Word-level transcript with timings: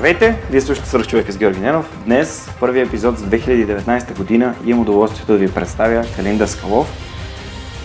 Здравейте! 0.00 0.36
Вие 0.50 0.60
слушате 0.60 0.88
Свърх 0.88 1.06
човека 1.06 1.32
с 1.32 1.38
Георги 1.38 1.60
Ненов. 1.60 1.98
Днес, 2.04 2.46
в 2.46 2.60
първия 2.60 2.84
епизод 2.84 3.18
за 3.18 3.26
2019 3.26 4.16
година, 4.16 4.54
имам 4.66 4.82
удоволствието 4.82 5.32
да 5.32 5.38
ви 5.38 5.52
представя 5.52 6.04
Калин 6.16 6.38
Даскалов. 6.38 6.88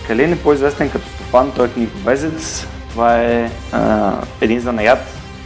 Калин 0.06 0.32
е 0.32 0.38
по-известен 0.38 0.90
като 0.90 1.08
стопан, 1.08 1.52
той 1.56 1.66
е 1.66 1.70
книговезец. 1.70 2.66
Това 2.90 3.22
е 3.22 3.50
а, 3.72 4.12
един 4.40 4.60
занаят, 4.60 4.98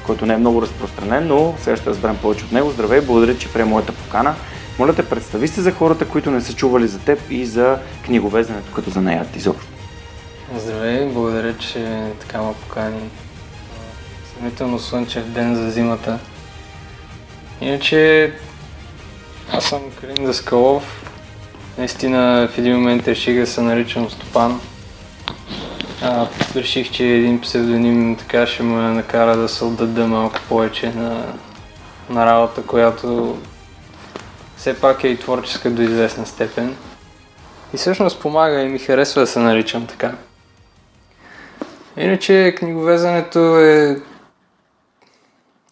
който 0.07 0.27
не 0.27 0.35
е 0.35 0.37
много 0.37 0.63
разпространен, 0.63 1.27
но 1.27 1.55
сега 1.61 1.77
ще 1.77 1.91
разберем 1.91 2.17
повече 2.23 2.45
от 2.45 2.53
него. 2.53 2.71
Здравей, 2.71 3.01
благодаря, 3.01 3.39
че 3.39 3.53
прие 3.53 3.65
моята 3.65 3.93
покана. 3.93 4.35
Моля 4.79 4.95
те, 4.95 5.09
представи 5.09 5.49
се 5.49 5.61
за 5.61 5.73
хората, 5.73 6.09
които 6.09 6.31
не 6.31 6.41
са 6.41 6.55
чували 6.55 6.89
за 6.89 6.99
теб 6.99 7.19
и 7.31 7.47
за 7.47 7.79
книговезенето 8.05 8.73
като 8.75 8.91
занаят 8.91 9.37
изобщо. 9.37 9.69
Здравей, 10.57 11.07
благодаря, 11.07 11.57
че 11.59 12.03
така 12.21 12.43
ме 12.43 12.53
покани. 12.53 13.11
Съмнително 14.35 14.79
слънчев 14.79 15.25
ден 15.25 15.57
за 15.57 15.71
зимата. 15.71 16.19
Иначе 17.61 18.33
аз 19.53 19.65
съм 19.65 19.81
Калин 20.01 20.27
Даскалов. 20.27 21.13
Наистина 21.79 22.49
в 22.53 22.59
един 22.59 22.77
момент 22.77 23.09
реших 23.09 23.41
да 23.41 23.47
се 23.47 23.61
наричам 23.61 24.11
Стопан. 24.11 24.61
А, 26.03 26.27
реших, 26.57 26.91
че 26.91 27.05
един 27.05 27.41
псевдоним 27.41 28.17
така 28.17 28.47
ще 28.47 28.63
ме 28.63 28.83
накара 28.83 29.37
да 29.37 29.49
се 29.49 29.65
отдада 29.65 30.07
малко 30.07 30.39
повече 30.49 30.93
на, 30.93 31.35
на 32.11 32.27
работа, 32.27 32.63
която 32.63 33.39
все 34.57 34.81
пак 34.81 35.05
е 35.05 35.09
и 35.09 35.17
творческа 35.17 35.71
до 35.71 35.83
известна 35.83 36.27
степен. 36.27 36.77
И 37.75 37.77
всъщност 37.77 38.21
помага 38.21 38.63
и 38.63 38.69
ми 38.69 38.79
харесва 38.79 39.21
да 39.21 39.27
се 39.27 39.39
наричам 39.39 39.87
така. 39.87 40.13
Иначе 41.97 42.55
книговезането 42.59 43.59
е 43.59 44.01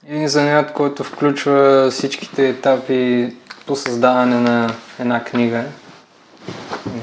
един 0.09 0.29
занят, 0.29 0.73
който 0.73 1.05
включва 1.05 1.91
всичките 1.91 2.49
етапи 2.49 3.33
по 3.67 3.77
създаване 3.77 4.41
на 4.41 4.75
една 5.01 5.25
книга. 5.25 5.65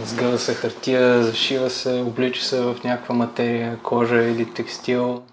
Сгъва 0.05 0.37
се 0.37 0.53
хартия, 0.53 1.23
зашива 1.23 1.69
се, 1.69 2.03
облича 2.07 2.43
се 2.43 2.61
в 2.61 2.75
някаква 2.83 3.15
материя, 3.15 3.79
кожа 3.83 4.23
или 4.23 4.53
текстил. 4.53 5.23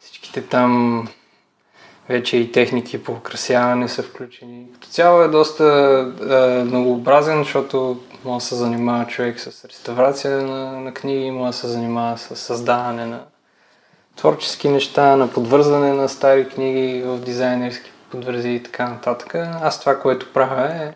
Всичките 0.00 0.42
там 0.42 1.04
вече 2.08 2.36
и 2.36 2.52
техники 2.52 3.04
по 3.04 3.12
украсяване 3.12 3.88
са 3.88 4.02
включени. 4.02 4.66
Като 4.72 4.88
цяло 4.88 5.22
е 5.22 5.28
доста 5.28 5.64
е, 6.30 6.64
многообразен, 6.64 7.38
защото 7.38 8.00
може 8.24 8.44
да 8.44 8.48
се 8.48 8.54
занимава 8.54 9.06
човек 9.06 9.40
с 9.40 9.64
реставрация 9.64 10.42
на, 10.42 10.80
на 10.80 10.94
книги, 10.94 11.30
може 11.30 11.50
да 11.50 11.58
се 11.58 11.68
занимава 11.68 12.18
с 12.18 12.36
създаване 12.36 13.06
на 13.06 13.24
творчески 14.16 14.68
неща, 14.68 15.16
на 15.16 15.32
подвързване 15.32 15.92
на 15.92 16.08
стари 16.08 16.48
книги 16.48 17.02
в 17.02 17.18
дизайнерски 17.18 17.90
подвързи 18.10 18.50
и 18.50 18.62
така 18.62 18.88
нататък. 18.88 19.34
Аз 19.62 19.80
това, 19.80 20.00
което 20.00 20.32
правя 20.32 20.66
е 20.66 20.92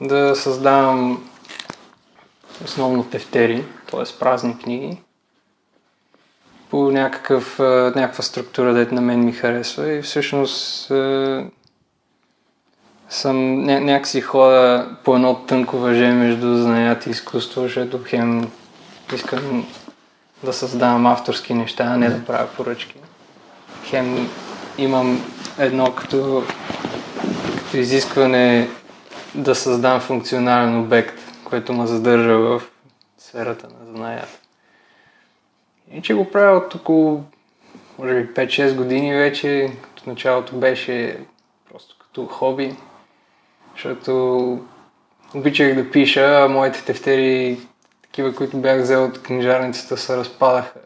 да 0.00 0.36
създавам 0.36 1.28
основно 2.64 3.04
тефтери, 3.04 3.64
т.е. 3.90 4.18
празни 4.18 4.58
книги, 4.58 4.98
по 6.70 6.90
някакъв, 6.90 7.58
някаква 7.96 8.22
структура, 8.22 8.74
дете 8.74 8.94
на 8.94 9.00
мен 9.00 9.24
ми 9.24 9.32
харесва 9.32 9.92
и 9.92 10.02
всъщност 10.02 10.86
съм 13.08 13.36
ня- 13.36 13.80
някакси 13.80 14.20
хода 14.20 14.88
по 15.04 15.14
едно 15.14 15.34
тънко 15.34 15.78
въже 15.78 16.12
между 16.12 16.56
занаят 16.56 17.06
и 17.06 17.10
изкуство, 17.10 17.62
защото 17.62 18.00
хем 18.06 18.50
искам 19.14 19.66
да 20.42 20.52
създавам 20.52 21.06
авторски 21.06 21.54
неща, 21.54 21.84
а 21.84 21.96
не 21.96 22.08
да 22.08 22.24
правя 22.24 22.48
поръчки. 22.56 22.94
Хем 23.84 24.28
имам 24.78 25.24
едно 25.58 25.94
като, 25.94 26.44
като 27.58 27.76
изискване 27.76 28.68
да 29.34 29.54
създам 29.54 30.00
функционален 30.00 30.80
обект, 30.80 31.14
което 31.44 31.72
ме 31.72 31.86
задържа 31.86 32.38
в 32.38 32.62
сферата 33.18 33.66
на 33.66 33.92
занаята. 33.92 34.38
И 35.92 36.02
че 36.02 36.14
го 36.14 36.30
правя 36.30 36.56
от 36.56 36.74
около, 36.74 37.24
може 37.98 38.14
би 38.14 38.34
5-6 38.34 38.74
години 38.74 39.14
вече, 39.14 39.72
като 39.82 40.10
началото 40.10 40.56
беше 40.56 41.18
просто 41.70 41.96
като 41.98 42.26
хоби, 42.26 42.76
защото 43.74 44.60
обичах 45.34 45.74
да 45.74 45.90
пиша, 45.90 46.44
а 46.44 46.48
моите 46.48 46.84
тефтери 46.84 47.58
такива, 48.10 48.34
които 48.34 48.56
бях 48.56 48.80
взел 48.80 49.04
от 49.04 49.22
книжарницата, 49.22 49.96
се 49.96 50.16
разпадаха 50.16 50.80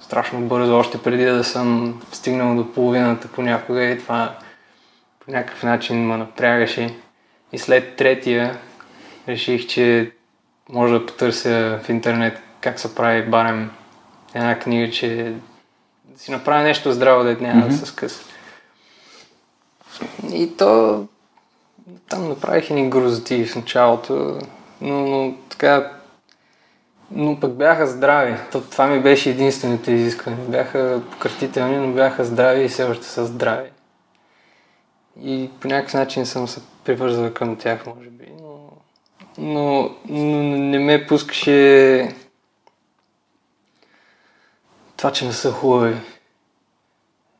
страшно 0.00 0.40
бързо, 0.40 0.76
още 0.76 1.02
преди 1.02 1.24
да 1.24 1.44
съм 1.44 2.02
стигнал 2.12 2.56
до 2.56 2.72
половината 2.72 3.28
понякога 3.28 3.84
и 3.84 3.98
това 3.98 4.38
по 5.24 5.30
някакъв 5.30 5.62
начин 5.62 6.06
ме 6.06 6.16
напрягаше. 6.16 6.96
И 7.52 7.58
след 7.58 7.96
третия 7.96 8.58
реших, 9.28 9.66
че 9.66 10.12
може 10.68 10.94
да 10.94 11.06
потърся 11.06 11.80
в 11.84 11.88
интернет 11.88 12.40
как 12.60 12.80
се 12.80 12.94
прави 12.94 13.22
барем 13.22 13.70
една 14.34 14.58
книга, 14.58 14.92
че 14.92 15.34
да 16.04 16.18
си 16.18 16.30
направя 16.30 16.62
нещо 16.62 16.92
здраво, 16.92 17.24
да 17.24 17.36
няма 17.40 17.62
mm-hmm. 17.62 17.68
да 17.68 17.76
се 17.76 17.86
скъса. 17.86 18.22
И 20.32 20.56
то 20.56 21.04
там 22.08 22.28
направих 22.28 22.70
ни 22.70 22.90
грозоти 22.90 23.44
в 23.44 23.56
началото, 23.56 24.38
но, 24.80 25.00
но 25.00 25.34
така 25.48 25.90
но 27.14 27.40
пък 27.40 27.52
бяха 27.52 27.86
здрави. 27.86 28.36
То, 28.52 28.60
това 28.60 28.86
ми 28.86 29.00
беше 29.00 29.30
единственото 29.30 29.90
изискване. 29.90 30.36
Бяха 30.36 31.02
пократителни, 31.10 31.76
но 31.76 31.92
бяха 31.92 32.24
здрави 32.24 32.64
и 32.64 32.68
все 32.68 32.84
още 32.84 33.06
са 33.06 33.26
здрави. 33.26 33.70
И 35.22 35.50
по 35.60 35.68
някакъв 35.68 35.94
начин 35.94 36.26
съм 36.26 36.48
се 36.48 36.60
привързал 36.84 37.34
към 37.34 37.56
тях, 37.56 37.86
може 37.86 38.10
би. 38.10 38.26
Но, 38.38 38.70
но, 39.38 39.90
но 40.08 40.56
не 40.56 40.78
ме 40.78 41.06
пускаше 41.06 42.08
това, 44.96 45.12
че 45.12 45.26
не 45.26 45.32
са 45.32 45.52
хубави. 45.52 45.96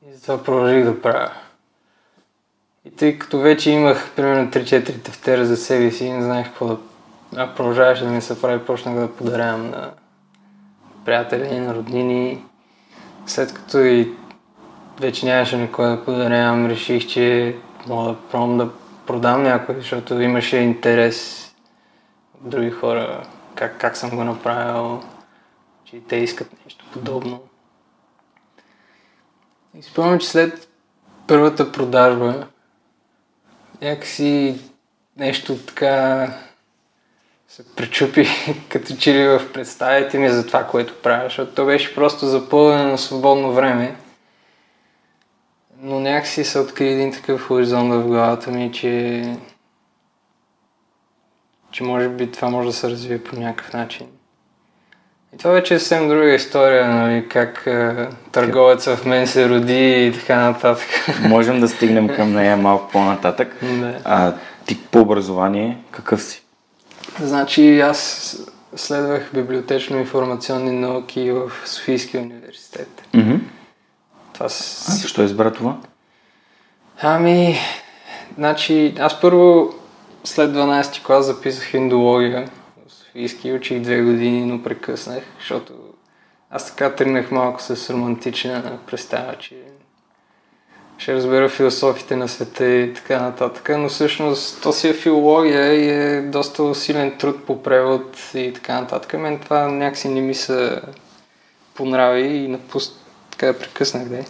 И 0.08 0.14
затова 0.14 0.44
продължих 0.44 0.84
да 0.84 1.02
правя. 1.02 1.32
И 2.84 2.90
тъй 2.90 3.18
като 3.18 3.38
вече 3.38 3.70
имах 3.70 4.12
примерно 4.16 4.50
3-4 4.50 5.02
тефтера 5.02 5.46
за 5.46 5.56
себе 5.56 5.90
си 5.90 6.04
и 6.04 6.12
не 6.12 6.22
знаех 6.22 6.46
какво 6.46 6.66
да 6.66 6.78
а 7.36 7.54
продължаваше 7.54 8.04
да 8.04 8.10
ми 8.10 8.20
се 8.20 8.40
прави, 8.40 8.64
почнах 8.64 8.94
да 8.94 9.16
подарявам 9.16 9.70
на 9.70 9.92
приятели, 11.04 11.58
на 11.60 11.74
роднини. 11.74 12.44
След 13.26 13.54
като 13.54 13.78
и 13.78 14.12
вече 15.00 15.26
нямаше 15.26 15.56
никой 15.56 15.86
да 15.86 16.04
подарявам, 16.04 16.66
реших, 16.66 17.06
че 17.06 17.56
мога 17.86 18.12
да 18.12 18.18
пробвам 18.30 18.58
да 18.58 18.70
продам 19.06 19.42
някой, 19.42 19.74
защото 19.74 20.20
имаше 20.20 20.56
интерес 20.56 21.50
от 22.34 22.50
други 22.50 22.70
хора, 22.70 23.22
как, 23.54 23.78
как 23.80 23.96
съм 23.96 24.10
го 24.10 24.24
направил, 24.24 25.02
че 25.84 26.00
те 26.08 26.16
искат 26.16 26.64
нещо 26.64 26.84
подобно. 26.92 27.40
И 29.78 29.82
спомням, 29.82 30.18
че 30.18 30.28
след 30.28 30.68
първата 31.26 31.72
продажба 31.72 32.46
някакси 33.82 34.60
нещо 35.16 35.58
така 35.58 36.28
се 37.48 37.74
причупи 37.76 38.28
като 38.68 38.96
че 38.96 39.14
ли 39.14 39.28
в 39.28 39.52
представите 39.52 40.18
ми 40.18 40.28
за 40.28 40.46
това, 40.46 40.64
което 40.64 40.94
правя, 41.02 41.24
защото 41.24 41.54
то 41.54 41.64
беше 41.64 41.94
просто 41.94 42.26
запълнено 42.26 42.90
на 42.90 42.98
свободно 42.98 43.52
време. 43.52 43.96
Но 45.80 46.00
някакси 46.00 46.44
се 46.44 46.58
откри 46.58 46.88
един 46.88 47.12
такъв 47.12 47.46
хоризонт 47.46 47.94
в 47.94 48.06
главата 48.06 48.50
ми, 48.50 48.72
че 48.72 49.22
че 51.74 51.84
може 51.84 52.08
би 52.08 52.30
това 52.30 52.50
може 52.50 52.68
да 52.68 52.74
се 52.74 52.90
развие 52.90 53.22
по 53.22 53.36
някакъв 53.36 53.72
начин. 53.72 54.06
И 55.34 55.38
това 55.38 55.50
вече 55.50 55.74
е 55.74 55.78
съвсем 55.78 56.08
друга 56.08 56.34
история, 56.34 56.88
нали, 56.88 57.28
как 57.28 57.62
е, 57.66 58.08
търговеца 58.32 58.96
в 58.96 59.04
мен 59.04 59.26
се 59.26 59.48
роди 59.48 60.06
и 60.06 60.12
така 60.12 60.36
нататък. 60.36 60.88
Можем 61.28 61.60
да 61.60 61.68
стигнем 61.68 62.08
към 62.08 62.32
нея 62.32 62.56
малко 62.56 62.90
по-нататък. 62.92 63.56
Да. 63.62 64.00
А 64.04 64.34
ти 64.66 64.80
по 64.90 65.00
образование 65.00 65.78
какъв 65.90 66.22
си? 66.22 66.43
Значи 67.20 67.80
аз 67.80 68.36
следвах 68.76 69.30
библиотечно-информационни 69.34 70.70
науки 70.70 71.30
в 71.30 71.52
Софийския 71.64 72.22
университет. 72.22 73.02
Mm-hmm. 73.12 73.40
Това 74.32 74.48
с... 74.48 74.88
А 74.88 74.92
защо 74.92 75.22
избра 75.22 75.52
това? 75.52 75.76
Ами, 77.02 77.56
значи 78.36 78.94
аз 78.98 79.20
първо 79.20 79.74
след 80.24 80.50
12 80.50 81.06
клас 81.06 81.26
записах 81.26 81.74
индология 81.74 82.50
в 82.86 82.92
Софийски, 82.92 83.52
учих 83.52 83.80
две 83.80 84.02
години, 84.02 84.46
но 84.46 84.62
прекъснах, 84.62 85.22
защото 85.38 85.72
аз 86.50 86.66
така 86.66 86.94
тръгнах 86.94 87.30
малко 87.30 87.62
с 87.62 87.90
романтична 87.90 88.78
представа, 88.86 89.34
че 89.38 89.56
ще 91.04 91.14
разбера 91.14 91.48
философите 91.48 92.16
на 92.16 92.28
света 92.28 92.66
и 92.66 92.94
така 92.94 93.22
нататък, 93.22 93.70
но 93.78 93.88
всъщност 93.88 94.62
то 94.62 94.72
си 94.72 94.88
е 94.88 94.94
филология 94.94 95.74
и 95.74 95.90
е 95.90 96.22
доста 96.22 96.62
усилен 96.62 97.18
труд 97.18 97.44
по 97.46 97.62
превод 97.62 98.18
и 98.34 98.52
така 98.52 98.80
нататък. 98.80 99.12
Мен 99.12 99.38
това 99.38 99.68
някакси 99.68 100.08
не 100.08 100.20
ми 100.20 100.34
се 100.34 100.80
понрави 101.74 102.26
и 102.26 102.48
напуст... 102.48 103.06
така 103.30 103.46
да 103.46 103.58
прекъснах, 103.58 104.08
да 104.08 104.24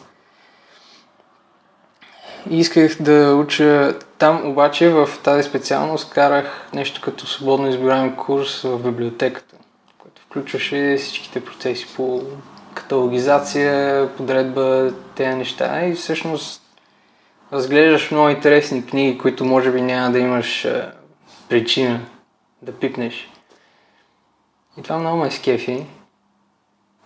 и 2.51 2.59
исках 2.59 3.03
да 3.03 3.35
уча 3.35 3.99
там, 4.19 4.51
обаче 4.51 4.89
в 4.89 5.09
тази 5.25 5.49
специалност 5.49 6.11
карах 6.11 6.69
нещо 6.75 7.01
като 7.01 7.27
свободно 7.27 7.69
избираем 7.69 8.17
курс 8.17 8.63
в 8.63 8.79
библиотеката, 8.79 9.57
което 9.99 10.23
включваше 10.23 10.97
всичките 10.99 11.45
процеси 11.45 11.87
по 11.97 12.23
каталогизация, 12.75 14.09
подредба, 14.17 14.93
тези 15.15 15.35
неща 15.35 15.87
и 15.87 15.95
всъщност 15.95 16.64
разглеждаш 17.55 18.11
много 18.11 18.29
интересни 18.29 18.87
книги, 18.87 19.19
които 19.19 19.45
може 19.45 19.71
би 19.71 19.81
няма 19.81 20.13
да 20.13 20.19
имаш 20.19 20.65
а, 20.65 20.93
причина 21.49 22.01
да 22.63 22.73
пипнеш. 22.73 23.29
И 24.79 24.83
това 24.83 24.99
много 24.99 25.17
ме 25.17 25.31
скефи. 25.31 25.87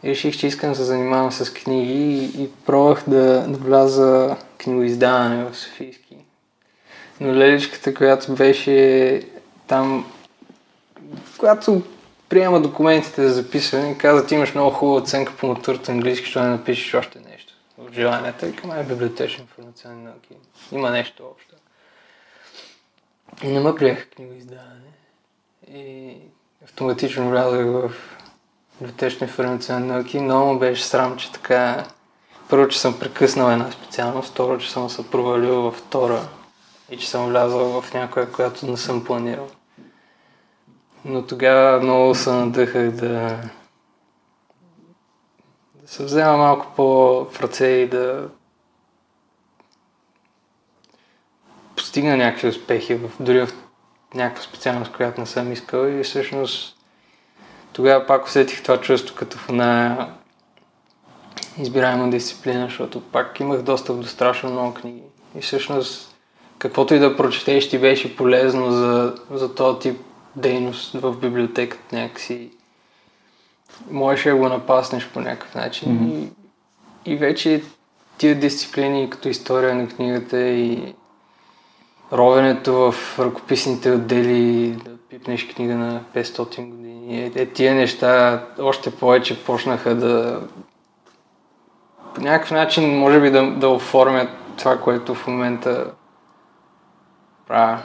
Реших, 0.05 0.39
че 0.39 0.47
искам 0.47 0.71
да 0.71 0.77
се 0.77 0.85
занимавам 0.85 1.33
с 1.33 1.53
книги 1.53 1.93
и, 1.93 2.43
и 2.43 2.51
пробвах 2.67 3.03
да, 3.07 3.47
да 3.49 3.59
вляза 3.59 4.37
книгоиздаване 4.59 5.45
в 5.45 5.57
Софийски. 5.57 6.17
Но 7.21 7.35
леличката, 7.35 7.95
която 7.95 8.35
беше 8.35 9.23
там, 9.67 10.07
която 11.39 11.83
приема 12.29 12.61
документите 12.61 13.29
за 13.29 13.35
записване, 13.35 13.99
каза, 13.99 14.27
ти 14.27 14.35
имаш 14.35 14.55
много 14.55 14.71
хубава 14.71 14.99
оценка 14.99 15.33
по 15.37 15.47
матурата 15.47 15.93
английски, 15.93 16.27
що 16.27 16.43
не 16.43 16.49
напишеш 16.49 16.95
още 16.95 17.19
нещо 17.31 17.53
в 17.79 17.93
желанията. 17.93 18.49
И 18.49 18.57
към 18.57 18.71
е 18.71 18.85
библиотечен 18.85 19.47
информационни 19.79 20.05
науки. 20.05 20.29
Има 20.73 20.91
нещо 20.91 21.25
общо. 21.33 21.55
И 23.43 23.49
не 23.49 23.61
ме 23.61 23.75
приеха 23.75 24.11
книгоиздаване. 24.11 24.93
И 25.73 26.17
автоматично 26.65 27.31
влязах 27.31 27.67
в 27.67 27.93
библиотечни 28.81 29.27
информационни 29.27 29.87
науки. 29.87 30.21
Много 30.21 30.59
беше 30.59 30.85
срам, 30.85 31.17
че 31.17 31.33
така 31.33 31.87
първо, 32.49 32.69
че 32.69 32.81
съм 32.81 32.99
прекъснал 32.99 33.51
една 33.51 33.71
специалност, 33.71 34.33
второ, 34.33 34.59
че 34.59 34.71
съм 34.71 34.91
се 34.91 35.11
провалил 35.11 35.63
във 35.63 35.77
втора 35.77 36.29
и 36.91 36.99
че 36.99 37.11
съм 37.11 37.29
влязъл 37.29 37.81
в 37.81 37.95
някоя, 37.95 38.33
която 38.33 38.67
не 38.67 38.77
съм 38.77 39.05
планирал. 39.05 39.49
Но 41.05 41.27
тогава 41.27 41.81
много 41.81 42.15
се 42.15 42.31
надъхах 42.31 42.91
да, 42.91 43.41
да 45.75 45.89
се 45.89 46.05
взема 46.05 46.37
малко 46.37 46.67
по 46.77 46.85
в 47.25 47.41
ръце 47.41 47.67
и 47.67 47.89
да 47.89 48.29
постигна 51.89 52.17
някакви 52.17 52.49
успехи, 52.49 52.95
в, 52.95 53.11
дори 53.21 53.47
в 53.47 53.53
някаква 54.15 54.43
специалност, 54.43 54.93
която 54.93 55.21
не 55.21 55.27
съм 55.27 55.53
искал 55.53 55.87
и 55.87 56.03
всъщност 56.03 56.77
тогава 57.73 58.07
пак 58.07 58.27
усетих 58.27 58.63
това 58.63 58.81
чувство 58.81 59.17
като 59.17 59.39
в 59.39 59.49
една 59.49 60.09
избираема 61.59 62.11
дисциплина, 62.11 62.65
защото 62.65 63.01
пак 63.01 63.41
имах 63.41 63.63
достъп 63.63 64.01
до 64.01 64.07
страшно 64.07 64.51
много 64.51 64.75
книги. 64.75 65.03
И 65.39 65.41
всъщност, 65.41 66.17
каквото 66.59 66.95
и 66.95 66.99
да 66.99 67.17
прочетеш, 67.17 67.71
ти 67.71 67.79
беше 67.79 68.17
полезно 68.17 68.71
за, 68.71 69.15
за 69.31 69.55
този 69.55 69.79
тип 69.79 70.01
дейност 70.37 70.93
в 70.93 71.17
библиотеката 71.17 71.97
някакси. 71.97 72.51
Можеш 73.91 74.25
да 74.25 74.37
го 74.37 74.49
напаснеш 74.49 75.09
по 75.09 75.21
някакъв 75.21 75.55
начин. 75.55 75.89
Mm-hmm. 75.89 76.29
И, 77.07 77.13
и 77.13 77.17
вече 77.17 77.63
тия 78.19 78.35
дисциплини, 78.35 79.11
като 79.11 79.29
история 79.29 79.75
на 79.75 79.89
книгата 79.89 80.41
и 80.41 80.95
ровенето 82.13 82.93
в 82.93 83.19
ръкописните 83.19 83.91
отдели, 83.91 84.71
да 84.85 84.91
пипнеш 85.11 85.49
книга 85.55 85.75
на 85.75 86.01
500 86.15 86.71
години. 86.71 87.23
Е, 87.23 87.33
е, 87.35 87.47
тия 87.47 87.75
неща 87.75 88.45
още 88.59 88.91
повече 88.91 89.45
почнаха 89.45 89.95
да 89.95 90.41
по 92.15 92.21
някакъв 92.21 92.51
начин, 92.51 92.99
може 92.99 93.21
би 93.21 93.31
да, 93.31 93.51
да 93.51 93.69
оформят 93.69 94.29
това, 94.57 94.79
което 94.79 95.15
в 95.15 95.27
момента 95.27 95.91
правя. 97.49 97.79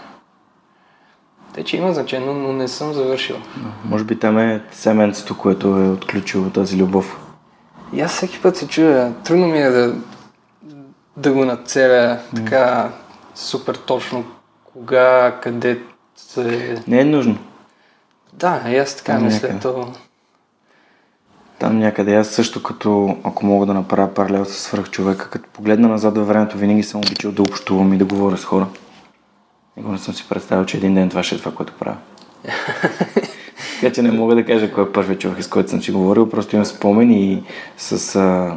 Те, 1.53 1.63
че 1.63 1.77
има 1.77 1.93
значение, 1.93 2.33
но 2.33 2.53
не 2.53 2.67
съм 2.67 2.93
завършил. 2.93 3.37
Може 3.85 4.03
би 4.03 4.19
там 4.19 4.37
е 4.37 4.63
семенцето, 4.71 5.37
което 5.37 5.67
е 5.67 5.89
отключило 5.89 6.49
тази 6.49 6.77
любов. 6.77 7.19
И 7.93 8.01
аз 8.01 8.11
всеки 8.11 8.41
път 8.41 8.57
се 8.57 8.67
чуя. 8.67 9.13
Трудно 9.23 9.47
ми 9.47 9.61
е 9.61 9.69
да, 9.69 9.95
да 11.17 11.33
го 11.33 11.45
нацеля 11.45 12.19
така 12.35 12.89
супер 13.35 13.75
точно 13.75 14.25
кога, 14.65 15.39
къде 15.41 15.79
се... 16.15 16.77
Не 16.87 16.99
е 16.99 17.05
нужно. 17.05 17.37
Да, 18.33 18.63
и 18.67 18.77
аз 18.77 18.95
така 18.95 19.19
мисля. 19.19 19.59
То... 19.61 19.93
Там 21.59 21.79
някъде 21.79 22.15
аз 22.15 22.27
също 22.27 22.63
като, 22.63 23.17
ако 23.23 23.45
мога 23.45 23.65
да 23.65 23.73
направя 23.73 24.13
паралел 24.13 24.45
с 24.45 24.53
свръхчовека, 24.53 25.29
като 25.29 25.49
погледна 25.49 25.87
назад 25.87 26.17
във 26.17 26.27
времето, 26.27 26.57
винаги 26.57 26.83
съм 26.83 27.01
обичал 27.01 27.31
да 27.31 27.41
общувам 27.41 27.93
и 27.93 27.97
да 27.97 28.05
говоря 28.05 28.37
с 28.37 28.45
хора. 28.45 28.67
Никога 29.77 29.93
не 29.93 29.99
съм 29.99 30.13
си 30.13 30.25
представил, 30.29 30.65
че 30.65 30.77
един 30.77 30.93
ден 30.93 31.09
това 31.09 31.23
ще 31.23 31.35
е 31.35 31.37
това, 31.37 31.51
което 31.51 31.73
правя. 31.79 31.97
така 33.81 33.93
че 33.93 34.01
не 34.01 34.11
мога 34.11 34.35
да 34.35 34.45
кажа 34.45 34.73
кой 34.73 34.83
е 34.83 34.91
първият 34.91 35.21
човек, 35.21 35.43
с 35.43 35.47
който 35.47 35.69
съм 35.69 35.81
си 35.81 35.91
говорил, 35.91 36.29
просто 36.29 36.55
имам 36.55 36.65
спомен 36.65 37.11
и 37.11 37.43
с 37.77 38.15
а, 38.15 38.55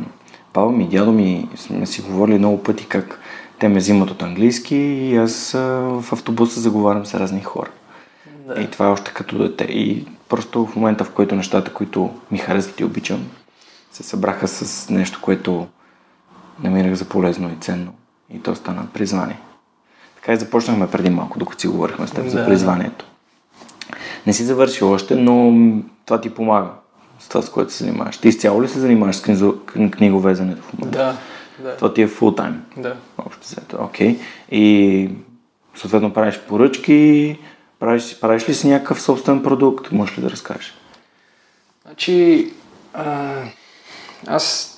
баба 0.55 0.71
ми 0.71 0.85
и 0.85 0.89
дядо 0.89 1.13
ми 1.13 1.49
сме 1.57 1.87
си 1.87 2.03
говорили 2.03 2.39
много 2.39 2.63
пъти 2.63 2.87
как 2.87 3.21
те 3.59 3.69
ме 3.69 3.79
взимат 3.79 4.11
от 4.11 4.23
английски 4.23 4.77
и 4.77 5.17
аз 5.17 5.53
в 5.53 6.05
автобуса 6.13 6.61
заговарям 6.61 7.07
с 7.07 7.15
разни 7.15 7.43
хора. 7.43 7.71
Да. 8.47 8.61
И 8.61 8.71
това 8.71 8.87
е 8.87 8.91
още 8.91 9.13
като 9.15 9.39
дете. 9.39 9.65
И 9.65 10.07
просто 10.29 10.67
в 10.67 10.77
момента, 10.77 11.05
в 11.05 11.11
който 11.11 11.35
нещата, 11.35 11.73
които 11.73 12.11
ми 12.31 12.39
харесват 12.39 12.81
и 12.81 12.85
обичам, 12.85 13.27
се 13.93 14.03
събраха 14.03 14.49
с 14.49 14.91
нещо, 14.91 15.21
което 15.23 15.67
намирах 16.63 16.95
за 16.95 17.05
полезно 17.05 17.49
и 17.53 17.57
ценно. 17.61 17.93
И 18.35 18.39
то 18.39 18.55
стана 18.55 18.87
призвание. 18.95 19.39
Така 20.17 20.33
и 20.33 20.37
започнахме 20.37 20.91
преди 20.91 21.11
малко, 21.11 21.39
докато 21.39 21.61
си 21.61 21.69
говорихме 21.69 22.07
с 22.07 22.11
теб 22.11 22.25
да. 22.25 22.31
за 22.31 22.45
призванието. 22.45 23.05
Не 24.27 24.33
си 24.33 24.45
завършил 24.45 24.93
още, 24.93 25.15
но 25.15 25.53
това 26.05 26.21
ти 26.21 26.31
помага 26.31 26.69
с 27.19 27.29
това, 27.29 27.43
с 27.43 27.51
което 27.51 27.73
се 27.73 27.85
занимаваш. 27.85 28.19
Ти 28.19 28.29
изцяло 28.29 28.63
ли 28.63 28.69
се 28.69 28.81
занимаваш 28.81 29.17
с 29.17 29.23
книговезенето 29.91 30.63
в 30.63 30.73
момента? 30.73 30.99
Да, 30.99 31.17
да. 31.59 31.77
Това 31.77 31.95
ти 31.95 32.03
е 32.03 32.09
фул 32.09 32.33
тайм. 32.33 32.63
Да. 32.77 32.97
Общо 33.19 33.43
взето. 33.43 33.77
Окей. 33.81 34.17
Okay. 34.17 34.21
И 34.51 35.11
съответно 35.75 36.13
правиш 36.13 36.41
поръчки, 36.49 37.39
Правиш, 37.79 38.21
правиш 38.21 38.49
ли 38.49 38.55
си 38.55 38.69
някакъв 38.69 39.03
собствен 39.03 39.43
продукт? 39.43 39.93
Можеш 39.93 40.19
ли 40.19 40.23
да 40.23 40.31
разкажеш? 40.31 40.75
Значи, 41.85 42.53
а, 42.95 43.43
аз 44.27 44.73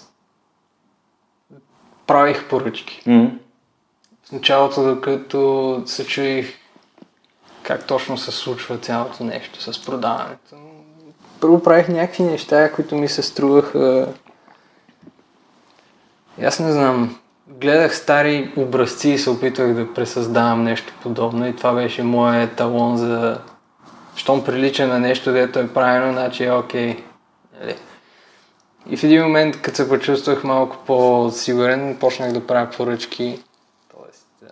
правих 2.07 2.49
поръчки. 2.49 3.03
Mm-hmm. 3.07 3.31
В 4.25 4.33
началото, 4.33 4.95
докато 4.95 5.83
се 5.87 6.07
чуих 6.07 6.55
как 7.63 7.87
точно 7.87 8.19
се 8.19 8.31
случва 8.31 8.79
цялото 8.79 9.25
нещо 9.25 9.73
с 9.73 9.85
продаването. 9.85 10.57
Първо 11.41 11.63
правих 11.63 11.89
някакви 11.89 12.23
неща, 12.23 12.73
които 12.73 12.97
ми 12.97 13.09
се 13.09 13.23
струваха... 13.23 14.15
Аз 16.43 16.59
не 16.59 16.73
знам, 16.73 17.19
гледах 17.49 17.97
стари 17.97 18.53
образци 18.57 19.09
и 19.09 19.19
се 19.19 19.31
опитвах 19.31 19.75
да 19.75 19.95
пресъздавам 19.95 20.65
нещо 20.65 20.93
подобно 21.03 21.49
и 21.49 21.57
това 21.57 21.73
беше 21.73 22.03
моят 22.03 22.57
талон 22.57 22.97
за 22.97 23.41
щом 24.17 24.45
прилича 24.45 24.87
на 24.87 24.99
нещо, 24.99 25.33
дето 25.33 25.59
е 25.59 25.73
правилно, 25.73 26.13
значи 26.13 26.45
е 26.45 26.53
окей. 26.53 27.05
Нали? 27.61 27.77
И 28.91 28.97
в 28.97 29.05
един 29.05 29.23
момент, 29.23 29.63
като 29.63 29.77
се 29.77 29.89
почувствах 29.89 30.45
малко 30.45 30.77
по-сигурен, 30.87 31.97
почнах 32.01 32.33
да 32.33 32.47
правя 32.47 32.71
поръчки. 32.71 33.43
Тоест, 33.89 34.45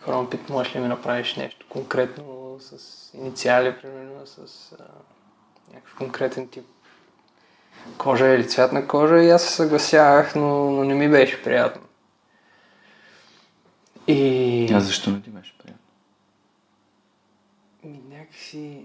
хора 0.00 0.22
ме 0.22 0.30
питат, 0.30 0.50
можеш 0.50 0.76
ли 0.76 0.80
ми 0.80 0.88
направиш 0.88 1.36
нещо 1.36 1.66
конкретно 1.68 2.56
с 2.60 2.74
инициали, 3.14 3.74
примерно, 3.82 4.26
с 4.26 4.72
а, 4.72 4.84
някакъв 5.74 5.94
конкретен 5.98 6.48
тип 6.48 6.64
кожа 7.98 8.26
или 8.26 8.48
цвят 8.48 8.72
на 8.72 8.86
кожа 8.86 9.22
и 9.22 9.30
аз 9.30 9.42
се 9.42 9.52
съгласявах, 9.52 10.34
но, 10.34 10.70
но 10.70 10.84
не 10.84 10.94
ми 10.94 11.08
беше 11.08 11.42
приятно. 11.42 11.82
И... 14.06 14.72
А 14.74 14.80
защо 14.80 15.10
не 15.10 15.20
ти 15.20 15.30
беше 15.30 15.54
приятно? 15.58 15.82
Ми 17.84 18.00
някакси... 18.10 18.80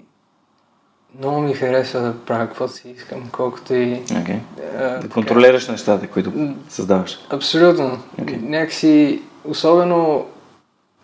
Много 1.19 1.41
ми 1.41 1.53
харесва 1.53 2.01
да 2.01 2.25
правя 2.25 2.47
каквото 2.47 2.73
си 2.73 2.89
искам, 2.89 3.29
колкото 3.31 3.73
и... 3.73 4.01
Okay. 4.03 4.39
А, 4.77 4.99
да 4.99 5.09
контролираш 5.09 5.67
нещата, 5.67 6.07
които 6.07 6.55
създаваш. 6.69 7.19
Абсолютно. 7.29 8.03
Okay. 8.21 8.41
Някакси, 8.41 9.21
особено 9.45 10.25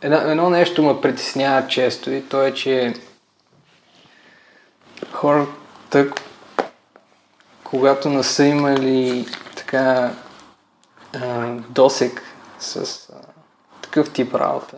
едно, 0.01 0.17
едно 0.17 0.49
нещо 0.49 0.83
ме 0.83 1.01
притеснява 1.01 1.67
често 1.67 2.11
и 2.11 2.21
то 2.21 2.43
е, 2.43 2.53
че 2.53 2.93
хората, 5.11 6.11
когато 7.69 8.09
не 8.09 8.23
са 8.23 8.45
имали 8.45 9.25
така 9.55 10.13
а, 11.15 11.55
досек 11.69 12.21
с 12.59 12.75
а, 13.09 13.15
такъв 13.81 14.13
тип 14.13 14.35
работа 14.35 14.77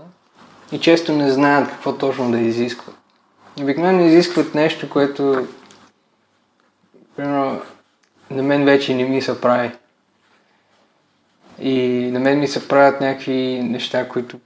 и 0.72 0.80
често 0.80 1.14
не 1.14 1.32
знаят 1.32 1.70
какво 1.70 1.98
точно 1.98 2.32
да 2.32 2.40
изискват. 2.40 2.96
Обикновено 3.62 4.06
изискват 4.06 4.56
нещо, 4.56 4.90
което 4.90 5.48
примерно 7.16 7.62
на 8.32 8.44
мен 8.44 8.66
вече 8.66 8.96
не 8.96 9.04
ми 9.04 9.22
се 9.22 9.42
прави. 9.42 9.72
И 11.60 12.10
на 12.12 12.20
мен 12.20 12.40
ми 12.40 12.48
се 12.48 12.68
правят 12.68 13.02
някакви 13.02 13.62
неща, 13.64 14.10
които 14.10 14.40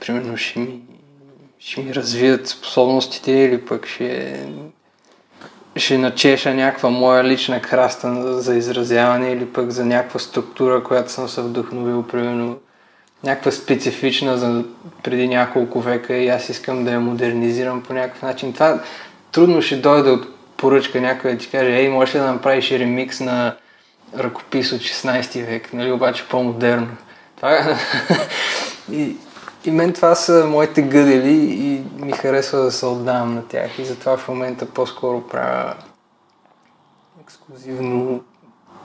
примерно 0.00 0.36
ще 0.36 0.58
ми, 0.58 0.80
ще 1.58 1.82
ми 1.82 1.94
развият 1.94 2.48
способностите 2.48 3.32
или 3.32 3.64
пък 3.64 3.86
ще, 3.86 4.46
ще 5.76 5.98
начеша 5.98 6.54
някаква 6.54 6.90
моя 6.90 7.24
лична 7.24 7.60
краста 7.60 8.40
за 8.42 8.54
изразяване 8.54 9.32
или 9.32 9.46
пък 9.46 9.70
за 9.70 9.86
някаква 9.86 10.20
структура, 10.20 10.84
която 10.84 11.12
съм 11.12 11.28
се 11.28 11.40
вдъхновил, 11.40 12.02
примерно 12.02 12.58
някаква 13.24 13.50
специфична 13.50 14.38
за 14.38 14.64
преди 15.02 15.28
няколко 15.28 15.80
века 15.80 16.16
и 16.16 16.28
аз 16.28 16.48
искам 16.48 16.84
да 16.84 16.92
я 16.92 17.00
модернизирам 17.00 17.82
по 17.82 17.92
някакъв 17.92 18.22
начин. 18.22 18.52
Това 18.52 18.80
трудно 19.32 19.62
ще 19.62 19.76
дойде 19.76 20.10
от 20.10 20.26
поръчка 20.56 21.00
някой 21.00 21.32
да 21.32 21.38
ти 21.38 21.50
каже, 21.50 21.76
ей, 21.76 21.88
можеш 21.88 22.14
ли 22.14 22.18
да 22.18 22.32
направиш 22.32 22.70
ремикс 22.70 23.20
на 23.20 23.56
ръкопис 24.18 24.72
от 24.72 24.80
16 24.80 25.46
век, 25.46 25.72
нали, 25.72 25.92
обаче 25.92 26.24
по-модерно. 26.28 26.88
Това 27.36 27.58
и, 28.92 29.16
и 29.64 29.70
мен 29.70 29.92
това 29.92 30.14
са 30.14 30.46
моите 30.48 30.82
гъдели 30.82 31.34
и 31.34 31.82
ми 32.04 32.12
харесва 32.12 32.58
да 32.58 32.72
се 32.72 32.86
отдавам 32.86 33.34
на 33.34 33.42
тях 33.48 33.78
и 33.78 33.84
затова 33.84 34.16
в 34.16 34.28
момента 34.28 34.66
по-скоро 34.66 35.20
правя 35.20 35.74
ексклюзивно 37.20 38.20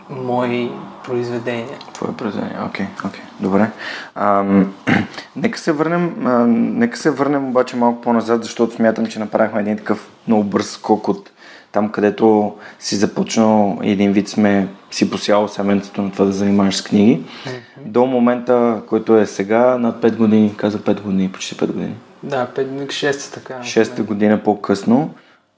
мои 0.09 0.71
произведения. 1.03 1.77
Твое 1.93 2.13
произведение, 2.17 2.57
окей, 2.65 2.85
okay, 2.85 3.07
окей, 3.07 3.21
okay. 3.21 3.41
добре. 3.41 3.71
Ам, 4.15 4.73
нека, 5.35 5.59
се 5.59 5.71
върнем, 5.71 6.27
а, 6.27 6.45
нека 6.47 6.97
се 6.97 7.09
върнем 7.09 7.47
обаче 7.47 7.75
малко 7.75 8.01
по-назад, 8.01 8.43
защото 8.43 8.75
смятам, 8.75 9.05
че 9.05 9.19
направихме 9.19 9.61
един 9.61 9.77
такъв 9.77 10.09
много 10.27 10.43
бърз 10.43 10.69
скок 10.69 11.07
от 11.07 11.31
там, 11.71 11.91
където 11.91 12.55
си 12.79 12.95
започнал 12.95 13.79
един 13.81 14.11
вид 14.11 14.29
сме 14.29 14.67
си 14.91 15.09
посял 15.09 15.47
семенцето 15.47 16.01
на 16.01 16.11
това 16.11 16.25
да 16.25 16.31
занимаваш 16.31 16.75
с 16.75 16.83
книги, 16.83 17.21
mm-hmm. 17.21 17.85
до 17.85 18.05
момента, 18.05 18.81
който 18.87 19.17
е 19.17 19.25
сега, 19.25 19.77
над 19.77 20.01
5 20.01 20.15
години, 20.15 20.53
каза 20.57 20.79
5 20.79 21.01
години, 21.01 21.31
почти 21.31 21.55
5 21.55 21.67
години. 21.67 21.95
Да, 22.23 22.47
5, 22.55 22.87
6 22.87 23.33
така. 23.33 23.59
6 23.59 24.03
година 24.03 24.43
по-късно. 24.43 25.13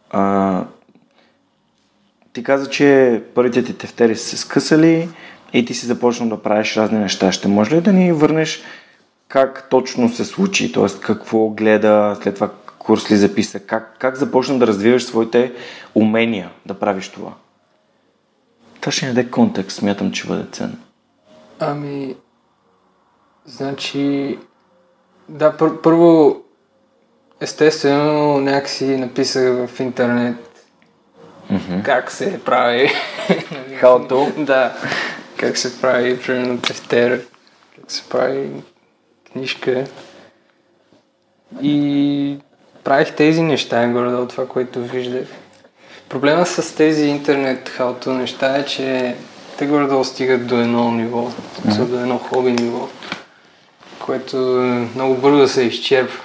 А, 0.10 0.64
ти 2.34 2.44
каза, 2.44 2.70
че 2.70 3.22
първите 3.36 3.64
ти 3.64 3.74
тефтери 3.74 4.16
са 4.16 4.26
се 4.26 4.38
скъсали 4.38 5.10
и 5.54 5.66
ти 5.66 5.74
си 5.74 5.86
започнал 5.86 6.30
да 6.30 6.44
правиш 6.44 6.78
разни 6.78 7.00
неща. 7.00 7.32
Ще 7.32 7.48
може 7.48 7.76
ли 7.76 7.82
да 7.82 7.94
ни 7.94 8.12
върнеш 8.12 8.64
как 9.28 9.70
точно 9.70 10.10
се 10.10 10.26
случи, 10.26 10.72
т.е. 10.72 11.00
какво 11.02 11.50
гледа, 11.50 12.18
след 12.24 12.36
това 12.36 12.50
курс 12.80 13.12
ли 13.12 13.16
записа, 13.16 13.60
как, 13.60 13.96
как 14.00 14.16
започна 14.16 14.60
да 14.60 14.68
развиваш 14.68 15.04
своите 15.04 15.52
умения 15.96 16.50
да 16.66 16.74
правиш 16.74 17.10
това? 17.10 17.32
Това 18.82 18.92
ще 18.92 19.06
ни 19.08 19.14
даде 19.14 19.30
контекст, 19.30 19.78
смятам, 19.78 20.12
че 20.12 20.28
бъде 20.28 20.46
ценно. 20.52 20.78
Ами, 21.60 22.16
значи, 23.46 24.40
да, 25.30 25.58
пър- 25.58 25.82
първо, 25.82 26.42
естествено, 27.40 28.40
някакси 28.40 28.98
написах 28.98 29.68
в 29.68 29.80
интернет 29.80 30.66
mm-hmm. 31.52 31.84
как 31.84 32.12
се 32.12 32.44
прави. 32.44 32.90
How 33.82 34.10
to? 34.10 34.44
да, 34.44 34.78
как 35.38 35.58
се 35.58 35.82
прави, 35.82 36.22
примерно, 36.22 36.62
тефтер, 36.62 37.26
как 37.76 37.92
се 37.92 38.10
прави 38.10 38.50
книжка. 39.32 39.86
И 41.62 42.38
правих 42.84 43.16
тези 43.16 43.42
неща, 43.42 43.88
горе 43.88 44.08
от 44.08 44.30
това, 44.30 44.48
което 44.48 44.84
виждах. 44.84 45.28
Проблема 46.12 46.46
с 46.46 46.76
тези 46.76 47.06
интернет 47.06 47.70
халто 47.70 48.14
неща 48.14 48.58
е, 48.58 48.66
че 48.66 49.16
те 49.58 49.66
горе 49.66 50.04
стигат 50.04 50.48
до 50.48 50.56
едно 50.60 50.92
ниво, 50.92 51.28
mm-hmm. 51.28 51.86
до 51.86 52.00
едно 52.00 52.18
хоби 52.18 52.52
ниво, 52.52 52.88
което 54.00 54.38
много 54.96 55.16
бързо 55.16 55.48
се 55.48 55.64
изчерпва. 55.64 56.24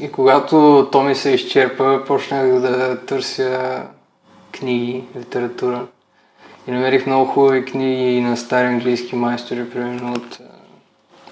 И 0.00 0.12
когато 0.12 0.88
то 0.92 1.02
ми 1.02 1.14
се 1.14 1.30
изчерпа, 1.30 2.04
почнах 2.06 2.60
да 2.60 3.00
търся 3.06 3.82
книги, 4.52 5.04
литература. 5.16 5.86
И 6.66 6.70
намерих 6.70 7.06
много 7.06 7.24
хубави 7.24 7.64
книги 7.64 8.20
на 8.20 8.36
стари 8.36 8.66
английски 8.66 9.16
майстори, 9.16 9.70
примерно 9.70 10.12
от 10.12 10.38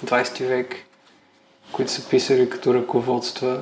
20 0.05 0.47
век, 0.47 0.75
които 1.73 1.91
са 1.91 2.09
писали 2.09 2.51
като 2.51 2.75
ръководства 2.75 3.61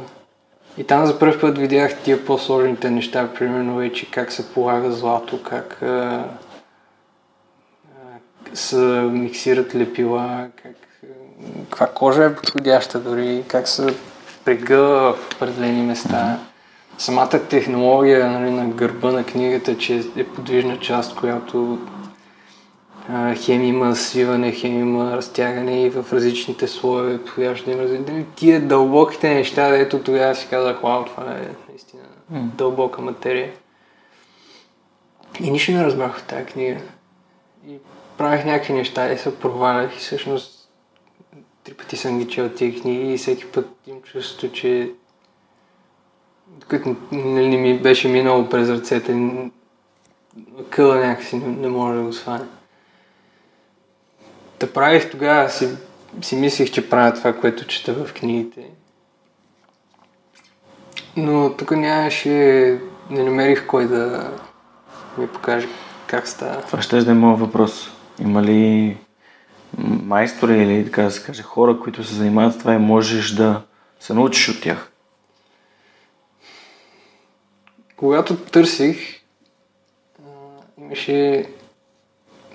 и 0.78 0.84
там 0.84 1.06
за 1.06 1.18
първ 1.18 1.40
път 1.40 1.58
видях 1.58 2.02
тия 2.02 2.24
по-сложните 2.24 2.90
неща, 2.90 3.28
примерно 3.38 3.76
вече 3.76 4.10
как 4.10 4.32
се 4.32 4.52
полага 4.52 4.92
злато, 4.92 5.42
как 5.42 5.82
а, 5.82 6.24
се 8.54 8.76
миксират 9.12 9.74
лепила, 9.74 10.48
как, 10.62 10.76
каква 11.70 11.86
кожа 11.86 12.24
е 12.24 12.34
подходяща 12.34 13.00
дори, 13.00 13.44
как 13.48 13.68
се 13.68 13.94
прегъва 14.44 15.12
в 15.12 15.34
определени 15.34 15.82
места. 15.82 16.38
Самата 16.98 17.40
технология 17.48 18.30
нали, 18.30 18.50
на 18.50 18.66
гърба 18.66 19.12
на 19.12 19.24
книгата, 19.24 19.78
че 19.78 20.04
е 20.16 20.24
подвижна 20.24 20.80
част, 20.80 21.16
която 21.16 21.78
хем 23.36 23.62
има 23.62 23.96
свиване, 23.96 24.52
хем 24.52 24.80
има 24.80 25.16
разтягане 25.16 25.82
и 25.82 25.90
в 25.90 26.12
различните 26.12 26.68
слоеве, 26.68 27.18
подходящо 27.18 27.70
има 27.70 27.82
различни. 27.82 28.26
Тия 28.36 28.60
дълбоките 28.60 29.34
неща, 29.34 29.68
ето 29.68 29.98
тогава 29.98 30.34
си 30.34 30.46
казах, 30.50 30.80
вау, 30.80 31.04
това 31.04 31.32
е 31.32 31.48
наистина 31.68 32.02
mm. 32.32 32.42
дълбока 32.42 33.02
материя. 33.02 33.52
И 35.40 35.50
нищо 35.50 35.72
не 35.72 35.84
разбрах 35.84 36.18
от 36.18 36.24
тази 36.24 36.44
книга. 36.44 36.80
И 37.68 37.74
правих 38.18 38.44
някакви 38.44 38.72
неща 38.72 39.12
и 39.12 39.18
се 39.18 39.38
провалях 39.38 39.96
и 39.96 39.98
всъщност 39.98 40.68
три 41.64 41.74
пъти 41.74 41.96
съм 41.96 42.18
ги 42.18 42.28
чел 42.28 42.48
тия 42.48 42.80
книги 42.80 43.12
и 43.12 43.18
всеки 43.18 43.46
път 43.46 43.70
имам 43.86 44.02
чувство, 44.02 44.52
че 44.52 44.90
докато 46.46 46.96
нали, 47.12 47.56
ми 47.56 47.78
беше 47.78 48.08
минало 48.08 48.48
през 48.48 48.68
ръцете, 48.68 49.30
къла 50.70 50.96
някакси 50.96 51.36
не, 51.36 51.46
не 51.46 51.68
може 51.68 51.98
да 51.98 52.04
го 52.04 52.12
сване 52.12 52.44
да 54.64 54.72
правих 54.72 55.10
тогава, 55.10 55.50
си, 55.50 55.68
си 56.22 56.36
мислих, 56.36 56.72
че 56.72 56.90
правя 56.90 57.14
това, 57.14 57.32
което 57.32 57.66
чета 57.66 57.94
в 57.94 58.14
книгите. 58.14 58.64
Но 61.16 61.56
тук 61.56 61.70
нямаше, 61.70 62.30
не 63.10 63.22
намерих 63.22 63.66
кой 63.66 63.88
да 63.88 64.30
ми 65.18 65.28
покаже 65.28 65.68
как 66.06 66.28
става. 66.28 66.62
Това 66.62 66.82
ще 66.82 67.00
да 67.00 67.10
е 67.10 67.14
моят 67.14 67.40
въпрос. 67.40 67.90
Има 68.20 68.42
ли 68.42 68.96
майстори 69.78 70.62
или 70.62 70.84
така 70.84 71.02
да 71.02 71.10
се 71.10 71.22
каже 71.22 71.42
хора, 71.42 71.80
които 71.80 72.04
се 72.04 72.14
занимават 72.14 72.54
с 72.54 72.58
това 72.58 72.74
и 72.74 72.78
можеш 72.78 73.30
да 73.30 73.62
се 74.00 74.14
научиш 74.14 74.48
от 74.48 74.62
тях? 74.62 74.90
Когато 77.96 78.36
търсих, 78.36 79.20
имаше, 80.78 81.46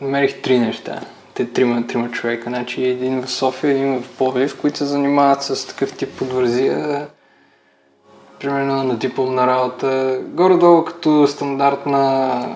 намерих 0.01 0.41
три 0.41 0.59
неща 0.59 1.01
те 1.39 1.53
трима, 1.53 1.87
трима 1.87 2.11
човека. 2.11 2.49
Значи 2.49 2.83
един 2.83 3.21
в 3.21 3.31
София, 3.31 3.71
един 3.71 4.01
в 4.01 4.17
Пловдив, 4.17 4.61
които 4.61 4.77
се 4.77 4.85
занимават 4.85 5.43
с 5.43 5.67
такъв 5.67 5.97
тип 5.97 6.09
подвързия. 6.17 7.07
Примерно 8.39 8.83
на 8.83 8.95
дипломна 8.95 9.47
работа. 9.47 10.19
Горе-долу 10.27 10.85
като 10.85 11.27
стандартна 11.27 12.55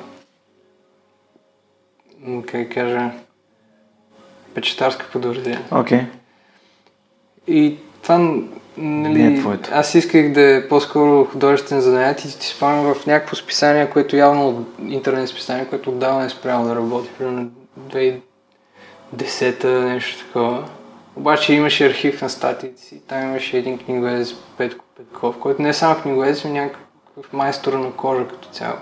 как 2.48 2.74
кажа 2.74 3.12
печетарска 4.54 5.06
подвързия. 5.12 5.62
Окей. 5.72 6.00
Okay. 6.00 6.06
И 7.48 7.78
това 8.02 8.18
нали, 8.78 9.24
Не 9.24 9.34
е 9.34 9.40
твоето. 9.40 9.70
аз 9.74 9.96
исках 9.96 10.32
да 10.32 10.42
е 10.42 10.68
по-скоро 10.68 11.25
художествен 11.25 11.82
занят 11.82 12.20
и 12.20 12.40
ти 12.40 12.48
спомням 12.48 12.94
в 12.94 13.06
някакво 13.06 13.36
списание, 13.36 13.90
което 13.90 14.16
явно 14.16 14.66
интернет 14.88 15.30
списание, 15.30 15.66
което 15.66 15.90
отдавна 15.90 16.25
е 16.25 16.30
спрямо 16.30 16.66
да 16.66 16.75
работи. 16.75 17.10
Примерно 17.18 17.50
десета, 19.13 19.82
нещо 19.82 20.25
такова. 20.25 20.70
Обаче 21.15 21.53
имаше 21.53 21.88
архив 21.88 22.22
на 22.22 22.29
статиите 22.29 22.82
си. 22.82 23.01
Там 23.08 23.24
имаше 23.24 23.58
един 23.58 23.77
книгоез 23.77 24.36
Петко 24.58 24.86
Петков, 24.98 25.39
който 25.39 25.62
не 25.62 25.70
е 25.70 25.74
само 25.74 26.01
книгоез, 26.01 26.43
но 26.43 26.51
някакъв 26.51 27.34
майстор 27.34 27.74
на 27.74 27.91
кожа 27.91 28.27
като 28.27 28.50
цяло. 28.50 28.77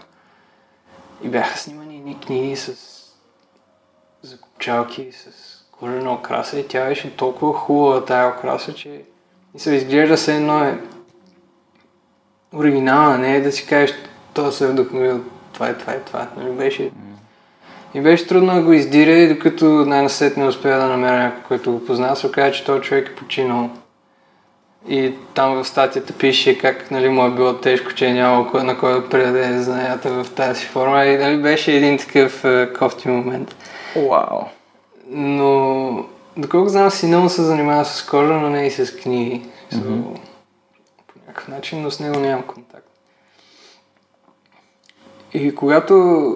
И 1.24 1.28
бяха 1.28 1.58
снимани 1.58 1.96
едни 1.96 2.20
книги 2.20 2.56
с 2.56 2.74
закопчалки, 4.22 5.12
с 5.12 5.28
кожена 5.72 6.14
окраса 6.14 6.60
и 6.60 6.68
тя 6.68 6.86
беше 6.86 7.16
толкова 7.16 7.54
хубава 7.54 8.06
тая 8.06 8.30
окраса, 8.30 8.74
че 8.74 9.02
и 9.56 9.60
се 9.60 9.76
изглежда 9.76 10.18
се 10.18 10.36
едно 10.36 10.64
е 10.64 10.80
оригинална, 12.56 13.18
не 13.18 13.36
е 13.36 13.42
да 13.42 13.52
си 13.52 13.68
кажеш, 13.68 13.96
то 14.34 14.52
се 14.52 14.64
е 14.64 14.68
вдъхновил 14.68 15.24
това 15.54 15.70
е 15.70 15.78
това 15.78 15.94
е 15.94 16.00
това. 16.00 16.28
Нали 16.38 16.52
беше... 16.52 16.92
И 17.94 18.02
беше 18.02 18.28
трудно 18.28 18.56
да 18.56 18.62
го 18.62 18.74
издиря 18.74 19.12
и 19.12 19.34
докато 19.34 19.66
най-насетне 19.66 20.48
успя 20.48 20.70
да 20.70 20.88
намеря 20.88 21.24
някой, 21.24 21.44
който 21.48 21.72
го 21.72 21.86
познава, 21.86 22.16
се 22.16 22.28
оказа, 22.28 22.52
че 22.52 22.66
този 22.66 22.82
човек 22.82 23.10
е 23.10 23.16
починал. 23.16 23.70
И 24.90 25.14
там 25.34 25.54
в 25.56 25.68
статията 25.68 26.14
пише 26.14 26.58
как 26.58 26.92
нали, 26.92 27.10
му 27.10 27.26
е 27.26 27.32
било 27.32 27.54
тежко, 27.54 27.94
че 27.94 28.08
е 28.08 28.14
нямало 28.14 28.50
на 28.54 28.78
кой 28.78 28.94
да 28.94 29.10
предаде 29.10 29.62
знанията 29.62 30.24
в 30.24 30.32
тази 30.36 30.66
форма. 30.66 31.06
И 31.06 31.18
нали, 31.18 31.42
беше 31.42 31.74
един 31.74 31.98
такъв 31.98 32.46
е, 32.46 32.74
кофти 32.74 33.08
момент. 33.08 33.56
Вау! 33.96 34.40
Но, 35.08 36.06
доколко 36.38 36.70
знам, 36.70 36.92
сина 36.92 37.20
му 37.20 37.30
се 37.30 37.42
занимава 37.42 37.86
с 37.86 38.06
кожа, 38.06 38.34
но 38.34 38.50
не 38.50 38.68
и 38.68 38.72
с 38.72 38.96
книги. 38.96 39.46
Mm-hmm. 39.74 40.04
По 41.08 41.20
някакъв 41.28 41.48
начин, 41.48 41.82
но 41.82 41.92
с 41.92 42.00
него 42.00 42.20
нямам 42.20 42.44
контакт. 42.44 42.88
И 45.34 45.56
когато 45.56 46.34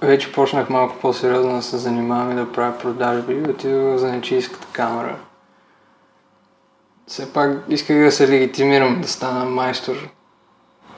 вече 0.00 0.32
почнах 0.32 0.70
малко 0.70 0.96
по-сериозно 1.00 1.56
да 1.56 1.62
се 1.62 1.76
занимавам 1.76 2.32
и 2.32 2.34
да 2.34 2.52
правя 2.52 2.78
продажби, 2.78 3.50
отидох 3.50 3.96
за 3.96 4.12
нечийската 4.12 4.66
камера. 4.72 5.18
Все 7.06 7.32
пак 7.32 7.58
исках 7.68 7.98
да 7.98 8.12
се 8.12 8.28
легитимирам, 8.28 9.00
да 9.00 9.08
стана 9.08 9.44
майстор, 9.44 10.08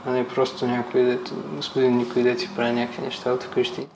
а 0.07 0.11
не 0.11 0.29
просто 0.29 0.67
някой, 0.67 1.03
дето, 1.03 1.35
господин 1.57 1.97
никой 1.97 2.23
дете 2.23 2.41
си 2.41 2.51
прави 2.57 2.73
някакви 2.73 3.03
неща 3.03 3.33
от 3.33 3.43
вкъщи. 3.43 3.87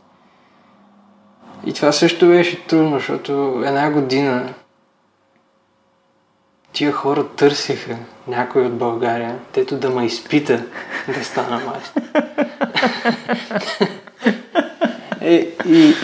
И 1.67 1.73
това 1.73 1.93
също 1.93 2.27
беше 2.27 2.67
трудно, 2.67 2.99
защото 2.99 3.63
една 3.67 3.91
година 3.91 4.55
тия 6.73 6.93
хора 6.93 7.29
търсиха 7.29 7.97
някой 8.27 8.67
от 8.67 8.79
България, 8.79 9.39
тето 9.53 9.77
да 9.77 9.91
ме 9.91 10.07
изпита 10.07 10.65
да 11.09 11.25
стана 11.25 11.61
майстор. 11.65 12.03
е, 15.25 15.49
и 15.67 15.95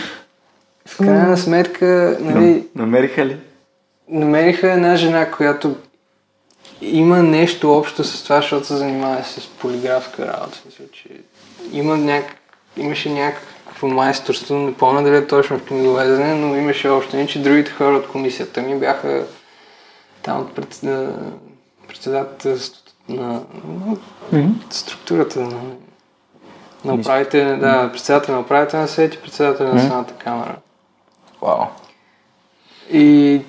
в 0.87 0.97
крайна 0.97 1.37
сметка, 1.37 2.17
нали... 2.19 2.67
Намериха 2.75 3.25
ли? 3.25 3.37
Намериха 4.09 4.71
една 4.71 4.95
жена, 4.95 5.31
която 5.31 5.75
има 6.81 7.23
нещо 7.23 7.77
общо 7.77 8.03
с 8.03 8.23
това, 8.23 8.35
защото 8.35 8.67
се 8.67 8.77
занимава 8.77 9.23
с 9.23 9.47
полиграфска 9.47 10.27
работа. 10.27 10.57
че 10.91 11.09
има 11.71 11.97
няк... 11.97 12.25
имаше 12.77 13.09
някакво 13.09 13.87
майсторство, 13.87 14.55
не 14.55 14.73
помня 14.73 15.03
дали 15.03 15.15
е 15.15 15.27
точно 15.27 15.59
в 15.59 15.63
книговезене, 15.63 16.33
но 16.33 16.55
имаше 16.55 16.89
още 16.89 17.17
не, 17.17 17.27
че 17.27 17.41
другите 17.41 17.71
хора 17.71 17.95
от 17.95 18.07
комисията 18.07 18.61
ми 18.61 18.79
бяха 18.79 19.25
там 20.23 20.41
от 20.41 20.55
пред, 20.55 20.81
председателството 21.87 22.91
на, 23.09 23.41
mm-hmm. 24.33 24.51
структурата 24.69 25.39
на, 25.39 25.61
на 26.85 26.93
управите, 26.93 27.55
да, 27.55 27.89
председател 27.91 28.35
на 28.35 28.41
управителна 28.41 28.87
съвет 28.87 29.13
и 29.15 29.21
председател 29.21 29.67
на 29.67 29.81
mm-hmm. 29.81 30.23
камера. 30.23 30.55
Вау. 31.41 31.65
И 32.91 33.41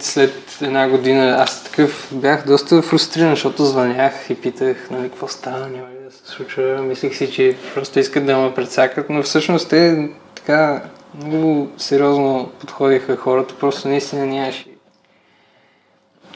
след 0.00 0.58
една 0.62 0.88
година 0.88 1.36
аз 1.38 1.64
такъв 1.64 2.08
бях 2.12 2.46
доста 2.46 2.82
фрустриран, 2.82 3.30
защото 3.30 3.64
звънях 3.64 4.30
и 4.30 4.40
питах, 4.40 4.90
нали, 4.90 5.08
какво 5.08 5.28
става, 5.28 5.58
няма 5.58 5.88
ли 5.88 6.04
да 6.04 6.10
се 6.10 6.26
случва. 6.26 6.62
Мислих 6.62 7.16
си, 7.16 7.32
че 7.32 7.56
просто 7.74 7.98
искат 7.98 8.26
да 8.26 8.38
ме 8.38 8.54
предсакат, 8.54 9.10
но 9.10 9.22
всъщност 9.22 9.68
те 9.68 10.10
така 10.34 10.82
много 11.14 11.68
сериозно 11.76 12.50
подходиха 12.60 13.16
хората, 13.16 13.54
просто 13.54 13.88
наистина 13.88 14.26
нямаше 14.26 14.66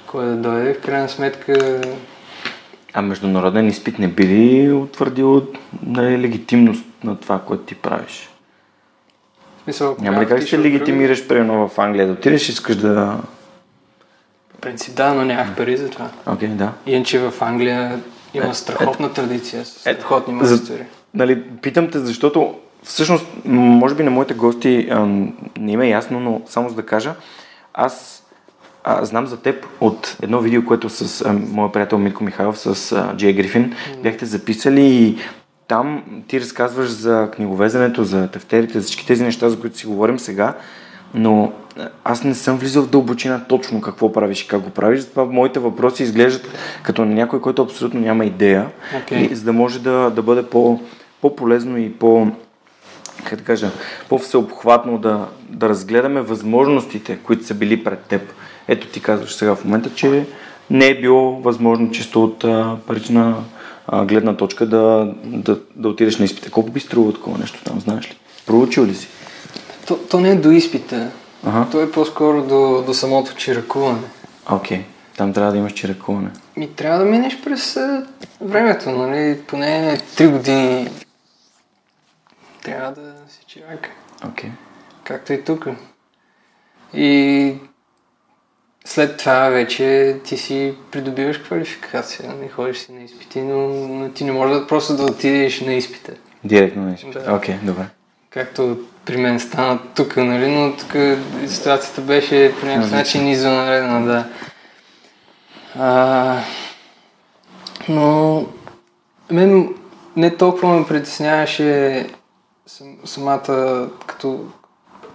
кой 0.07 0.25
да 0.25 0.37
дойде. 0.37 0.75
В 0.75 0.81
крайна 0.81 1.09
сметка... 1.09 1.81
А 2.95 3.03
международен 3.03 3.69
изпит 3.69 3.99
не 3.99 4.09
би 4.09 4.27
ли 4.27 4.73
утвърдил 4.73 5.47
нали, 5.87 6.23
легитимност 6.23 6.85
на 7.05 7.17
това, 7.17 7.41
което 7.41 7.63
ти 7.63 7.75
правиш? 7.75 8.31
Мисъл, 9.67 9.97
Няма 10.01 10.23
ли 10.23 10.27
как 10.27 10.43
се 10.43 10.59
легитимираш, 10.59 11.27
примерно 11.27 11.69
в 11.69 11.79
Англия, 11.79 12.07
да 12.07 12.13
отидеш 12.13 12.49
и 12.49 12.53
искаш 12.53 12.77
да... 12.77 13.19
В 14.55 14.61
принцип 14.61 14.95
да, 14.95 15.15
но 15.15 15.25
нямах 15.25 15.57
пари 15.57 15.77
за 15.77 15.91
това. 15.91 16.11
Окей, 16.27 16.49
okay, 16.49 16.53
да. 16.53 16.73
Иначе 16.87 17.19
в 17.19 17.33
Англия 17.41 18.01
има 18.35 18.47
е, 18.47 18.55
страхотна 18.55 19.07
е, 19.07 19.11
традиция 19.11 19.65
с 19.65 19.69
страхотни 19.69 20.35
мастери. 20.35 20.85
Нали, 21.15 21.43
питам 21.43 21.91
те, 21.91 21.99
защото 21.99 22.55
всъщност, 22.83 23.27
може 23.45 23.95
би 23.95 24.03
на 24.03 24.11
моите 24.11 24.35
гости 24.35 24.89
а, 24.91 25.07
не 25.59 25.73
има 25.73 25.87
е 25.87 25.89
ясно, 25.89 26.21
но 26.21 26.43
само 26.47 26.69
за 26.69 26.75
да 26.75 26.87
кажа, 26.87 27.15
аз 27.75 28.24
а, 28.85 29.05
знам 29.05 29.27
за 29.27 29.37
теб 29.37 29.67
от 29.81 30.17
едно 30.23 30.41
видео, 30.41 30.65
което 30.65 30.89
с 30.91 31.25
а, 31.25 31.33
моя 31.33 31.73
приятел 31.73 31.99
Митко 31.99 32.25
Михайлов 32.25 32.59
с 32.59 32.93
а, 32.93 33.17
Джей 33.17 33.33
Грифин 33.33 33.73
mm. 33.73 34.03
бяхте 34.03 34.27
записали 34.27 34.83
и 34.83 35.19
там 35.69 36.03
ти 36.29 36.41
разказваш 36.41 36.89
за 36.89 37.29
книговезенето, 37.33 38.05
за 38.05 38.29
тефтерите, 38.29 38.81
за 38.81 38.87
всички 38.87 39.07
тези 39.07 39.25
неща, 39.25 39.49
за 39.49 39.61
които 39.61 39.79
си 39.79 39.87
говорим 39.87 40.19
сега, 40.19 40.55
но 41.15 41.53
аз 42.05 42.25
не 42.25 42.35
съм 42.35 42.59
влизал 42.59 42.83
в 42.83 42.91
дълбочина 42.91 43.45
точно 43.49 43.81
какво 43.81 44.13
правиш 44.13 44.43
и 44.43 44.49
как 44.49 44.61
го 44.61 44.71
правиш, 44.71 45.01
затова 45.01 45.25
моите 45.25 45.61
въпроси 45.61 46.03
изглеждат 46.03 46.49
като 46.83 47.05
на 47.05 47.15
някой, 47.15 47.41
който 47.41 47.63
абсолютно 47.63 48.01
няма 48.01 48.25
идея, 48.25 48.69
okay. 48.95 49.31
и, 49.31 49.35
за 49.35 49.45
да 49.45 49.53
може 49.53 49.79
да, 49.79 50.11
да 50.11 50.23
бъде 50.23 50.43
по, 50.43 50.81
по-полезно 51.21 51.79
и 51.79 51.93
по, 51.93 52.29
как 53.25 53.39
да 53.39 53.45
кажа, 53.45 53.71
по-всеобхватно 54.09 54.99
да, 54.99 55.27
да 55.49 55.69
разгледаме 55.69 56.21
възможностите, 56.21 57.19
които 57.19 57.45
са 57.45 57.55
били 57.55 57.85
пред 57.85 58.01
теб. 58.01 58.23
Ето 58.69 58.87
ти 58.87 59.03
казваш 59.03 59.35
сега 59.35 59.55
в 59.55 59.65
момента, 59.65 59.91
че 59.95 60.27
не 60.71 60.87
е 60.87 61.01
било 61.01 61.41
възможно 61.41 61.91
чисто 61.91 62.25
от 62.25 62.45
а, 62.45 62.77
парична 62.87 63.45
а, 63.87 64.05
гледна 64.05 64.37
точка 64.37 64.67
да, 64.67 65.15
да, 65.25 65.59
да 65.77 65.89
отидеш 65.89 66.19
на 66.19 66.25
изпита. 66.25 66.51
Колко 66.51 66.71
би 66.71 66.81
струва 66.81 67.13
такова 67.13 67.39
нещо 67.39 67.65
там, 67.65 67.81
знаеш 67.81 68.11
ли? 68.11 68.17
Проучил 68.47 68.85
ли 68.85 68.95
си? 68.95 69.09
То, 69.87 69.97
то 70.11 70.21
не 70.21 70.31
е 70.31 70.35
до 70.35 70.51
изпита. 70.51 71.11
Ага. 71.47 71.67
То 71.71 71.83
е 71.83 71.91
по-скоро 71.91 72.43
до, 72.43 72.83
до 72.87 72.95
самото 72.95 73.35
чиракуване. 73.37 74.09
Окей. 74.51 74.79
Okay. 74.79 74.83
Там 75.17 75.33
трябва 75.33 75.53
да 75.53 75.59
имаш 75.59 75.73
чиракуване. 75.73 76.31
Ми 76.57 76.75
трябва 76.75 76.99
да 76.99 77.05
минеш 77.05 77.41
през 77.45 77.79
времето, 78.41 78.91
нали? 78.91 79.41
Поне 79.47 79.99
3 80.17 80.31
години 80.31 80.89
трябва 82.63 82.93
да 82.93 83.13
си 83.29 83.45
чирак. 83.47 83.91
Окей. 84.29 84.51
Okay. 84.51 84.53
Както 85.05 85.33
и 85.33 85.45
тук. 85.45 85.67
И 86.95 87.55
след 88.85 89.17
това 89.17 89.49
вече 89.49 90.17
ти 90.25 90.37
си 90.37 90.75
придобиваш 90.91 91.39
квалификация, 91.39 92.35
не 92.41 92.49
ходиш 92.49 92.79
си 92.79 92.93
на 92.93 93.03
изпити, 93.03 93.41
но, 93.41 93.69
но 93.69 94.09
ти 94.09 94.25
не 94.25 94.33
можеш 94.33 94.59
да 94.59 94.67
просто 94.67 94.97
да 94.97 95.03
отидеш 95.03 95.61
на 95.61 95.75
изпита. 95.75 96.13
Директно 96.45 96.83
на 96.83 96.95
изпита. 96.95 97.23
Да. 97.23 97.35
Окей, 97.35 97.55
okay, 97.55 97.65
добре. 97.65 97.85
Както 98.31 98.79
при 99.05 99.17
мен 99.17 99.41
стана 99.41 99.79
тук, 99.95 100.17
нали, 100.17 100.49
но 100.49 100.77
тук 100.77 100.93
ситуацията 101.47 102.01
беше 102.01 102.55
по 102.61 102.67
някакъв 102.67 102.91
начин 102.91 103.29
извънредна, 103.29 104.01
да. 104.01 104.27
А, 105.79 106.41
но 107.89 108.47
мен 109.31 109.75
не 110.17 110.37
толкова 110.37 110.79
ме 110.79 110.87
притесняваше 110.87 112.07
самата 113.05 113.89
като 114.07 114.47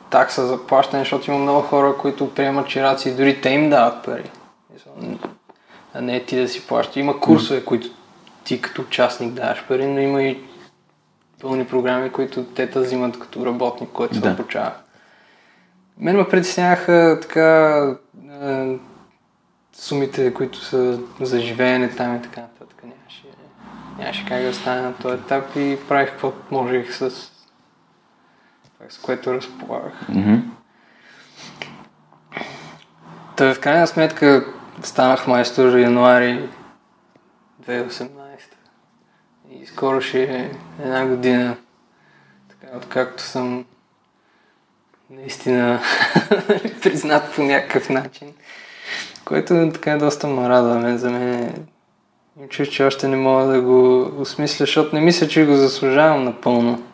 такса 0.10 0.48
за 0.48 0.68
плащане, 0.68 1.02
защото 1.04 1.32
има 1.32 1.40
много 1.40 1.62
хора, 1.62 1.98
които 1.98 2.34
приемат 2.34 2.68
чираци 2.68 3.10
и 3.10 3.16
дори 3.16 3.42
те 3.42 3.50
им 3.50 3.70
дават 3.70 4.06
пари. 4.06 4.32
А 5.94 6.02
не 6.02 6.26
ти 6.26 6.36
да 6.36 6.48
си 6.48 6.68
плащаш. 6.68 6.96
Има 6.96 7.20
курсове, 7.20 7.66
които 7.66 7.88
ти 8.44 8.62
като 8.62 8.82
участник 8.82 9.34
даваш 9.34 9.66
пари, 9.68 9.88
но 9.88 10.00
има 10.00 10.24
и 10.24 10.44
пълни 11.42 11.66
програми, 11.66 12.12
които 12.12 12.44
те 12.44 12.70
те 12.70 12.80
взимат 12.80 13.20
като 13.20 13.46
работник, 13.46 13.90
който 13.90 14.16
се 14.16 14.22
да. 14.22 14.32
обучава. 14.32 14.72
Мен 15.98 16.18
ме 16.18 16.28
притесняваха 16.28 17.18
така 17.22 17.78
е, 18.42 18.78
сумите, 19.74 20.34
които 20.34 20.60
са 20.60 21.00
за 21.22 21.40
живеене 21.40 21.90
там 21.90 22.16
и 22.16 22.22
така 22.22 22.42
нататък. 22.42 22.84
Нямаше, 22.84 23.24
нямаше 23.98 24.26
как 24.26 24.44
да 24.44 24.54
стане 24.54 24.82
на 24.82 24.94
този 24.94 25.16
етап 25.16 25.56
и 25.56 25.78
правих 25.88 26.10
каквото 26.10 26.38
можех 26.52 26.96
с 26.96 27.32
с 28.90 28.98
което 28.98 29.34
разполагах. 29.34 29.94
Mm-hmm. 30.10 30.42
Та 33.36 33.54
в 33.54 33.60
крайна 33.60 33.88
сметка 33.88 34.46
станах 34.82 35.28
майстор 35.28 35.78
януари 35.78 36.50
2018. 37.68 38.10
И 39.52 39.66
скоро 39.66 40.02
ще 40.02 40.24
е 40.24 40.52
една 40.84 41.06
година, 41.06 41.56
така 42.50 42.78
откакто 42.78 43.24
съм 43.24 43.66
наистина 45.10 45.80
признат 46.82 47.36
по 47.36 47.44
някакъв 47.44 47.90
начин, 47.90 48.34
което 49.26 49.70
така 49.74 49.98
доста 49.98 50.28
ме 50.28 50.50
радва. 50.50 50.98
За 50.98 51.12
мен 51.12 51.66
чух, 52.50 52.68
че 52.68 52.84
още 52.84 53.08
не 53.08 53.16
мога 53.16 53.44
да 53.44 53.62
го 53.62 54.12
осмисля, 54.22 54.64
защото 54.64 54.96
не 54.96 55.02
мисля, 55.02 55.28
че 55.28 55.46
го 55.46 55.56
заслужавам 55.56 56.24
напълно. 56.24 56.89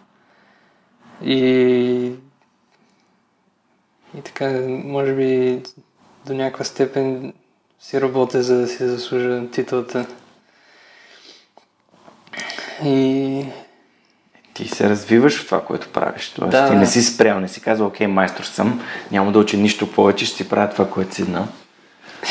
И 1.23 2.11
И 4.17 4.21
така, 4.21 4.51
може 4.67 5.13
би 5.13 5.61
до 6.25 6.33
някаква 6.33 6.65
степен 6.65 7.33
си 7.79 8.01
работя, 8.01 8.43
за 8.43 8.57
да 8.57 8.67
си 8.67 8.87
заслужа 8.87 9.43
титлата. 9.51 10.05
И 12.83 13.45
Ти 14.53 14.67
се 14.67 14.89
развиваш 14.89 15.41
в 15.41 15.45
това, 15.45 15.61
което 15.65 15.89
правиш. 15.89 16.29
Тоест, 16.29 16.51
Да, 16.51 16.69
ти 16.69 16.75
не 16.75 16.85
си 16.85 17.01
спрял, 17.01 17.39
не 17.39 17.47
си 17.47 17.61
казал, 17.61 17.87
окей, 17.87 18.07
майстор 18.07 18.43
съм, 18.43 18.81
няма 19.11 19.31
да 19.31 19.39
уча 19.39 19.57
нищо 19.57 19.91
повече, 19.91 20.25
ще 20.25 20.37
си 20.37 20.49
правя 20.49 20.69
това, 20.69 20.89
което 20.89 21.15
си 21.15 21.23
знал. 21.23 21.47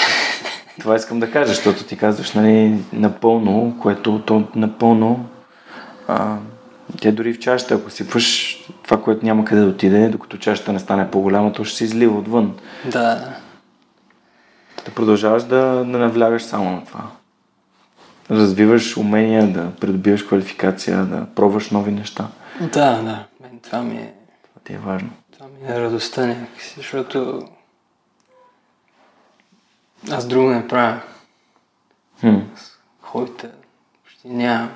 това 0.81 0.97
искам 0.97 1.21
да 1.21 1.31
кажа, 1.31 1.49
защото 1.49 1.85
ти 1.85 1.97
казваш, 1.97 2.33
нали, 2.33 2.79
напълно, 2.93 3.79
което 3.83 4.23
то 4.27 4.49
напълно 4.55 5.29
а, 6.09 6.37
те 7.01 7.13
дори 7.13 7.35
в 7.35 7.39
чашата, 7.39 7.75
ако 7.75 7.91
сипваш 7.91 8.59
това, 8.85 9.03
което 9.03 9.27
няма 9.27 9.45
къде 9.45 9.61
да 9.61 9.67
отиде, 9.67 10.09
докато 10.09 10.39
чашата 10.39 10.73
не 10.73 10.79
стане 10.79 11.11
по-голяма, 11.11 11.53
то 11.53 11.65
ще 11.65 11.77
се 11.77 11.85
излива 11.85 12.19
отвън. 12.19 12.59
да, 12.93 13.37
Да 14.85 14.91
продължаваш 14.95 15.43
да, 15.43 15.57
да 15.85 15.85
навлягаш 15.99 16.43
само 16.43 16.71
на 16.71 16.85
това. 16.85 17.11
Да 18.29 18.35
развиваш 18.37 18.97
умения, 18.97 19.53
да 19.53 19.71
придобиваш 19.81 20.23
квалификация, 20.23 21.05
да 21.05 21.27
пробваш 21.35 21.71
нови 21.71 21.93
неща. 21.93 22.29
да, 22.61 22.69
да, 23.03 23.25
мен 23.41 23.61
това 23.63 23.83
ми 23.83 23.97
е, 23.97 24.13
Това 24.43 24.61
ти 24.65 24.73
е 24.73 24.79
важно. 24.79 25.11
това 25.33 25.47
ми 25.47 25.73
е 25.73 25.81
радостта 25.81 26.27
някакси, 26.27 26.75
защото 26.77 27.49
аз 30.11 30.27
друго 30.29 30.51
не 30.51 30.69
правя. 30.69 31.01
Хм. 32.21 32.37
Хората 33.01 33.51
почти 34.05 34.29
нямам. 34.29 34.71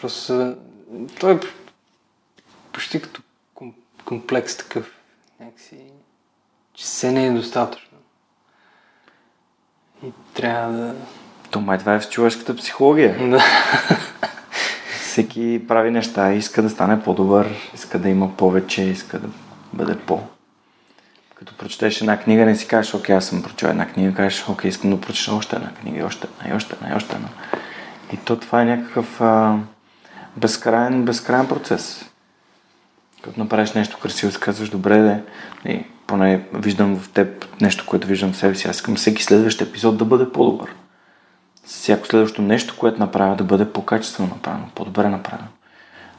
Просто 0.00 0.56
той 1.20 1.34
е 1.34 1.40
почти 2.72 3.02
като 3.02 3.22
ком- 3.56 3.74
комплекс 4.04 4.56
такъв. 4.56 4.92
Някакси, 5.40 5.76
че 6.74 6.86
се 6.86 7.12
не 7.12 7.26
е 7.26 7.30
достатъчно. 7.30 7.98
И 10.04 10.12
трябва 10.34 10.72
да... 10.72 10.94
То 11.50 11.60
май 11.60 11.78
това 11.78 11.94
е 11.94 12.00
в 12.00 12.08
човешката 12.08 12.56
психология. 12.56 13.28
да. 13.30 13.42
Всеки 15.00 15.64
прави 15.68 15.90
неща 15.90 16.32
иска 16.32 16.62
да 16.62 16.70
стане 16.70 17.02
по-добър, 17.02 17.70
иска 17.74 17.98
да 17.98 18.08
има 18.08 18.36
повече, 18.36 18.82
иска 18.82 19.18
да 19.18 19.28
бъде 19.72 19.98
по. 19.98 20.20
Като 21.34 21.56
прочетеш 21.56 22.00
една 22.00 22.20
книга, 22.20 22.44
не 22.44 22.56
си 22.56 22.68
кажеш, 22.68 22.94
окей, 22.94 23.16
аз 23.16 23.26
съм 23.26 23.42
прочел 23.42 23.66
една 23.66 23.88
книга, 23.88 24.14
кажеш, 24.14 24.48
окей, 24.48 24.68
искам 24.68 24.90
да 24.90 25.00
прочета 25.00 25.34
още 25.34 25.56
една 25.56 25.74
книга, 25.74 26.06
още 26.06 26.26
една, 26.26 26.52
и 26.52 26.56
още 26.56 26.74
една, 26.74 26.88
и 26.88 26.96
още 26.96 27.16
една. 27.16 27.28
И 28.12 28.16
то 28.16 28.36
това 28.36 28.62
е 28.62 28.64
някакъв 28.64 29.20
а, 29.20 29.58
безкрайен, 30.38 31.04
безкрайен 31.04 31.48
процес. 31.48 32.04
Като 33.22 33.40
направиш 33.40 33.72
нещо 33.72 33.98
красиво, 33.98 34.32
си 34.32 34.40
казваш, 34.40 34.68
добре, 34.68 34.98
де, 34.98 35.22
и 35.72 35.84
поне 36.06 36.44
виждам 36.54 36.98
в 36.98 37.10
теб 37.12 37.60
нещо, 37.60 37.84
което 37.86 38.06
виждам 38.06 38.32
в 38.32 38.36
себе 38.36 38.54
си. 38.54 38.68
Аз 38.68 38.76
искам 38.76 38.96
всеки 38.96 39.22
следващ 39.22 39.60
епизод 39.60 39.98
да 39.98 40.04
бъде 40.04 40.32
по-добър. 40.32 40.74
Всяко 41.64 42.06
следващо 42.06 42.42
нещо, 42.42 42.74
което 42.78 42.98
направя, 42.98 43.36
да 43.36 43.44
бъде 43.44 43.72
по-качествено 43.72 44.28
направено, 44.28 44.66
по-добре 44.74 45.08
направено. 45.08 45.48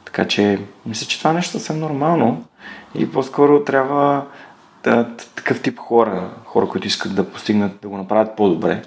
Така 0.04 0.28
че, 0.28 0.58
мисля, 0.86 1.06
че 1.06 1.18
това 1.18 1.30
е 1.30 1.34
нещо 1.34 1.52
съвсем 1.52 1.80
нормално 1.80 2.44
и 2.94 3.12
по-скоро 3.12 3.64
трябва 3.64 4.26
да, 4.84 5.08
такъв 5.36 5.62
тип 5.62 5.78
хора, 5.78 6.30
хора, 6.44 6.68
които 6.68 6.86
искат 6.86 7.14
да 7.14 7.30
постигнат, 7.30 7.80
да 7.82 7.88
го 7.88 7.96
направят 7.96 8.36
по-добре, 8.36 8.82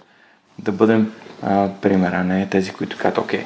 да 0.59 0.71
бъдем 0.71 1.13
а, 1.41 1.69
пример, 1.81 2.11
а 2.11 2.23
не 2.23 2.49
тези, 2.49 2.73
които 2.73 2.97
казват, 2.97 3.17
окей, 3.17 3.45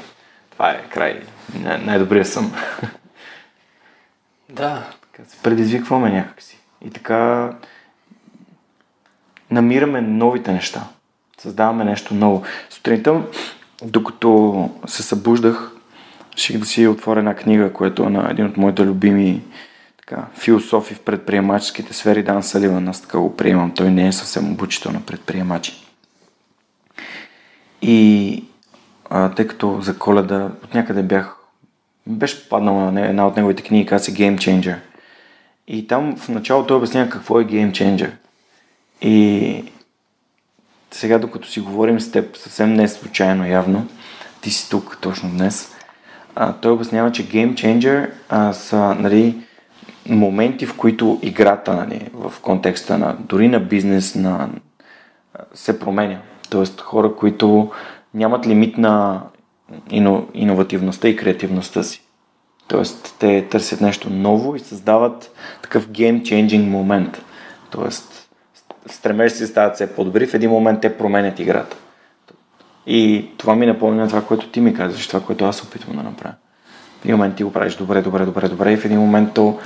това 0.52 0.70
е 0.70 0.84
край, 0.90 1.22
най- 1.54 1.78
най-добрия 1.78 2.26
съм. 2.26 2.54
да. 4.50 4.84
Така 5.02 5.30
се 5.30 5.38
предизвикваме 5.44 6.12
някакси. 6.12 6.60
И 6.86 6.90
така 6.90 7.52
намираме 9.52 10.02
новите 10.02 10.52
неща. 10.52 10.84
Създаваме 11.38 11.84
нещо 11.84 12.14
ново. 12.14 12.44
Сутринта, 12.70 13.22
докато 13.84 14.70
се 14.88 15.04
събуждах, 15.04 15.72
ще 16.36 16.58
да 16.58 16.66
си 16.66 16.88
отворя 16.88 17.20
една 17.20 17.36
книга, 17.36 17.74
която 17.74 18.04
е 18.04 18.10
на 18.10 18.32
един 18.32 18.46
от 18.46 18.58
моите 18.58 18.86
любими 18.86 19.42
така, 19.98 20.26
философи 20.34 20.94
в 20.94 21.00
предприемаческите 21.00 21.94
сфери, 21.94 22.24
Дан 22.24 22.44
Саливан, 22.44 22.88
аз 22.88 23.02
така 23.02 23.20
го 23.20 23.36
приемам. 23.38 23.72
Той 23.72 23.92
не 23.92 24.08
е 24.08 24.12
съвсем 24.12 24.52
обучител 24.52 24.92
на 24.92 25.02
предприемачи. 25.02 25.74
И 27.82 28.44
а, 29.10 29.30
тъй 29.30 29.48
като 29.48 29.82
за 29.82 30.00
коледа 30.00 30.52
от 30.64 30.74
някъде 30.74 31.04
бях 31.04 31.37
беше 32.08 32.50
паднала 32.50 32.92
на 32.92 33.06
една 33.06 33.28
от 33.28 33.36
неговите 33.36 33.64
книги, 33.64 33.86
каза 33.86 34.04
се 34.04 34.14
Game 34.14 34.38
Changer. 34.38 34.76
И 35.68 35.88
там 35.88 36.16
в 36.18 36.30
началото 36.30 36.68
той 36.68 36.78
обяснява 36.78 37.10
какво 37.10 37.40
е 37.40 37.46
Game 37.46 37.72
Changer. 37.72 38.12
И 39.02 39.64
сега, 40.92 41.20
докато 41.20 41.48
си 41.48 41.60
говорим 41.60 42.00
с 42.00 42.12
теб, 42.12 42.38
съвсем 42.38 42.74
не 42.74 42.84
е 42.84 42.88
случайно 42.88 43.48
явно, 43.48 43.88
ти 44.42 44.50
си 44.50 44.70
тук 44.70 44.98
точно 45.02 45.30
днес, 45.30 45.76
а, 46.36 46.54
той 46.54 46.72
обяснява, 46.72 47.12
че 47.12 47.30
Game 47.30 47.54
Changer 47.54 48.10
а, 48.30 48.54
са 48.54 48.96
нали, 49.00 49.42
моменти, 50.10 50.66
в 50.66 50.78
които 50.78 51.20
играта 51.22 51.76
нали, 51.76 52.10
в 52.14 52.34
контекста 52.42 52.98
на 52.98 53.16
дори 53.20 53.48
на 53.48 53.60
бизнес 53.60 54.16
на, 54.16 54.50
се 55.54 55.80
променя. 55.80 56.20
Тоест 56.50 56.82
хора, 56.82 57.16
които 57.16 57.72
нямат 58.14 58.48
лимит 58.48 58.78
на 58.78 59.22
ино, 59.90 60.28
иновативността 60.34 61.08
и 61.08 61.16
креативността 61.16 61.84
си. 61.84 62.02
Тоест, 62.68 63.16
те 63.20 63.48
търсят 63.50 63.82
нещо 63.82 64.10
ново 64.10 64.56
и 64.56 64.60
създават 64.60 65.32
такъв 65.62 65.90
game-changing 65.90 66.70
момент. 66.70 67.22
Тоест, 67.70 68.30
стремеж 68.86 69.32
си 69.32 69.48
стават 69.48 69.76
все 69.76 69.96
по-добри, 69.96 70.28
в 70.28 70.34
един 70.34 70.50
момент 70.50 70.82
те 70.82 70.98
променят 70.98 71.40
играта. 71.40 71.78
И 72.88 73.30
това 73.38 73.56
ми 73.56 73.66
напомня 73.66 74.08
това, 74.08 74.26
което 74.26 74.50
ти 74.50 74.62
ми 74.62 74.74
казваш, 74.74 75.08
това, 75.08 75.22
което 75.22 75.46
аз 75.46 75.64
опитвам 75.64 75.98
да 75.98 76.04
направя. 76.04 76.36
В 77.02 77.06
един 77.06 77.16
момент 77.16 77.36
ти 77.36 77.44
го 77.44 77.54
правиш 77.54 77.76
добре, 77.76 78.02
добре, 78.02 78.26
добре, 78.26 78.50
добре 78.50 78.74
и 78.74 78.78
в 78.78 78.86
един 78.86 79.00
момент 79.00 79.34
то 79.34 79.60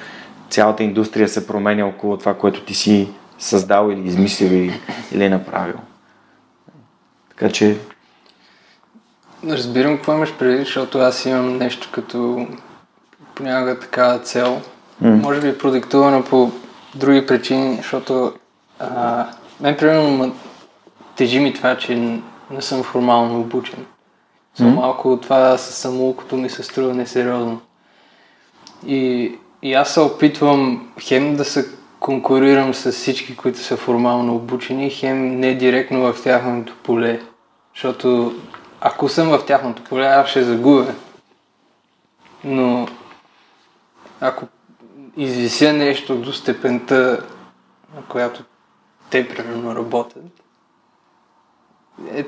цялата 0.49 0.83
индустрия 0.83 1.27
се 1.27 1.47
променя 1.47 1.85
около 1.85 2.17
това, 2.17 2.33
което 2.33 2.61
ти 2.61 2.73
си 2.73 3.09
създал 3.39 3.89
или 3.91 4.07
измислил 4.07 4.47
или, 4.47 4.79
или 5.11 5.29
направил. 5.29 5.75
Така 7.29 7.49
че 7.49 7.77
Разбирам 9.49 9.95
какво 9.95 10.13
имаш 10.13 10.33
предвид, 10.33 10.65
защото 10.65 10.99
аз 10.99 11.25
имам 11.25 11.57
нещо 11.57 11.89
като 11.91 12.47
понякога 13.35 13.79
такава 13.79 14.19
цел. 14.19 14.61
М. 15.01 15.15
Може 15.15 15.41
би 15.41 15.57
продиктувана 15.57 16.23
по 16.23 16.51
други 16.95 17.25
причини, 17.25 17.75
защото 17.75 18.33
а, 18.79 19.25
мен 19.59 19.77
примерно 19.77 20.11
ма, 20.11 20.31
тежи 21.15 21.39
ми 21.39 21.53
това, 21.53 21.77
че 21.77 21.95
не 22.51 22.61
съм 22.61 22.83
формално 22.83 23.39
обучен. 23.39 23.85
So, 24.59 24.63
М. 24.63 24.69
малко 24.69 25.19
това 25.21 25.57
със 25.57 25.75
самолукото 25.75 26.37
ми 26.37 26.49
се 26.49 26.63
струва 26.63 26.93
несериозно. 26.93 27.61
И, 28.87 29.31
и 29.61 29.73
аз 29.73 29.93
се 29.93 29.99
опитвам 29.99 30.87
хем 30.99 31.35
да 31.35 31.45
се 31.45 31.65
конкурирам 31.99 32.73
с 32.73 32.91
всички, 32.91 33.35
които 33.35 33.59
са 33.59 33.77
формално 33.77 34.35
обучени, 34.35 34.89
хем 34.89 35.39
не 35.39 35.55
директно 35.55 36.13
в 36.13 36.23
тяхното 36.23 36.75
поле. 36.83 37.19
Защото 37.75 38.35
ако 38.81 39.09
съм 39.09 39.29
в 39.29 39.45
тяхното 39.45 39.83
поле, 39.83 40.05
аз 40.05 40.29
ще 40.29 40.43
загубя. 40.43 40.93
Но 42.43 42.87
ако 44.21 44.47
извися 45.17 45.73
нещо 45.73 46.15
до 46.15 46.33
степента, 46.33 47.23
на 47.95 48.01
която 48.01 48.43
те 49.09 49.27
примерно 49.27 49.75
работят, 49.75 50.23
е, 52.13 52.25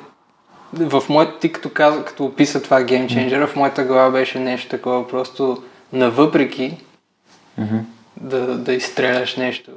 в 0.73 1.03
моята, 1.09 1.39
ти 1.39 1.51
като, 1.51 1.69
каза, 1.69 2.05
като 2.05 2.25
описа 2.25 2.63
това 2.63 2.81
Changer, 2.81 3.47
в 3.47 3.55
моята 3.55 3.83
глава 3.83 4.09
беше 4.11 4.39
нещо 4.39 4.69
такова, 4.69 5.07
просто 5.07 5.63
навъпреки 5.93 6.77
Мгм. 7.57 7.77
да, 8.17 8.57
да 8.57 8.73
изстреляш 8.73 9.35
нещо, 9.35 9.71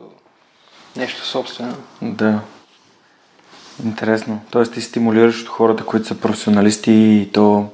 нещо 0.97 1.27
собствено. 1.27 1.77
Да. 2.03 2.41
Интересно. 3.85 4.41
Тоест 4.51 4.73
ти 4.73 4.81
стимулираш 4.81 5.43
от 5.43 5.49
хората, 5.49 5.85
които 5.85 6.07
са 6.07 6.21
професионалисти 6.21 6.93
и 6.93 7.31
то 7.33 7.67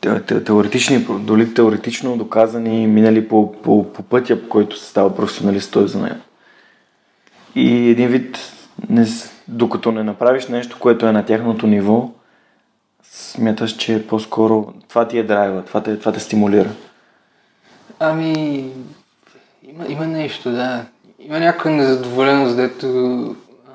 те- 0.00 0.20
те- 0.22 0.44
теоретични, 0.44 0.98
дори 1.20 1.54
теоретично 1.54 2.16
доказани, 2.16 2.86
минали 2.86 3.28
по, 3.28 3.52
по, 3.52 3.92
по 3.92 4.02
пътя, 4.02 4.42
по 4.42 4.48
който 4.48 4.78
се 4.78 4.90
става 4.90 5.16
професионалист, 5.16 5.72
той 5.72 5.88
за 5.88 5.98
нея. 6.02 6.20
И 7.54 7.88
един 7.90 8.08
вид, 8.08 8.38
не, 8.88 9.06
докато 9.48 9.92
не 9.92 10.02
направиш 10.02 10.48
нещо, 10.48 10.78
което 10.80 11.06
е 11.06 11.12
на 11.12 11.24
тяхното 11.24 11.66
ниво, 11.66 12.10
смяташ, 13.02 13.76
че 13.76 14.06
по-скоро 14.06 14.72
това 14.88 15.08
ти 15.08 15.18
е 15.18 15.22
драйва, 15.22 15.62
това 15.64 15.82
те, 15.82 15.98
това 15.98 16.12
те 16.12 16.20
стимулира. 16.20 16.70
Ами, 17.98 18.70
има, 19.62 19.86
има 19.88 20.06
нещо, 20.06 20.50
да. 20.50 20.84
Има 21.18 21.40
някаква 21.40 21.70
незадоволеност, 21.70 22.56
дето... 22.56 22.86
а, 23.68 23.74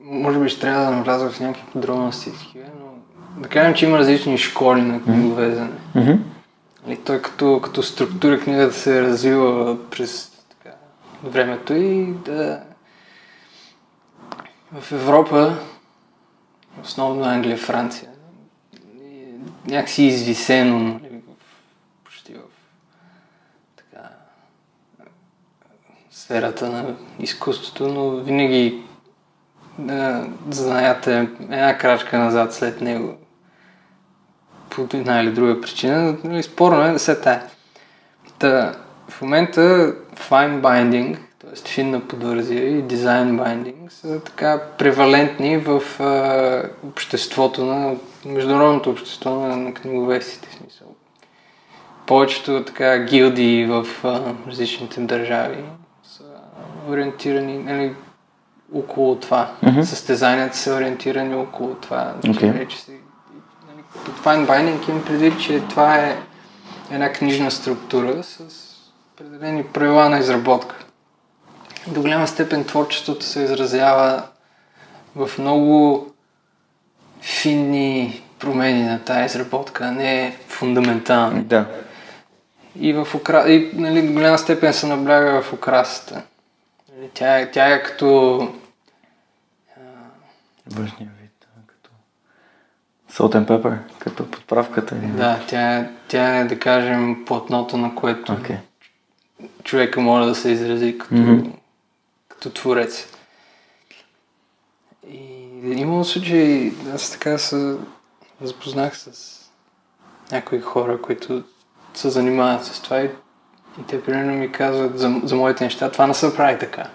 Може 0.00 0.38
би 0.38 0.48
ще 0.48 0.60
трябва 0.60 0.84
да 0.84 0.90
навляза 0.90 1.30
в 1.30 1.40
някакви 1.40 1.72
подробности, 1.72 2.32
но 2.80 2.90
да 3.42 3.48
кажем, 3.48 3.74
че 3.74 3.86
има 3.86 3.98
различни 3.98 4.38
школи 4.38 4.82
на 4.82 5.02
книговезене. 5.02 5.70
Mm-hmm. 5.96 6.18
И 6.88 6.96
той 6.96 7.22
като, 7.22 7.60
като 7.64 7.82
структура 7.82 8.40
книгата 8.40 8.74
се 8.74 8.98
е 8.98 9.02
развила 9.02 9.78
през 9.90 10.32
така, 10.48 10.76
времето 11.24 11.74
и 11.74 12.14
да 12.24 12.62
в 14.72 14.92
Европа, 14.92 15.58
основно 16.82 17.24
Англия, 17.24 17.56
Франция, 17.56 18.10
е 19.00 19.70
някакси 19.70 20.02
извисено 20.02 20.78
нали, 20.78 21.20
почти 22.04 22.34
в 22.34 22.40
така, 23.76 24.08
сферата 26.10 26.68
на 26.68 26.96
изкуството, 27.18 27.88
но 27.88 28.10
винаги 28.10 28.82
да, 29.80 30.26
знаете 30.50 31.28
една 31.40 31.78
крачка 31.78 32.18
назад 32.18 32.54
след 32.54 32.80
него 32.80 33.14
по 34.70 34.86
една 34.94 35.20
или 35.20 35.30
друга 35.30 35.60
причина. 35.60 36.16
Нали, 36.24 36.42
спорно 36.42 36.82
е 36.82 36.92
да 36.92 36.98
се 36.98 37.20
тая. 37.20 37.42
Та, 38.38 38.74
в 39.08 39.22
момента 39.22 39.60
fine 40.14 40.60
binding, 40.60 41.18
т.е. 41.38 41.68
финна 41.68 42.00
подвързия 42.00 42.78
и 42.78 42.82
дизайн 42.82 43.36
байдинг 43.36 43.92
са 43.92 44.20
така 44.20 44.60
превалентни 44.78 45.58
в 45.58 45.82
а, 46.00 46.62
обществото 46.88 47.64
на 47.64 47.94
международното 48.26 48.90
общество 48.90 49.30
на, 49.30 49.56
на 49.56 49.74
книговестите. 49.74 50.48
Смисъл. 50.56 50.86
Повечето 52.06 52.64
така 52.64 52.98
гилдии 52.98 53.66
в 53.66 53.86
а, 54.04 54.20
различните 54.48 55.00
държави 55.00 55.64
са 56.02 56.24
ориентирани 56.88 57.58
нали, 57.58 57.94
около 58.74 59.16
това. 59.16 59.52
Мгм. 59.62 59.82
Състезанията 59.82 60.56
са 60.56 60.74
ориентирани 60.74 61.34
около 61.34 61.74
това. 61.74 62.14
Окей. 62.18 62.34
Че 62.34 62.58
вече 62.58 62.78
си, 62.78 62.92
нали, 63.68 64.12
fine 64.22 64.46
binding 64.46 64.90
им 64.90 65.04
предвид, 65.04 65.40
че 65.40 65.60
това 65.60 65.96
е 65.96 66.18
една 66.90 67.12
книжна 67.12 67.50
структура 67.50 68.22
с 68.22 68.40
определени 69.14 69.64
правила 69.64 70.08
на 70.08 70.18
изработка. 70.18 70.76
До 71.86 72.00
голяма 72.00 72.26
степен 72.28 72.64
творчеството 72.64 73.24
се 73.24 73.42
изразява 73.42 74.22
в 75.16 75.30
много 75.38 76.06
финни 77.20 78.22
промени 78.38 78.82
на 78.82 78.98
тази 78.98 79.24
изработка, 79.24 79.84
а 79.84 79.92
не 79.92 80.36
фундаментални. 80.48 81.42
Да. 81.42 81.66
И, 82.80 82.92
в 82.92 83.08
укра... 83.14 83.48
и 83.48 83.70
нали, 83.74 84.02
до 84.02 84.12
голяма 84.12 84.38
степен 84.38 84.72
се 84.72 84.86
набляга 84.86 85.42
в 85.42 85.52
украсата. 85.52 86.22
Тя, 87.14 87.48
тя 87.52 87.66
е 87.66 87.82
като 87.82 88.48
Външния 90.70 91.10
вид. 91.22 91.46
Като 91.66 91.90
salt 93.10 93.34
and 93.34 93.46
pepper, 93.46 93.78
като 93.98 94.30
подправката. 94.30 94.96
или- 94.96 95.06
Да, 95.06 95.40
тя, 95.48 95.76
е- 95.76 95.90
тя 96.08 96.36
е, 96.36 96.44
да 96.44 96.58
кажем, 96.58 97.24
платното, 97.26 97.76
на 97.76 97.94
което 97.94 98.32
Окей. 98.32 98.56
човека 99.64 100.00
може 100.00 100.28
да 100.28 100.34
се 100.34 100.50
изрази 100.50 100.98
като, 100.98 101.14
Мгм. 101.14 101.50
като 102.28 102.50
творец. 102.50 103.06
И 105.08 105.22
имало 105.62 106.04
случаи, 106.04 106.72
аз 106.94 107.10
така 107.10 107.38
се 107.38 107.76
запознах 108.40 108.98
с 108.98 109.36
някои 110.32 110.60
хора, 110.60 111.02
които 111.02 111.44
се 111.94 112.10
занимават 112.10 112.64
с 112.64 112.80
това 112.82 113.00
и, 113.00 113.10
и 113.80 113.86
те 113.88 114.02
примерно 114.04 114.32
ми 114.32 114.52
казват 114.52 114.98
за, 114.98 115.20
за 115.24 115.36
моите 115.36 115.64
неща, 115.64 115.90
това 115.90 116.06
не 116.06 116.14
се 116.14 116.36
прави 116.36 116.58
така. 116.58 116.90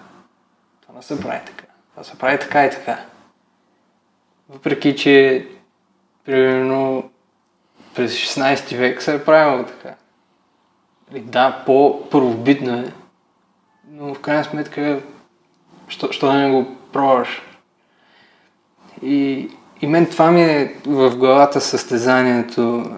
Това 0.82 0.94
не 0.94 1.02
се 1.02 1.20
прави 1.20 1.40
така. 1.46 1.64
Това 1.90 2.04
се 2.04 2.18
прави 2.18 2.38
така 2.38 2.66
и 2.66 2.70
така. 2.70 3.04
Въпреки, 4.48 4.96
че 4.96 5.46
примерно 6.24 7.10
през 7.94 8.12
16 8.12 8.76
век 8.76 9.02
се 9.02 9.14
е 9.14 9.24
правило 9.24 9.64
така. 9.64 9.94
Нали, 11.12 11.22
Да, 11.22 11.62
по-първобитно 11.66 12.78
е, 12.78 12.92
но 13.90 14.14
в 14.14 14.20
крайна 14.20 14.44
сметка, 14.44 15.00
що, 15.88 16.12
що 16.12 16.26
да 16.26 16.32
не 16.32 16.50
го 16.50 16.76
пробваш? 16.92 17.42
И, 19.02 19.50
и 19.80 19.86
мен 19.86 20.06
това 20.06 20.30
ми 20.30 20.42
е 20.42 20.74
в 20.86 21.16
главата 21.16 21.60
състезанието. 21.60 22.96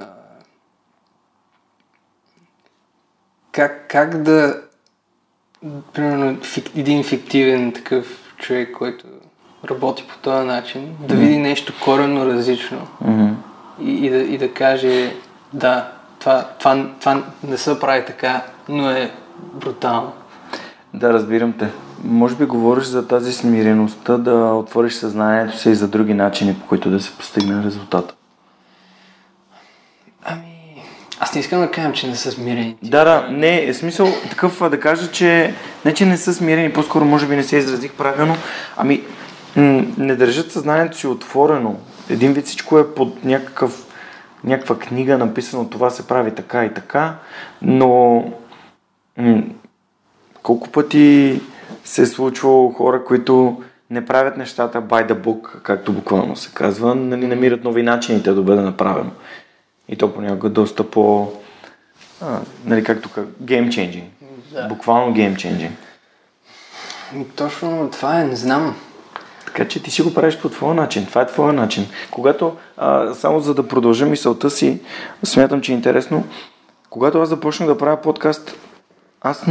Как, 3.53 3.89
как 3.89 4.23
да, 4.23 4.63
примерно, 5.93 6.41
фик, 6.43 6.77
един 6.77 7.05
фиктивен 7.05 7.73
такъв 7.73 8.35
човек, 8.39 8.73
който 8.73 9.07
работи 9.65 10.05
по 10.09 10.19
този 10.19 10.47
начин, 10.47 10.97
да 11.01 11.15
види 11.15 11.39
нещо 11.39 11.73
коренно 11.85 12.27
различно 12.27 12.79
Мгм. 13.01 13.29
и, 13.81 14.07
и, 14.07 14.11
да, 14.11 14.19
и 14.19 14.39
да 14.39 14.53
каже, 14.53 15.13
да, 15.53 15.89
това, 16.19 16.45
това, 16.59 16.87
това 17.01 17.23
не 17.45 17.57
се 17.57 17.81
прави 17.81 18.05
така, 18.07 18.43
но 18.69 18.91
е 18.91 19.11
брутално. 19.55 20.13
Да, 20.95 21.13
разбирам 21.13 21.53
те. 21.53 21.69
Може 22.05 22.35
би 22.35 22.45
говориш 22.45 22.85
за 22.85 23.09
тази 23.09 23.33
смиреността 23.33 24.17
да 24.17 24.35
отвориш 24.35 24.93
съзнанието 24.95 25.59
си 25.59 25.71
и 25.71 25.75
за 25.75 25.89
други 25.89 26.15
начини, 26.15 26.55
по 26.55 26.67
които 26.67 26.91
да 26.91 27.01
се 27.01 27.17
постигне 27.17 27.65
резултат. 27.65 28.17
Ами, 30.25 30.83
аз 31.21 31.35
не 31.35 31.41
искам 31.41 31.61
да 31.61 31.71
кажа, 31.71 31.93
че 31.93 32.07
не 32.07 32.17
са 32.17 32.33
смирени. 32.33 32.77
Да, 32.83 33.05
да, 33.05 33.29
не, 33.31 33.65
е 33.65 33.75
смисъл 33.75 34.09
такъв 34.31 34.71
да 34.71 34.81
кажа, 34.81 35.11
че 35.11 35.55
не, 35.85 35.95
че 35.95 36.07
не 36.07 36.17
са 36.17 36.35
смирени, 36.35 36.73
по-скоро 36.73 37.05
може 37.05 37.27
би 37.27 37.37
не 37.37 37.43
се 37.43 37.57
изразих 37.57 37.93
правилно, 37.93 38.37
ами 38.77 39.03
не 39.99 40.17
държат 40.17 40.53
съзнанието 40.53 40.99
си 40.99 41.07
отворено. 41.07 41.77
Един 42.11 42.33
вид 42.33 42.47
всичко 42.47 42.79
е 42.79 42.95
под 42.95 43.25
някакъв, 43.25 43.87
някаква 44.45 44.79
книга 44.79 45.19
написано 45.19 45.69
това 45.69 45.91
се 45.91 46.07
прави 46.07 46.35
така 46.35 46.65
и 46.65 46.75
така, 46.75 47.15
но 47.63 48.25
м- 49.17 49.43
колко 50.43 50.69
пъти 50.69 51.41
се 51.85 52.03
е 52.03 52.07
случвало 52.07 52.73
хора, 52.73 53.05
които 53.05 53.63
не 53.91 54.07
правят 54.07 54.37
нещата 54.37 54.83
by 54.83 55.13
the 55.13 55.15
book, 55.15 55.63
както 55.63 55.93
буквално 55.93 56.37
се 56.37 56.51
казва, 56.55 56.95
нали, 56.95 57.27
намират 57.27 57.65
нови 57.65 57.83
начини 57.83 58.23
те 58.23 58.33
да 58.33 58.43
бъде 58.43 58.63
направено. 58.63 59.11
И 59.89 59.97
то 59.97 60.15
понякога 60.15 60.49
доста 60.49 60.91
по... 60.91 61.33
А, 62.21 62.41
нали, 62.65 62.85
както 62.85 63.09
тук, 63.09 63.27
game 63.43 63.69
changing. 63.69 64.05
Да. 64.53 64.67
Буквално 64.69 65.15
game 65.15 65.35
changing. 65.35 65.71
Точно 67.37 67.91
това 67.93 68.21
е, 68.21 68.25
не 68.25 68.37
знам. 68.37 68.77
Така 69.49 69.69
че 69.69 69.83
ти 69.83 69.91
си 69.91 70.03
го 70.03 70.15
правиш 70.15 70.39
по 70.39 70.49
твоя 70.49 70.75
начин. 70.75 71.07
Това 71.07 71.23
е 71.23 71.27
твоя 71.27 71.53
начин. 71.53 71.87
Когато, 72.11 72.57
а, 72.77 73.15
само 73.15 73.41
за 73.41 73.55
да 73.55 73.69
продължа 73.69 74.07
мисълта 74.07 74.51
си, 74.51 74.81
смятам, 75.25 75.61
че 75.61 75.73
е 75.73 75.75
интересно, 75.75 76.25
когато 76.91 77.21
аз 77.21 77.29
започнах 77.29 77.69
да 77.69 77.79
правя 77.79 77.97
подкаст, 77.97 78.57
аз 79.21 79.45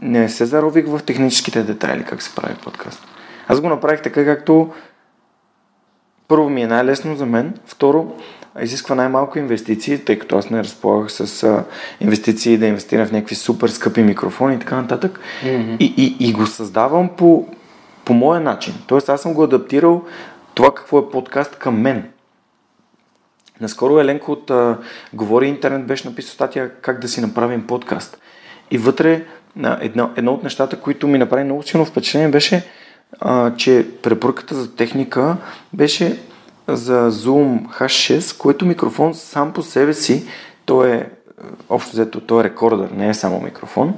не 0.00 0.28
се 0.28 0.44
зарових 0.44 0.86
в 0.86 1.00
техническите 1.06 1.62
детайли 1.62 2.04
как 2.04 2.22
се 2.22 2.34
прави 2.34 2.54
подкаст. 2.64 3.06
Аз 3.48 3.60
го 3.60 3.68
направих 3.68 4.02
така, 4.02 4.24
както 4.24 4.72
първо 6.28 6.50
ми 6.50 6.62
е 6.62 6.66
най-лесно 6.66 7.16
за 7.16 7.26
мен, 7.26 7.54
второ 7.66 8.12
изисква 8.62 8.94
най-малко 8.94 9.38
инвестиции, 9.38 10.04
тъй 10.04 10.18
като 10.18 10.38
аз 10.38 10.50
не 10.50 10.58
разполагах 10.58 11.12
с 11.12 11.42
а, 11.42 11.64
инвестиции 12.00 12.58
да 12.58 12.66
инвестирам 12.66 13.06
в 13.06 13.12
някакви 13.12 13.34
супер 13.34 13.68
скъпи 13.68 14.02
микрофони 14.02 14.54
и 14.54 14.58
така 14.58 14.76
нататък. 14.76 15.20
Мгм. 15.44 15.76
И, 15.80 15.94
и, 15.96 16.28
и 16.28 16.32
го 16.32 16.46
създавам 16.46 17.08
по, 17.16 17.48
по 18.04 18.14
моя 18.14 18.40
начин. 18.40 18.74
Тоест 18.86 19.08
аз 19.08 19.22
съм 19.22 19.34
го 19.34 19.42
адаптирал 19.42 20.02
това 20.54 20.74
какво 20.74 20.98
е 20.98 21.10
подкаст 21.10 21.56
към 21.56 21.80
мен. 21.80 22.10
Наскоро 23.60 24.00
Еленко 24.00 24.32
от 24.32 24.50
а, 24.50 24.78
Говори 25.12 25.46
Интернет 25.46 25.86
беше 25.86 26.08
написал 26.08 26.32
статия 26.32 26.70
как 26.70 27.00
да 27.00 27.08
си 27.08 27.20
направим 27.20 27.66
подкаст. 27.66 28.18
И 28.70 28.78
вътре 28.78 29.24
едно, 29.80 30.10
едно 30.16 30.32
от 30.32 30.42
нещата, 30.42 30.80
които 30.80 31.08
ми 31.08 31.18
направи 31.18 31.44
много 31.44 31.62
силно 31.62 31.84
впечатление 31.84 32.28
беше, 32.28 32.66
а, 33.20 33.54
че 33.56 33.86
препоръката 34.02 34.54
за 34.54 34.76
техника 34.76 35.36
беше 35.72 36.18
за 36.68 37.10
Zoom 37.10 37.66
H6, 37.78 38.38
който 38.38 38.66
микрофон 38.66 39.14
сам 39.14 39.52
по 39.52 39.62
себе 39.62 39.94
си, 39.94 40.26
той 40.64 40.92
е, 40.92 41.10
общо 41.68 41.92
взето, 41.92 42.20
той 42.20 42.40
е 42.40 42.44
рекордър, 42.44 42.90
не 42.90 43.08
е 43.08 43.14
само 43.14 43.40
микрофон. 43.40 43.94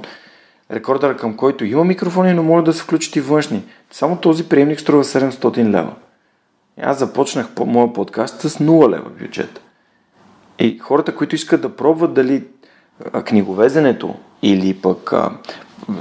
Рекордър 0.71 1.17
към 1.17 1.37
който 1.37 1.65
има 1.65 1.83
микрофони, 1.83 2.33
но 2.33 2.43
може 2.43 2.65
да 2.65 2.73
се 2.73 2.83
включат 2.83 3.15
и 3.15 3.21
външни. 3.21 3.63
Само 3.91 4.17
този 4.17 4.49
приемник 4.49 4.79
струва 4.79 5.03
700 5.03 5.69
лева. 5.69 5.93
Аз 6.81 6.99
започнах 6.99 7.49
по 7.55 7.65
моя 7.65 7.93
подкаст 7.93 8.41
с 8.41 8.49
0 8.49 8.89
лева 8.89 9.09
бюджет. 9.09 9.61
И 10.59 10.77
хората, 10.79 11.15
които 11.15 11.35
искат 11.35 11.61
да 11.61 11.75
пробват 11.75 12.13
дали 12.13 12.43
книговезенето 13.25 14.15
или 14.41 14.73
пък 14.73 15.13
а, 15.13 15.31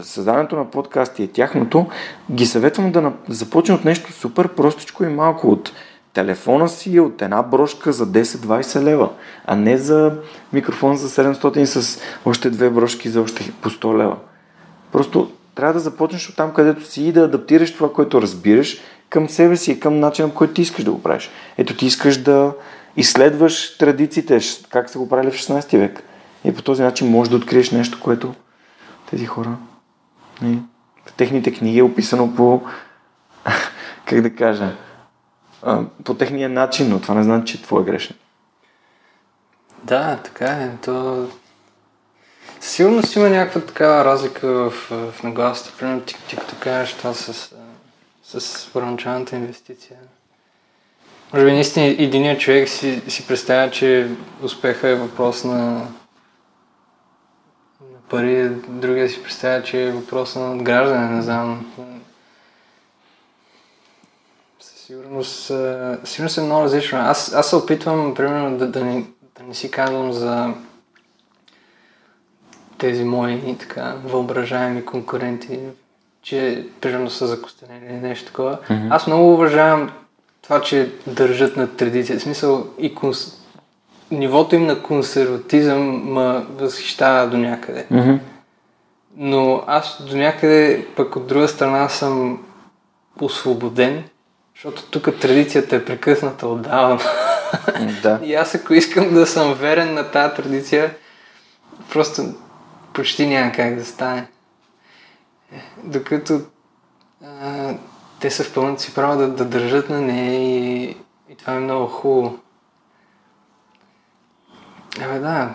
създаването 0.02 0.56
на 0.56 0.70
подкасти 0.70 1.22
е 1.22 1.28
тяхното, 1.28 1.86
ги 2.32 2.46
съветвам 2.46 2.92
да 2.92 3.02
на- 3.02 3.12
започнат 3.28 3.78
от 3.78 3.84
нещо 3.84 4.12
супер 4.12 4.48
простичко 4.48 5.04
и 5.04 5.08
малко 5.08 5.48
от 5.48 5.72
телефона 6.12 6.68
си, 6.68 7.00
от 7.00 7.22
една 7.22 7.42
брошка 7.42 7.92
за 7.92 8.06
10-20 8.06 8.82
лева, 8.82 9.10
а 9.46 9.56
не 9.56 9.78
за 9.78 10.18
микрофон 10.52 10.96
за 10.96 11.08
700 11.08 11.64
с 11.64 12.00
още 12.24 12.50
две 12.50 12.70
брошки 12.70 13.08
за 13.08 13.20
още 13.20 13.52
по 13.62 13.70
100 13.70 13.98
лева. 13.98 14.16
Просто 14.92 15.30
трябва 15.54 15.72
да 15.72 15.80
започнеш 15.80 16.28
от 16.28 16.36
там, 16.36 16.54
където 16.54 16.84
си 16.84 17.02
и 17.02 17.12
да 17.12 17.20
адаптираш 17.20 17.74
това, 17.74 17.92
което 17.92 18.22
разбираш 18.22 18.78
към 19.08 19.28
себе 19.28 19.56
си 19.56 19.72
и 19.72 19.80
към 19.80 20.00
начина, 20.00 20.28
по 20.28 20.34
който 20.34 20.54
ти 20.54 20.62
искаш 20.62 20.84
да 20.84 20.92
го 20.92 21.02
правиш. 21.02 21.30
Ето 21.58 21.76
ти 21.76 21.86
искаш 21.86 22.22
да 22.22 22.52
изследваш 22.96 23.78
традициите, 23.78 24.40
как 24.70 24.90
са 24.90 24.98
го 24.98 25.08
правили 25.08 25.30
в 25.30 25.34
16 25.34 25.78
век. 25.78 26.02
И 26.44 26.54
по 26.54 26.62
този 26.62 26.82
начин 26.82 27.10
можеш 27.10 27.30
да 27.30 27.36
откриеш 27.36 27.70
нещо, 27.70 28.00
което 28.00 28.34
тези 29.10 29.26
хора... 29.26 29.56
нали, 30.42 30.58
В 31.06 31.12
техните 31.12 31.54
книги 31.54 31.78
е 31.78 31.82
описано 31.82 32.34
по... 32.34 32.62
Как 34.04 34.20
да 34.20 34.34
кажа? 34.34 34.76
По 36.04 36.14
техния 36.14 36.48
начин, 36.48 36.88
но 36.88 37.00
това 37.00 37.14
не 37.14 37.22
значи, 37.22 37.56
че 37.56 37.62
твой 37.62 37.82
е 37.82 37.84
грешен. 37.84 38.16
Да, 39.84 40.16
така 40.16 40.46
е. 40.46 40.70
То... 40.84 41.26
Със 42.66 42.74
сигурност 42.74 43.16
има 43.16 43.28
някаква 43.28 43.60
такава 43.60 44.04
разлика 44.04 44.48
в, 44.48 44.70
в 44.90 45.22
нагласата. 45.22 45.72
Примерно 45.78 46.00
ти, 46.00 46.16
ти 46.28 46.36
като 46.36 46.54
кажеш 46.60 46.94
това 46.94 47.14
с, 47.14 47.54
с 48.24 48.68
първоначалната 48.72 49.36
инвестиция. 49.36 49.96
Може 51.32 51.44
би 51.44 51.52
наистина 51.52 51.86
единият 51.86 52.40
човек 52.40 52.68
си, 52.68 53.02
си 53.08 53.26
представя, 53.26 53.70
че 53.70 54.08
успеха 54.42 54.88
е 54.88 54.94
въпрос 54.94 55.44
на, 55.44 55.54
на 55.54 55.86
пари, 58.08 58.48
другия 58.68 59.08
си 59.08 59.22
представя, 59.22 59.62
че 59.62 59.82
е 59.82 59.92
въпрос 59.92 60.34
на 60.34 60.54
надграждане, 60.54 61.16
не 61.16 61.22
знам. 61.22 61.74
Със 64.60 64.80
сигурност, 64.80 65.52
сигурност 66.04 66.38
е 66.38 66.40
много 66.40 66.64
различно. 66.64 66.98
Аз, 66.98 67.32
аз 67.34 67.50
се 67.50 67.56
опитвам, 67.56 68.14
примерно, 68.14 68.58
да, 68.58 68.66
да, 68.66 68.84
не, 68.84 69.06
да 69.38 69.44
не 69.44 69.54
си 69.54 69.70
казвам 69.70 70.12
за 70.12 70.54
тези 72.78 73.04
мои 73.04 73.56
така 73.58 73.94
въображаеми 74.04 74.84
конкуренти, 74.84 75.58
че 76.22 76.66
примерно 76.80 77.10
са 77.10 77.26
закостенели 77.26 77.84
или 77.84 77.92
нещо 77.92 78.26
такова. 78.26 78.58
Мгм. 78.70 78.86
Аз 78.90 79.06
много 79.06 79.34
уважавам 79.34 79.90
това, 80.42 80.60
че 80.60 80.90
държат 81.06 81.56
на 81.56 81.76
традиция. 81.76 82.18
В 82.18 82.22
смисъл 82.22 82.66
и 82.78 82.94
конс... 82.94 83.40
нивото 84.10 84.54
им 84.54 84.66
на 84.66 84.82
консерватизъм 84.82 86.12
ме 86.12 86.44
възхищава 86.58 87.26
до 87.26 87.36
някъде. 87.36 87.86
Mm-hmm. 87.92 88.18
Но 89.16 89.64
аз 89.66 90.02
до 90.08 90.16
някъде 90.16 90.86
пък 90.96 91.16
от 91.16 91.26
друга 91.26 91.48
страна 91.48 91.88
съм 91.88 92.44
освободен, 93.20 94.04
защото 94.54 94.82
тук 94.82 95.18
традицията 95.20 95.76
е 95.76 95.84
прекъсната 95.84 96.48
отдавна. 96.48 96.98
Да. 98.02 98.20
И 98.24 98.34
аз 98.34 98.54
ако 98.54 98.74
искам 98.74 99.14
да 99.14 99.26
съм 99.26 99.54
верен 99.54 99.94
на 99.94 100.10
тази 100.10 100.34
традиция, 100.34 100.94
просто 101.92 102.22
почти 102.96 103.26
няма 103.26 103.52
как 103.52 103.74
да 103.74 103.84
стане. 103.84 104.26
Докато 105.84 106.40
а, 107.24 107.74
те 108.20 108.30
са 108.30 108.44
в 108.44 108.54
пълната 108.54 108.82
си 108.82 108.94
право 108.94 109.18
да, 109.18 109.28
да 109.28 109.44
държат 109.44 109.90
на 109.90 110.00
нея 110.00 110.34
и, 110.34 110.96
и 111.30 111.36
това 111.38 111.52
е 111.54 111.60
много 111.60 111.86
хубаво. 111.86 112.38
Абе 115.00 115.18
да, 115.18 115.54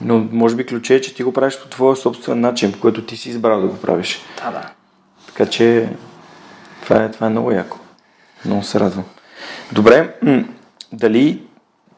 Но 0.00 0.18
може 0.32 0.56
би 0.56 0.66
ключе 0.66 0.94
е, 0.94 1.00
че 1.00 1.14
ти 1.14 1.22
го 1.22 1.32
правиш 1.32 1.58
по 1.62 1.68
твоя 1.68 1.96
собствен 1.96 2.40
начин, 2.40 2.72
по 2.72 2.80
който 2.80 3.06
ти 3.06 3.16
си 3.16 3.28
избрал 3.28 3.60
да 3.60 3.68
го 3.68 3.80
правиш. 3.80 4.20
да, 4.44 4.50
да. 4.50 4.70
Така 5.26 5.46
че 5.46 5.92
това 6.82 7.04
е, 7.04 7.10
това 7.10 7.26
е 7.26 7.30
много 7.30 7.52
яко. 7.52 7.78
Много 8.44 8.62
се 8.62 8.80
радвам. 8.80 9.04
Добре, 9.72 10.16
дали 10.92 11.49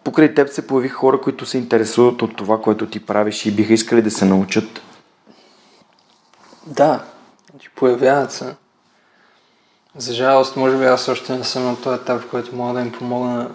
покрай 0.05 0.35
теб 0.35 0.49
се 0.49 0.67
появи 0.67 0.89
хора, 0.89 1.21
които 1.21 1.47
се 1.47 1.59
интересуват 1.59 2.23
от 2.23 2.37
това, 2.37 2.63
което 2.63 2.87
ти 2.87 3.07
правиш 3.07 3.47
и 3.47 3.51
биха 3.51 3.73
искали 3.73 4.03
да 4.03 4.11
се 4.11 4.25
научат? 4.25 4.83
Да, 6.67 7.05
появяват 7.77 8.33
се. 8.33 8.55
За 9.97 10.15
жалост, 10.15 10.57
може 10.57 10.79
би 10.79 10.85
аз 10.85 11.09
още 11.09 11.39
не 11.39 11.45
съм 11.45 11.65
на 11.65 11.81
този 11.81 12.01
етап, 12.03 12.23
в 12.23 12.31
който 12.31 12.57
мога 12.57 12.75
да 12.75 12.81
им 12.81 12.93
помогна 12.93 13.51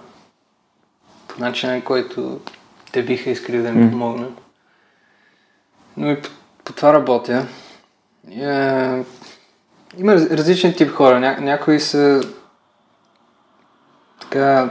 по 1.27 1.41
начина, 1.41 1.83
който 1.83 2.39
те 2.91 3.03
биха 3.03 3.29
искали 3.29 3.57
да 3.57 3.69
им 3.69 3.91
помогна. 3.91 4.27
Но 5.97 6.12
и 6.12 6.21
по, 6.21 6.29
по 6.63 6.73
това 6.73 6.93
работя. 6.93 7.47
И, 8.29 8.43
е, 8.43 9.05
има 9.97 10.13
раз- 10.15 10.31
различен 10.31 10.73
тип 10.73 10.91
хора. 10.91 11.19
Ня, 11.19 11.38
някои 11.39 11.79
са 11.79 12.21
така 14.21 14.69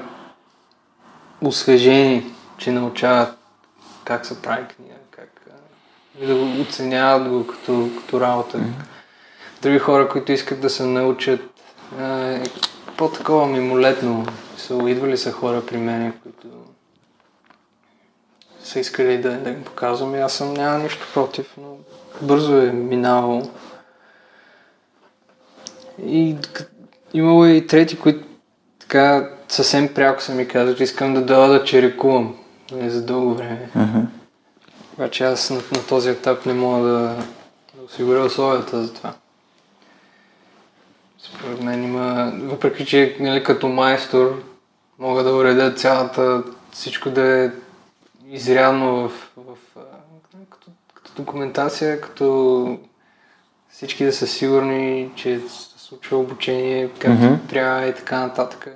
освежени, 1.49 2.33
че 2.59 2.71
научават 2.71 3.39
как 4.05 4.27
се 4.27 4.43
прави 4.43 4.67
книга, 4.77 4.95
как 5.11 5.29
да 6.21 6.35
го 6.35 6.61
оценяват 6.61 7.29
го 7.29 7.47
като, 7.47 7.89
като 7.99 8.21
работа. 8.21 8.61
Други 9.63 9.79
хора, 9.79 10.09
които 10.09 10.33
искат 10.33 10.61
да 10.61 10.71
се 10.71 10.85
научат 10.85 11.41
е, 12.01 12.43
по-такова 12.97 13.47
мимолетно. 13.47 14.27
Са, 14.57 14.75
идвали 14.75 15.17
са 15.17 15.33
хора 15.33 15.67
при 15.67 15.77
мен, 15.77 16.13
които 16.23 16.49
са 18.63 18.81
искали 18.81 19.19
да, 19.19 19.39
да 19.39 19.51
им 19.51 19.65
показвам 19.65 20.15
и 20.15 20.21
аз 20.21 20.33
съм 20.33 20.55
няма 20.55 20.79
нищо 20.79 21.07
против, 21.15 21.55
но 21.59 21.77
бързо 22.23 22.57
е 22.57 22.73
минавало. 22.73 23.43
И 26.07 26.37
имало 27.15 27.47
и 27.47 27.67
трети, 27.67 27.99
които 27.99 28.26
така 28.89 29.29
съвсем 29.49 29.95
пряко 29.95 30.23
са 30.23 30.35
ми 30.35 30.49
казали, 30.49 30.77
че 30.77 30.83
искам 30.83 31.15
да 31.15 31.21
дойда 31.21 31.49
да 31.49 31.65
черекувам 31.65 32.37
нали, 32.73 32.91
за 32.91 33.05
дълго 33.05 33.35
време. 33.35 33.71
Uh-huh. 33.77 34.05
Обаче 34.95 35.25
аз 35.25 35.51
на, 35.51 35.57
на 35.57 35.87
този 35.89 36.11
етап 36.11 36.47
не 36.47 36.53
мога 36.53 36.89
да, 36.89 37.17
да 37.75 37.85
осигуря 37.85 38.25
условията 38.25 38.83
за 38.83 38.95
това. 38.95 39.13
Според 41.19 41.63
мен 41.63 41.85
има, 41.85 42.33
въпреки 42.35 42.87
че 42.87 43.17
нали, 43.21 43.45
като 43.45 43.69
майстор 43.69 44.43
мога 44.99 45.23
да 45.23 45.35
уредя 45.35 45.75
цялата, 45.75 46.43
всичко 46.73 47.11
да 47.11 47.45
е 47.45 47.51
изрядно 48.31 49.09
в, 49.09 49.13
в 49.37 49.57
а, 49.77 49.81
като, 50.51 50.67
като 50.95 51.13
документация, 51.17 52.01
като 52.01 52.79
всички 53.71 54.05
да 54.05 54.13
са 54.13 54.27
сигурни, 54.27 55.11
че 55.17 55.41
случва 55.97 56.19
обучение 56.19 56.89
както 56.89 57.25
Мгм. 57.25 57.35
трябва 57.49 57.87
и 57.87 57.95
така 57.95 58.21
нататък. 58.21 58.69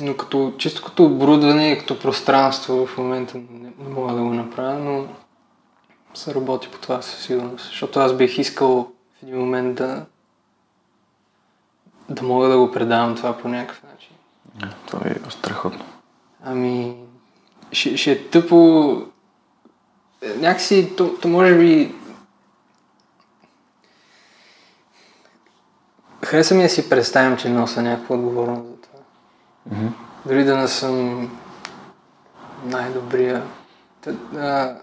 Но 0.00 0.16
като, 0.16 0.52
чисто 0.58 0.84
като 0.84 1.04
оборудване 1.04 1.72
и 1.72 1.78
като 1.78 1.98
пространство 1.98 2.86
в 2.86 2.98
момента 2.98 3.38
не, 3.38 3.44
не 3.78 3.88
мога 3.88 4.12
да 4.14 4.20
го 4.22 4.34
направя, 4.34 4.78
но 4.78 5.06
се 6.14 6.34
работи 6.34 6.68
по 6.68 6.78
това 6.78 7.02
със 7.02 7.20
сигурност. 7.24 7.66
Защото 7.66 8.00
аз 8.00 8.16
бих 8.16 8.38
искал 8.38 8.88
в 9.18 9.22
един 9.22 9.38
момент 9.38 9.74
да 9.74 10.04
да 12.08 12.22
мога 12.22 12.48
да 12.48 12.58
го 12.58 12.72
предавам 12.72 13.16
това 13.16 13.38
по 13.38 13.48
някакъв 13.48 13.82
начин. 13.82 14.16
Това 14.86 15.00
е 15.10 15.30
страхотно. 15.30 15.84
Ами, 16.44 16.96
ще, 17.72 17.96
ще 17.96 18.12
е 18.12 18.24
тъпо. 18.24 18.92
е, 20.22 20.28
Някакси, 20.28 20.96
то, 20.96 21.14
то 21.22 21.28
може 21.28 21.58
би... 21.58 21.94
Хареса 26.24 26.54
ми 26.54 26.62
да 26.62 26.68
си 26.68 26.90
представям, 26.90 27.36
че 27.36 27.48
нося 27.48 27.82
някаква 27.82 28.16
отговорност 28.16 28.68
за 28.68 28.76
това. 28.76 28.98
Мгм. 29.66 29.86
Дори 30.26 30.44
да 30.44 30.56
не 30.56 30.68
съм 30.68 31.30
най-добрия. 32.64 33.42
Та, 34.00 34.10
а, 34.36 34.76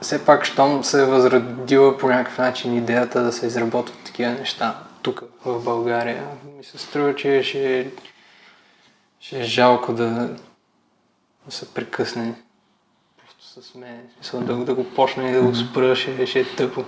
все 0.00 0.24
пак, 0.24 0.44
щом 0.44 0.84
се 0.84 1.02
е 1.02 1.06
възродила 1.06 1.98
по 1.98 2.08
някакъв 2.08 2.38
начин 2.38 2.76
идеята 2.76 3.22
да 3.22 3.32
се 3.32 3.46
изработват 3.46 3.98
такива 4.04 4.30
неща 4.30 4.78
тук, 5.02 5.22
в 5.44 5.64
България, 5.64 6.24
ми 6.58 6.64
се 6.64 6.78
струва, 6.78 7.16
че 7.16 7.42
ще, 7.42 7.90
ще 9.20 9.40
е 9.40 9.44
жалко 9.44 9.92
да, 9.92 10.36
да 11.46 11.52
се 11.52 11.74
прекъсне 11.74 12.34
просто 13.16 13.62
с 13.62 13.74
мен. 13.74 14.00
Смисъл, 14.14 14.40
да, 14.40 14.56
да 14.56 14.74
го 14.74 14.84
почне 14.84 15.30
и 15.30 15.32
да 15.32 15.42
го 15.42 15.54
спра, 15.54 15.96
ще, 15.96 16.26
ще 16.26 16.40
е 16.40 16.56
тъпо. 16.56 16.84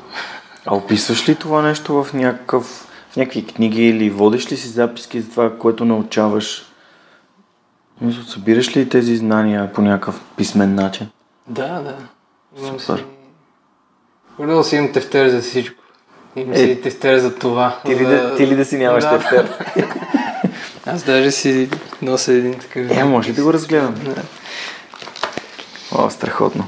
А 0.66 0.74
описваш 0.74 1.28
ли 1.28 1.36
това 1.36 1.62
нещо 1.62 2.04
в, 2.04 2.14
някакъв, 2.14 2.91
някакви 3.16 3.46
книги 3.46 3.88
или 3.88 4.10
водиш 4.10 4.52
ли 4.52 4.56
си 4.56 4.68
записки 4.68 5.20
за 5.20 5.30
това, 5.30 5.58
което 5.58 5.84
научаваш? 5.84 6.66
Мисля, 8.00 8.22
събираш 8.22 8.76
ли 8.76 8.88
тези 8.88 9.16
знания 9.16 9.72
по 9.72 9.82
някакъв 9.82 10.20
писмен 10.36 10.74
начин? 10.74 11.08
Да, 11.46 11.80
да. 11.80 11.96
Имам 12.58 12.80
Супер. 12.80 12.98
си... 12.98 13.04
Горе 14.38 14.64
си 14.64 14.76
имам 14.76 14.92
тефтер 14.92 15.28
за 15.28 15.40
всичко. 15.40 15.82
Имам 16.36 16.52
Е, 16.52 16.56
си 16.56 16.80
тефтер 16.82 17.18
за 17.18 17.34
това. 17.34 17.78
Ти 17.86 17.96
ли, 17.96 18.04
за... 18.04 18.10
да, 18.10 18.36
ти 18.36 18.46
ли 18.46 18.56
да 18.56 18.64
си 18.64 18.78
нямаш 18.78 19.04
Да. 19.04 19.18
тефтер? 19.18 19.52
Аз 20.86 21.02
даже 21.04 21.30
си 21.30 21.70
нося 22.02 22.32
един 22.32 22.58
такъв. 22.58 22.90
Е, 22.90 23.04
може 23.04 23.30
ли 23.30 23.34
да 23.34 23.42
го 23.44 23.52
разгледам? 23.52 23.94
Да. 24.04 24.22
О, 25.92 26.10
страхотно. 26.10 26.66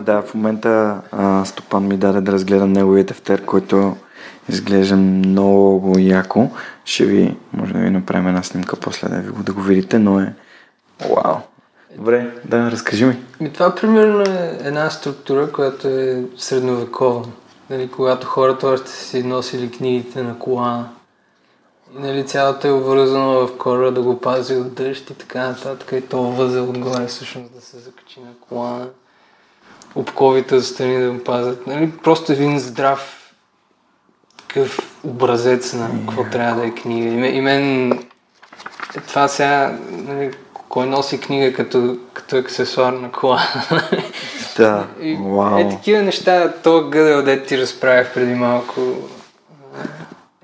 Да, 0.00 0.22
в 0.22 0.34
момента 0.34 1.00
а, 1.12 1.44
Стопан 1.44 1.86
ми 1.88 1.96
даде 1.96 2.20
да 2.20 2.32
разгледам 2.32 2.72
неговия 2.72 3.06
тефтер, 3.06 3.44
който 3.44 3.96
изглежда 4.48 4.96
много 4.96 5.98
яко. 5.98 6.50
Ще 6.84 7.04
ви, 7.04 7.36
може 7.52 7.72
да 7.72 7.78
ви 7.78 7.90
направим 7.90 8.28
една 8.28 8.42
снимка 8.42 8.76
после 8.76 9.08
да, 9.08 9.18
ви 9.18 9.30
го, 9.30 9.42
да 9.42 9.52
го 9.52 9.60
видите, 9.60 9.98
но 9.98 10.20
е... 10.20 10.34
Вау! 11.00 11.36
Добре, 11.96 12.30
да, 12.44 12.70
разкажи 12.70 13.04
ми. 13.04 13.16
Ми, 13.40 13.52
това 13.52 13.74
примерно 13.74 14.20
е 14.20 14.58
една 14.62 14.90
структура, 14.90 15.52
която 15.52 15.88
е 15.88 16.24
средновекова. 16.36 17.26
Нали, 17.70 17.88
когато 17.88 18.26
хората 18.26 18.66
още 18.66 18.90
си 18.90 19.22
носили 19.22 19.70
книгите 19.70 20.22
на 20.22 20.38
колана. 20.38 20.88
И 21.96 22.00
нали, 22.00 22.26
цялото 22.26 22.68
е 22.68 22.70
обвързано 22.70 23.46
в 23.46 23.58
кора 23.58 23.90
да 23.90 24.02
го 24.02 24.20
пази 24.20 24.54
от 24.54 24.74
дъжд 24.74 25.10
и 25.10 25.14
така 25.14 25.48
нататък. 25.48 25.92
И 25.92 26.00
то 26.00 26.22
възел 26.22 26.70
отгоре 26.70 27.06
всъщност 27.06 27.54
да 27.54 27.60
се 27.60 27.78
закачи 27.78 28.20
на 28.20 28.30
колана. 28.48 28.86
обковите 29.94 30.54
отстрани 30.54 31.04
да 31.04 31.12
го 31.12 31.24
пазят. 31.24 31.66
Нали? 31.66 31.92
Просто 32.02 32.32
един 32.32 32.58
здрав 32.58 33.23
такъв 34.54 34.78
образец 35.04 35.72
на 35.72 35.90
какво 36.06 36.24
трябва 36.24 36.60
да 36.60 36.66
е 36.66 36.70
книга. 36.70 37.26
И, 37.26 37.40
мен- 37.40 38.04
е 38.96 39.00
това 39.00 39.28
сега, 39.28 39.78
нали, 39.90 40.30
кой 40.68 40.86
носи 40.86 41.20
книга 41.20 41.52
като, 41.52 41.96
като 42.12 42.36
аксесуар 42.36 42.92
на 42.92 43.12
кола. 43.12 43.42
Да, 44.56 44.86
И, 45.00 45.18
вау. 45.20 45.58
Е, 45.58 45.68
такива 45.68 46.02
неща, 46.02 46.52
то 46.62 46.88
гъдел, 46.88 47.22
дет 47.22 47.46
ти 47.46 47.58
разправях 47.58 48.14
преди 48.14 48.34
малко. 48.34 48.80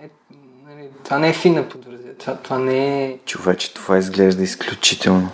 Е, 0.03 0.09
нали, 0.69 0.89
това 1.05 1.19
не 1.19 1.29
е 1.29 1.33
фина 1.33 1.69
подвързия, 1.69 2.15
това, 2.19 2.37
това 2.37 2.59
не 2.59 3.05
е... 3.05 3.19
Човече, 3.27 3.75
това 3.75 3.99
изглежда 3.99 4.43
изключително. 4.43 5.31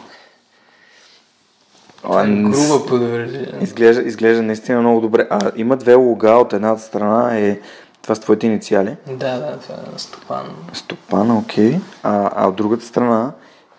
Това 2.02 2.22
е 2.22 2.26
груба 2.26 2.86
подвързия. 2.86 3.54
Изглежда, 3.60 4.02
изглежда 4.02 4.42
наистина 4.42 4.80
много 4.80 5.00
добре. 5.00 5.26
А 5.30 5.50
има 5.56 5.76
две 5.76 5.94
лога 5.94 6.30
от 6.30 6.52
едната 6.52 6.82
страна 6.82 7.38
е 7.38 7.60
това 8.06 8.14
с 8.14 8.20
твоите 8.20 8.46
инициали. 8.46 8.96
Да, 9.06 9.38
да, 9.38 9.58
това 9.58 9.74
е 9.74 9.98
Стопан. 9.98 10.46
Стопана, 10.72 11.38
окей. 11.38 11.78
А, 12.02 12.30
а 12.34 12.48
от 12.48 12.56
другата 12.56 12.84
страна 12.84 13.32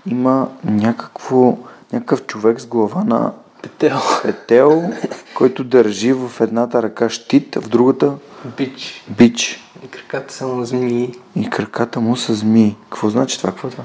има 0.06 0.50
някакво, 0.64 1.58
някакъв 1.94 2.26
човек 2.26 2.60
с 2.60 2.66
глава 2.66 3.04
на 3.04 3.32
Петел. 3.62 4.00
петел, 4.24 4.94
който 5.36 5.64
държи 5.64 6.14
в 6.14 6.42
едната 6.42 6.84
ръка 6.84 7.10
щит, 7.10 7.56
в 7.56 7.70
другата 7.70 8.14
Бич. 8.58 9.06
бич. 9.18 9.64
И 9.86 9.88
краката 9.88 10.34
са 10.34 10.48
му 10.48 10.66
змии. 10.66 11.14
И 11.36 11.50
краката 11.50 12.00
му 12.00 12.16
са 12.16 12.34
змии. 12.34 12.76
Какво 12.84 13.10
значи 13.10 13.38
това? 13.38 13.52
Какво 13.52 13.68
е 13.68 13.72
това? 13.72 13.84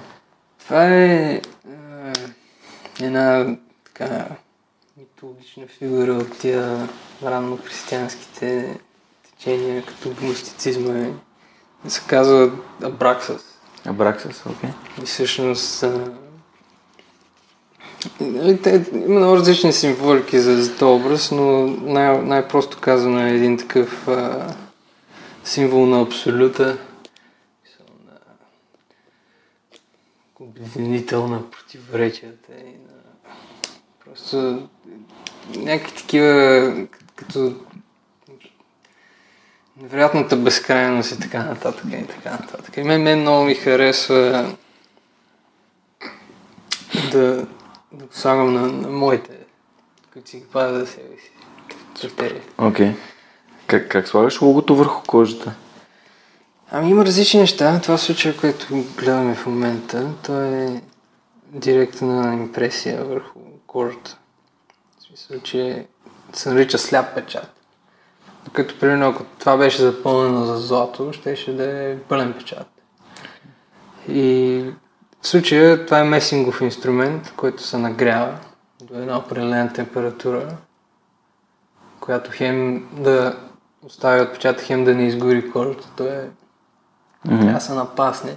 Това 0.58 0.84
е, 0.84 1.40
е 3.00 3.04
една 3.04 3.56
така 3.84 4.24
митологична 4.98 5.66
фигура 5.78 6.12
от 6.12 6.38
тия 6.38 6.88
ранно 7.24 7.58
християнските 7.64 8.78
течения, 9.42 9.84
като 9.86 10.10
гностицизма 10.20 10.98
е. 10.98 11.10
Се 11.88 12.02
казва 12.06 12.50
Абраксас. 12.82 13.58
Абраксас, 13.84 14.46
окей. 14.46 14.70
И 15.02 15.06
всъщност 15.06 15.84
нали, 18.20 18.62
те, 18.62 18.86
има 18.94 19.20
много 19.20 19.36
различни 19.36 19.72
символики 19.72 20.40
за, 20.40 20.62
за 20.62 20.76
този 20.76 21.02
образ, 21.04 21.30
но 21.30 21.66
най- 21.66 22.22
най-просто 22.22 22.78
казано 22.80 23.26
е 23.26 23.30
един 23.30 23.58
такъв 23.58 24.08
а, 24.08 24.54
символ 25.44 25.86
на 25.86 26.02
абсолюта, 26.02 26.78
на 28.06 28.18
обединител 30.40 31.26
на 31.28 31.50
противоречията 31.50 32.52
и 32.52 32.64
на 32.64 33.34
просто 34.04 34.68
някакви 35.56 35.96
такива 35.96 36.72
като 37.16 37.54
невероятната 39.82 40.36
безкрайност 40.36 41.10
и 41.12 41.20
така 41.20 41.42
нататък 41.42 41.84
и 41.92 42.06
така 42.06 42.30
нататък. 42.30 42.76
И 42.76 42.82
мен, 42.82 43.02
мен 43.02 43.20
много 43.20 43.44
ми 43.44 43.54
харесва 43.54 44.54
да, 47.12 47.46
да 47.92 48.04
го 48.04 48.12
слагам 48.12 48.54
на, 48.54 48.60
на 48.60 48.88
моите, 48.88 49.30
които 50.12 50.30
си 50.30 50.36
ги 50.36 50.44
пазя 50.52 50.78
за 50.78 50.86
себе 50.86 51.16
си. 51.18 51.30
Окей. 52.58 52.94
Как, 53.66 53.88
как 53.88 54.08
слагаш 54.08 54.40
логото 54.40 54.76
върху 54.76 55.02
кожата? 55.06 55.54
Ами 56.70 56.90
има 56.90 57.04
различни 57.04 57.40
неща. 57.40 57.80
Това 57.82 57.98
случай, 57.98 58.36
което 58.36 58.84
гледаме 58.96 59.34
в 59.34 59.46
момента, 59.46 60.10
то 60.22 60.42
е 60.42 60.82
директна 61.46 62.34
импресия 62.34 63.04
върху 63.04 63.40
кожата. 63.66 64.18
В 64.98 65.02
смисъл, 65.02 65.40
че 65.40 65.86
се 66.32 66.50
нарича 66.50 66.78
сляп 66.78 67.14
печат. 67.14 67.61
Докато, 68.44 68.78
примерно, 68.78 69.08
ако 69.08 69.24
това 69.38 69.56
беше 69.56 69.82
запълнено 69.82 70.44
за 70.44 70.56
злато, 70.56 71.12
щеше 71.12 71.56
да 71.56 71.64
е 71.64 71.98
пълен 71.98 72.32
печат. 72.32 72.68
И 74.08 74.64
в 75.22 75.26
случая 75.26 75.86
това 75.86 75.98
е 75.98 76.04
месингов 76.04 76.60
инструмент, 76.60 77.32
който 77.36 77.62
се 77.62 77.78
нагрява 77.78 78.38
до 78.82 78.94
една 78.94 79.18
определена 79.18 79.72
температура, 79.72 80.56
която 82.00 82.30
хем 82.34 82.88
да 82.92 83.36
остави 83.82 84.20
отпечатък, 84.20 84.66
хем 84.66 84.84
да 84.84 84.94
не 84.94 85.06
изгори 85.06 85.50
кожата. 85.50 85.88
То 85.96 86.04
е 86.04 86.30
трябва 87.24 87.52
да 87.52 87.60
се 87.60 87.74
напасне. 87.74 88.36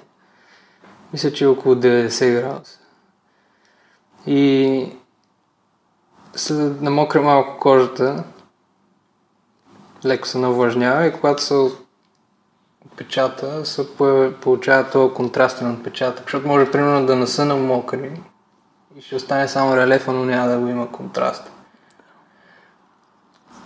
Мисля, 1.13 1.33
че 1.33 1.43
е 1.43 1.47
около 1.47 1.75
90 1.75 2.41
градуса. 2.41 2.79
И 4.27 4.91
се 6.35 6.53
намокря 6.81 7.21
малко 7.21 7.59
кожата, 7.59 8.23
леко 10.05 10.27
се 10.27 10.37
навлажнява 10.37 11.07
и 11.07 11.13
когато 11.13 11.43
се 11.43 11.53
отпечата, 12.85 13.65
се 13.65 13.87
получава 14.41 14.89
този 14.89 15.13
контрастен 15.13 15.71
отпечатък, 15.71 16.25
защото 16.25 16.47
може 16.47 16.71
примерно 16.71 17.05
да 17.05 17.15
не 17.15 17.27
са 17.27 17.45
намокри 17.45 18.11
и 18.97 19.01
ще 19.01 19.15
остане 19.15 19.47
само 19.47 19.77
релефа, 19.77 20.11
но 20.13 20.25
няма 20.25 20.47
да 20.47 20.57
го 20.57 20.67
има 20.67 20.91
контраст. 20.91 21.51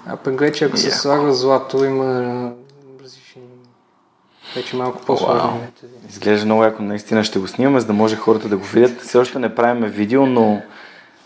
А 0.07 0.17
пък 0.17 0.39
вече 0.39 0.65
ако 0.65 0.77
се 0.77 0.91
слага 0.91 1.33
злато, 1.33 1.85
има 1.85 2.51
различни 3.03 3.41
вече 4.55 4.75
малко 4.75 5.05
по-сложни 5.05 5.59
методи. 5.59 5.93
Изглежда 6.09 6.45
много 6.45 6.63
яко. 6.63 6.83
Наистина 6.83 7.23
ще 7.23 7.39
го 7.39 7.47
снимаме, 7.47 7.79
за 7.79 7.87
да 7.87 7.93
може 7.93 8.15
хората 8.15 8.49
да 8.49 8.57
го 8.57 8.63
видят. 8.63 9.01
Все 9.01 9.17
още 9.17 9.39
не 9.39 9.55
правиме 9.55 9.89
видео, 9.89 10.25
но 10.25 10.61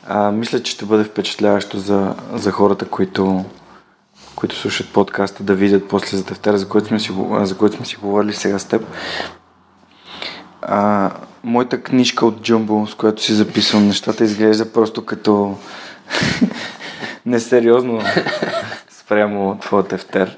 а, 0.07 0.31
мисля, 0.31 0.63
че 0.63 0.71
ще 0.71 0.85
бъде 0.85 1.03
впечатляващо 1.03 1.79
за, 1.79 2.15
за 2.33 2.51
хората, 2.51 2.89
които, 2.89 3.45
които 4.35 4.55
слушат 4.55 4.93
подкаста, 4.93 5.43
да 5.43 5.55
видят 5.55 5.87
после 5.87 6.17
за 6.17 6.25
тефтера, 6.25 6.57
за 6.57 6.69
който 6.69 6.87
сме 6.87 6.99
си, 6.99 7.11
за 7.41 7.57
който 7.57 7.75
сме 7.75 7.85
си 7.85 7.95
говорили 7.95 8.33
сега 8.33 8.59
с 8.59 8.65
теб. 8.65 8.87
А, 10.61 11.11
моята 11.43 11.83
книжка 11.83 12.25
от 12.25 12.41
Джумбо, 12.41 12.87
с 12.87 12.95
която 12.95 13.21
си 13.21 13.33
записвам 13.33 13.87
нещата, 13.87 14.23
изглежда 14.23 14.73
просто 14.73 15.05
като 15.05 15.57
несериозно 17.25 18.01
спрямо 18.89 19.57
твоя 19.59 19.83
тефтер. 19.83 20.37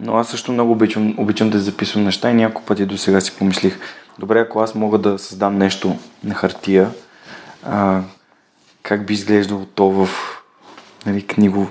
Но 0.00 0.16
аз 0.16 0.28
също 0.28 0.52
много 0.52 0.72
обичам, 0.72 1.14
обичам 1.18 1.50
да 1.50 1.58
записвам 1.58 2.04
неща 2.04 2.30
и 2.30 2.34
няколко 2.34 2.66
пъти 2.66 2.86
до 2.86 2.98
сега 2.98 3.20
си 3.20 3.36
помислих, 3.38 3.78
добре, 4.18 4.40
ако 4.40 4.60
аз 4.60 4.74
мога 4.74 4.98
да 4.98 5.18
създам 5.18 5.58
нещо 5.58 5.96
на 6.24 6.34
хартия, 6.34 6.90
а, 7.64 8.00
как 8.82 9.06
би 9.06 9.14
изглеждало 9.14 9.64
то 9.64 9.90
в 9.90 10.08
нали, 11.06 11.26
книго, 11.26 11.68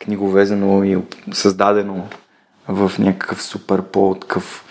книговезено 0.00 0.84
и 0.84 0.98
създадено 1.32 2.06
в 2.68 2.92
някакъв 2.98 3.42
супер 3.42 3.82
по-такъв 3.82 4.64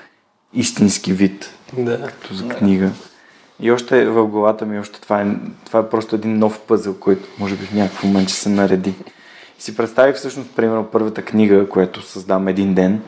истински 0.54 1.14
вид, 1.14 1.52
Да. 1.78 2.02
като 2.08 2.34
за 2.34 2.48
книга. 2.48 2.90
И 3.60 3.72
още 3.72 4.06
в 4.06 4.28
главата 4.28 4.66
ми, 4.66 4.80
още 4.80 5.02
това 5.02 5.22
е, 5.22 5.26
това 5.66 5.80
е 5.80 5.90
просто 5.90 6.16
един 6.16 6.40
нов 6.40 6.60
пъзъл, 6.60 6.94
който 6.94 7.28
може 7.40 7.56
би 7.56 7.66
в 7.66 7.74
някакъв 7.74 8.04
момент 8.04 8.30
ще 8.30 8.38
се 8.38 8.50
нареди. 8.50 8.94
И 9.60 9.62
си 9.62 9.78
представих 9.78 10.16
всъщност, 10.16 10.56
примерно, 10.56 10.88
първата 10.92 11.22
книга, 11.22 11.70
която 11.70 12.02
създам 12.02 12.48
един 12.48 12.74
ден, 12.74 13.02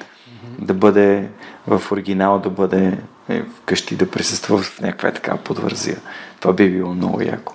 да 0.59 0.73
бъде 0.73 1.29
в 1.67 1.91
оригинал, 1.91 2.39
да 2.39 2.49
бъде 2.49 2.97
е, 3.29 3.43
вкъщи, 3.43 3.95
да 3.95 4.11
присъства 4.11 4.57
в 4.57 4.81
някаква 4.81 5.11
така 5.11 5.37
подвързия. 5.37 5.97
Това 6.39 6.53
би 6.53 6.69
било 6.69 6.93
много 6.93 7.21
яко. 7.21 7.53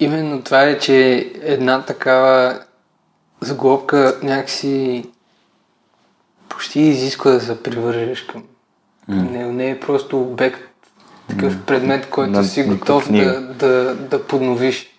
Именно 0.00 0.42
това 0.42 0.62
е, 0.62 0.78
че 0.78 1.30
една 1.42 1.82
такава 1.82 2.60
заглобка 3.46 4.18
някакси 4.22 5.04
почти 6.48 6.80
изисква 6.80 7.30
да 7.30 7.40
се 7.40 7.62
привържеш 7.62 8.22
към, 8.22 8.42
към 9.06 9.32
него. 9.32 9.52
Не 9.52 9.70
е 9.70 9.80
просто 9.80 10.20
обект, 10.20 10.60
такъв 11.28 11.64
предмет, 11.66 12.10
който 12.10 12.32
На- 12.32 12.44
си 12.44 12.62
готов 12.64 13.12
да, 13.12 13.40
да, 13.40 13.94
да 13.94 14.26
подновиш. 14.26 14.92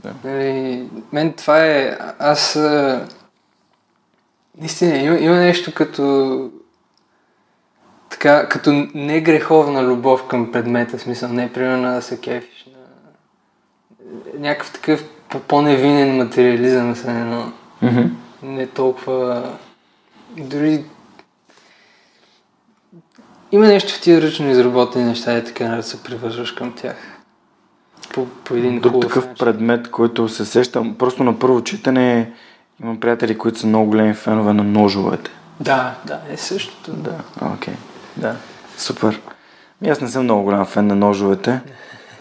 Да. 0.00 0.14
Нали, 0.24 0.88
мен 1.12 1.32
това 1.32 1.64
е... 1.64 1.98
Аз... 2.18 2.56
а, 2.56 3.06
Наистина, 4.58 4.98
има, 4.98 5.18
има 5.18 5.36
нещо 5.36 5.74
като... 5.74 6.50
Така, 8.10 8.48
като 8.48 8.88
негреховна 8.94 9.84
любов 9.84 10.26
към 10.26 10.52
предмета, 10.52 10.98
в 10.98 11.02
смисъл, 11.02 11.28
не 11.28 11.52
примерно 11.52 11.94
да 11.94 12.02
се 12.02 12.20
кефиш 12.20 12.66
на 12.66 14.40
някакъв 14.40 14.72
такъв 14.72 15.04
по- 15.28 15.40
по-невинен 15.40 16.16
материализъм, 16.16 16.96
се 16.96 17.10
едно. 17.10 17.52
Не 18.42 18.66
толкова... 18.66 19.52
Дори... 20.36 20.84
Има 23.52 23.66
нещо 23.66 23.94
в 23.94 24.00
тия 24.00 24.22
ръчно 24.22 24.50
изработени 24.50 25.04
неща 25.04 25.38
и 25.38 25.44
така 25.44 25.64
да 25.64 25.82
се 25.82 26.02
привържаш 26.02 26.52
към 26.52 26.72
тях. 26.72 26.96
По, 28.14 28.26
по 28.26 28.54
един 28.54 28.80
Друг 28.80 29.02
такъв 29.02 29.26
начин. 29.26 29.36
предмет, 29.38 29.90
който 29.90 30.28
се 30.28 30.44
сещам, 30.44 30.94
просто 30.98 31.24
на 31.24 31.38
първо 31.38 31.64
четене 31.64 32.32
имам 32.82 33.00
приятели, 33.00 33.38
които 33.38 33.58
са 33.58 33.66
много 33.66 33.90
големи 33.90 34.14
фенове 34.14 34.52
на 34.52 34.64
ножовете. 34.64 35.30
Да, 35.60 35.94
да, 36.04 36.20
е 36.30 36.36
същото. 36.36 36.92
Да. 36.92 37.14
Окей, 37.54 37.74
да. 38.16 38.36
Супер. 38.78 39.20
Ами 39.82 39.90
Аз 39.90 40.00
не 40.00 40.08
съм 40.08 40.22
много 40.24 40.42
голям 40.42 40.66
фен 40.66 40.86
на 40.86 40.94
ножовете. 40.94 41.60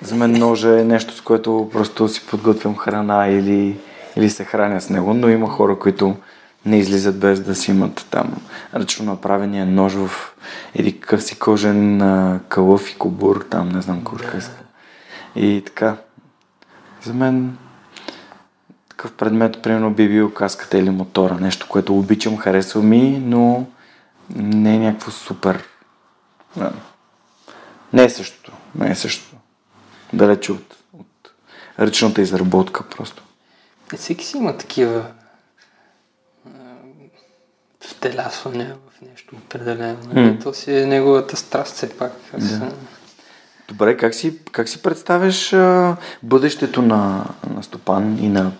За 0.01 0.15
мен 0.15 0.31
ножа 0.31 0.79
е 0.79 0.83
нещо, 0.83 1.15
с 1.15 1.21
което 1.21 1.69
просто 1.71 2.07
си 2.07 2.27
подготвям 2.27 2.75
храна 2.75 3.27
или, 3.27 3.77
или 4.15 4.29
се 4.29 4.43
храня 4.43 4.81
с 4.81 4.89
него, 4.89 5.13
но 5.13 5.29
има 5.29 5.49
хора, 5.49 5.79
които 5.79 6.15
не 6.65 6.77
излизат 6.77 7.19
без 7.19 7.39
да 7.39 7.55
си 7.55 7.71
имат 7.71 8.07
там 8.11 8.33
ръчно 8.75 9.05
направения 9.05 9.65
нож 9.65 9.93
в 9.93 10.09
или 10.75 10.99
къв 10.99 11.23
си 11.23 11.39
кожен 11.39 12.01
а, 12.01 12.39
кълъв 12.49 12.91
и 12.91 12.97
кобур, 12.97 13.45
там 13.49 13.69
не 13.69 13.81
знам 13.81 13.97
какво 13.97 14.17
да. 14.17 14.49
И 15.35 15.63
така. 15.65 15.95
За 17.03 17.13
мен 17.13 17.57
такъв 18.89 19.11
предмет, 19.11 19.61
примерно, 19.61 19.91
би 19.91 20.09
бил 20.09 20.33
каската 20.33 20.77
или 20.77 20.89
мотора. 20.89 21.37
Нещо, 21.41 21.67
което 21.69 21.97
обичам, 21.97 22.37
харесва 22.37 22.83
ми, 22.83 23.23
но 23.25 23.65
не 24.35 24.75
е 24.75 24.79
някакво 24.79 25.11
супер. 25.11 25.63
Не 27.93 28.03
е 28.03 28.09
същото. 28.09 28.51
Не 28.75 28.91
е 28.91 28.95
същото. 28.95 29.24
Далече 30.17 30.51
от, 30.51 30.75
от 30.93 31.31
ръчната 31.79 32.21
изработка 32.21 32.83
просто. 32.83 33.23
Не 33.91 33.97
всеки 33.97 34.25
си 34.25 34.37
има 34.37 34.57
такива 34.57 35.05
втелясване 37.79 38.65
в 38.65 39.01
нещо 39.01 39.35
определено. 39.35 39.97
Mm. 39.97 40.43
То 40.43 40.53
си 40.53 40.77
е 40.77 40.85
неговата 40.85 41.37
страст 41.37 41.75
все 41.75 41.89
пак. 41.89 42.11
Да. 42.37 42.71
Добре, 43.67 43.97
как 43.97 44.13
си, 44.13 44.39
как 44.51 44.69
си 44.69 44.81
представяш 44.81 45.53
а, 45.53 45.97
бъдещето 46.23 46.81
на, 46.81 47.25
на 47.49 47.63
Стопан 47.63 48.17
и 48.19 48.29
на 48.29 48.51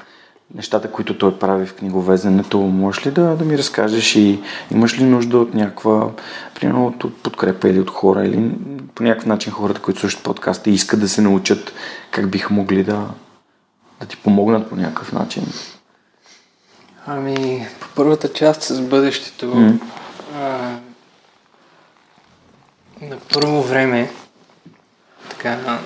нещата, 0.53 0.91
които 0.91 1.17
той 1.17 1.39
прави 1.39 1.65
в 1.65 1.75
книговезенето? 1.75 2.59
Можеш 2.59 3.05
ли 3.05 3.11
да, 3.11 3.35
да 3.35 3.45
ми 3.45 3.57
разкажеш 3.57 4.15
и 4.15 4.39
имаш 4.71 4.99
ли 4.99 5.03
нужда 5.03 5.37
от 5.37 5.53
някаква, 5.53 6.11
примерно 6.55 6.87
от, 6.87 7.23
подкрепа 7.23 7.69
или 7.69 7.79
от 7.79 7.89
хора, 7.89 8.25
или 8.25 8.51
по 8.95 9.03
някакъв 9.03 9.25
начин 9.25 9.51
хората, 9.51 9.81
които 9.81 9.99
слушат 9.99 10.23
подкаста 10.23 10.69
и 10.69 10.73
искат 10.73 10.99
да 10.99 11.09
се 11.09 11.21
научат 11.21 11.73
как 12.11 12.29
биха 12.29 12.53
могли 12.53 12.83
да, 12.83 13.07
да 13.99 14.05
ти 14.05 14.17
помогнат 14.17 14.69
по 14.69 14.75
някакъв 14.75 15.11
начин? 15.11 15.43
Ами, 17.07 17.67
по 17.79 17.87
първата 17.95 18.33
част 18.33 18.63
с 18.63 18.81
бъдещето, 18.81 19.45
mm. 19.45 19.79
а, 20.35 20.75
на 23.01 23.17
първо 23.33 23.61
време, 23.61 24.11
така, 25.29 25.79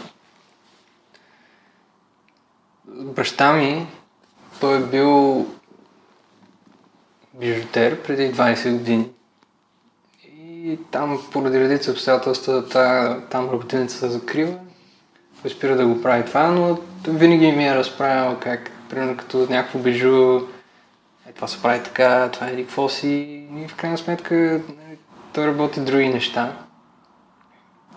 баща 2.88 3.54
ми, 3.54 3.88
той 4.60 4.78
е 4.78 4.80
бил 4.80 5.46
бижутер 7.34 8.02
преди 8.02 8.34
20 8.34 8.72
години. 8.72 9.10
И 10.40 10.80
там, 10.92 11.20
поради 11.32 11.60
редица 11.60 11.92
обстоятелства, 11.92 12.64
там 13.30 13.50
работилница 13.50 13.98
се 13.98 14.10
закрива. 14.10 14.54
Той 15.42 15.52
спира 15.52 15.76
да 15.76 15.86
го 15.86 16.02
прави 16.02 16.26
това, 16.26 16.48
но 16.48 16.78
винаги 17.08 17.52
ми 17.52 17.68
е 17.68 17.76
разправял 17.76 18.38
как, 18.40 18.72
примерно 18.90 19.18
като 19.18 19.48
някакво 19.50 19.80
бижу, 19.80 20.40
е, 21.30 21.32
това 21.36 21.48
се 21.48 21.62
прави 21.62 21.84
така, 21.84 22.30
това 22.34 22.48
е 22.48 22.58
какво 22.58 22.90
си. 22.90 23.08
И 23.58 23.68
в 23.68 23.76
крайна 23.76 23.98
сметка 23.98 24.36
нали, 24.36 24.98
той 25.34 25.48
работи 25.48 25.80
други 25.80 26.10
неща. 26.10 26.54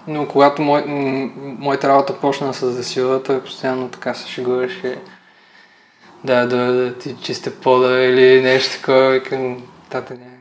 Но 0.06 0.28
когато 0.28 0.62
мой, 0.62 0.84
моята 1.58 1.88
работа 1.88 2.20
почна 2.20 2.52
засилва, 2.52 3.22
той 3.22 3.42
постоянно 3.42 3.88
така 3.88 4.14
се 4.14 4.28
шегуваше. 4.28 4.98
Да, 6.24 6.46
да, 6.46 6.72
да 6.72 6.98
ти 6.98 7.16
чисте 7.22 7.60
пода 7.60 8.00
или 8.00 8.42
нещо 8.42 8.76
такова. 8.76 9.16
И 9.16 9.22
към 9.22 9.62
тата 9.90 10.14
не, 10.14 10.38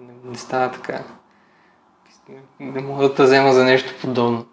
не, 0.00 0.30
не 0.30 0.38
става 0.38 0.72
така. 0.72 1.02
Не 2.60 2.80
мога 2.80 3.08
да 3.08 3.14
те 3.14 3.22
взема 3.22 3.52
за 3.52 3.64
нещо 3.64 3.94
подобно. 4.00 4.46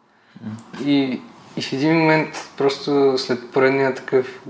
И, 0.85 1.21
и 1.57 1.61
в 1.61 1.73
един 1.73 1.99
момент, 1.99 2.51
просто 2.57 3.17
след 3.17 3.51
поредния 3.51 3.95
такъв 3.95 4.41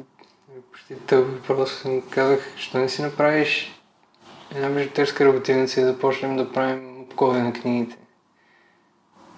почти 0.72 0.96
тъп 0.96 1.28
въпрос, 1.28 1.86
казах, 2.10 2.54
що 2.56 2.78
не 2.78 2.90
си 2.90 3.02
направиш 3.02 3.82
една 4.56 4.70
бижутерска 4.70 5.26
работилница 5.26 5.82
и 5.82 5.84
да 5.84 6.00
почнем 6.00 6.38
да 6.38 6.52
правим 6.52 7.02
обкови 7.02 7.42
на 7.42 7.54
книгите. 7.54 7.98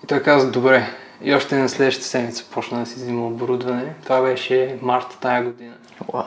И 0.03 0.07
той 0.07 0.24
каза, 0.24 0.51
добре. 0.51 0.89
И 1.24 1.34
още 1.34 1.55
на 1.55 1.70
следващата 1.70 2.07
седмица 2.07 2.45
почна 2.51 2.80
да 2.80 2.86
си 2.86 2.95
взима 2.95 3.28
оборудване. 3.28 3.95
Това 4.03 4.22
беше 4.22 4.80
марта 4.82 5.18
тая 5.20 5.43
година. 5.43 5.76
Wow. 6.05 6.25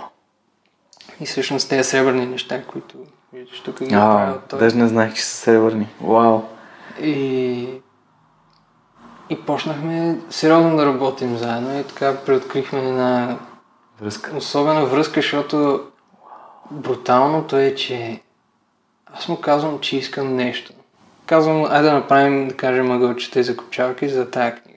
И 1.21 1.27
всъщност 1.27 1.69
тези 1.69 1.91
сребърни 1.91 2.27
неща, 2.27 2.63
които 2.63 2.97
виждаш 3.33 3.61
тук 3.61 3.83
ги 3.83 3.89
правил 3.89 4.41
той. 4.49 4.59
Даже 4.59 4.77
не 4.77 4.89
знаех, 4.89 5.15
че 5.15 5.25
са 5.25 5.37
сребърни. 5.37 5.89
Вау. 6.01 6.43
И... 7.01 7.69
И 9.31 9.41
почнахме 9.47 10.19
сериозно 10.31 10.77
да 10.77 10.87
работим 10.87 11.37
заедно 11.37 11.81
и 11.81 11.85
така 11.85 12.17
преоткрихме 12.17 12.79
една 12.79 13.39
връзка. 14.01 14.37
особена 14.37 14.87
връзка, 14.87 15.15
защото 15.15 15.85
бруталното 16.71 17.57
е, 17.57 17.75
че 17.75 18.21
аз 19.07 19.29
му 19.29 19.41
казвам, 19.41 19.81
че 19.81 19.97
искам 19.97 20.37
нещо 20.37 20.73
казвам, 21.27 21.65
айде 21.65 21.89
да 21.89 21.95
направим, 21.95 22.49
да 22.49 22.57
кажем, 22.57 22.87
мъгълчета 22.87 23.41
и 23.41 23.45
закопчалки 23.45 24.09
за 24.09 24.31
тая 24.31 24.55
книга. 24.55 24.74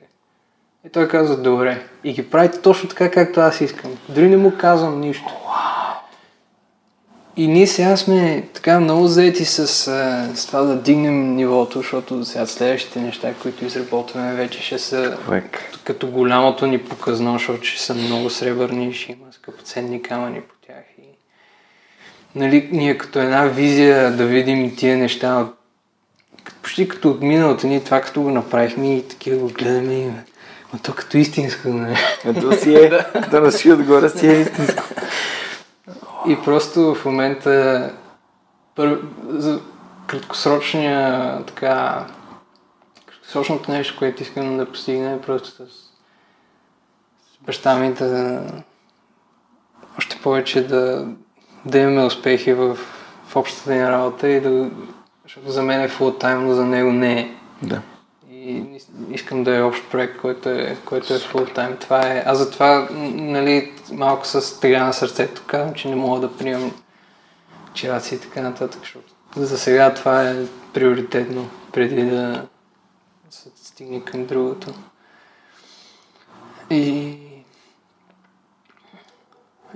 И 0.87 0.89
той 0.89 1.07
казва, 1.07 1.37
добре. 1.37 1.83
И 2.03 2.13
ги 2.13 2.29
прави 2.29 2.49
точно 2.63 2.89
така, 2.89 3.11
както 3.11 3.39
аз 3.39 3.61
искам. 3.61 3.91
Дори 4.09 4.29
не 4.29 4.37
му 4.37 4.53
казвам 4.57 4.99
нищо. 4.99 5.33
И 7.37 7.47
ние 7.47 7.67
сега 7.67 7.97
сме 7.97 8.47
така 8.53 8.79
много 8.79 9.07
заети 9.07 9.45
с, 9.45 9.67
с 10.35 10.45
това 10.47 10.61
да 10.61 10.75
дигнем 10.75 11.35
нивото, 11.35 11.79
защото 11.79 12.25
сега 12.25 12.45
следващите 12.45 12.99
неща, 12.99 13.33
които 13.41 13.65
изработваме 13.65 14.35
вече 14.35 14.61
ще 14.61 14.79
са 14.79 15.17
като, 15.51 15.79
като 15.83 16.07
голямото 16.07 16.67
ни 16.67 16.77
показно, 16.77 17.33
защото 17.33 17.63
ще 17.63 17.81
са 17.81 17.93
много 17.93 18.29
сребърни, 18.29 18.93
ще 18.93 19.11
има 19.11 19.25
скъпоценни 19.31 20.01
камъни 20.01 20.41
по 20.41 20.55
тях. 20.67 20.83
И, 20.97 21.07
нали, 22.35 22.69
ние 22.71 22.97
като 22.97 23.19
една 23.19 23.45
визия 23.45 24.11
да 24.11 24.25
видим 24.25 24.75
тия 24.75 24.97
неща 24.97 25.47
почти 26.61 26.87
като 26.87 27.09
от 27.09 27.21
миналото 27.21 27.67
ни, 27.67 27.83
това 27.83 28.01
като 28.01 28.21
го 28.21 28.31
направихме 28.31 28.97
и 28.97 29.07
такива 29.07 29.37
го 29.37 29.47
гледаме 29.47 29.93
и 29.93 30.11
но 30.73 30.79
то 30.79 30.93
като 30.93 31.17
истинско, 31.17 31.67
не? 31.67 31.97
То 32.41 32.51
си 32.51 32.75
е, 32.75 32.89
да 33.31 33.41
носи 33.41 33.71
отгоре 33.71 34.09
си 34.09 34.27
е 34.27 34.41
истинско. 34.41 34.83
И 36.27 36.37
просто 36.45 36.95
в 36.95 37.05
момента 37.05 37.91
пър... 38.75 38.99
за 39.29 39.61
краткосрочния 40.07 41.43
така 41.45 42.05
краткосрочното 43.05 43.71
нещо, 43.71 43.95
което 43.97 44.23
искам 44.23 44.57
да 44.57 44.71
постигна 44.71 45.11
е 45.11 45.21
просто 45.21 45.49
с, 45.49 45.57
с 45.57 47.37
баща 47.45 47.75
ми 47.75 47.93
да 47.93 48.43
още 49.97 50.21
повече 50.23 50.67
да, 50.67 51.07
да 51.65 51.79
имаме 51.79 52.05
успехи 52.05 52.53
в, 52.53 52.77
в 53.27 53.35
общата 53.35 53.73
ни 53.73 53.83
работа 53.83 54.29
и 54.29 54.41
да 54.41 54.69
защото 55.23 55.51
за 55.51 55.63
мен 55.63 55.81
е 55.81 55.87
фул 55.87 56.11
тайм, 56.11 56.45
но 56.45 56.53
за 56.53 56.65
него 56.65 56.91
не 56.91 57.19
е. 57.19 57.31
Да. 57.61 57.81
Искам 59.11 59.43
да 59.43 59.55
е 59.55 59.61
общ 59.61 59.83
проект, 59.91 60.17
който 60.21 60.49
е, 60.49 60.77
който 60.85 61.13
е 61.13 61.19
фул 61.19 61.45
тайм. 61.45 61.77
Това 61.77 62.07
е. 62.07 62.23
А 62.25 62.35
затова, 62.35 62.87
нали, 62.91 63.73
малко 63.91 64.27
с 64.27 64.59
тега 64.59 64.83
на 64.83 64.93
сърцето 64.93 65.43
казвам, 65.47 65.73
че 65.73 65.89
не 65.89 65.95
мога 65.95 66.19
да 66.19 66.37
приемам 66.37 66.71
чираци 67.73 68.15
и 68.15 68.19
така 68.19 68.41
нататък, 68.41 68.79
защото 68.79 69.13
за 69.35 69.57
сега 69.57 69.93
това 69.93 70.29
е 70.29 70.45
приоритетно, 70.73 71.49
преди 71.73 72.09
да 72.09 72.47
се 73.29 73.49
стигне 73.55 74.05
към 74.05 74.25
другото. 74.25 74.73
И 76.69 77.17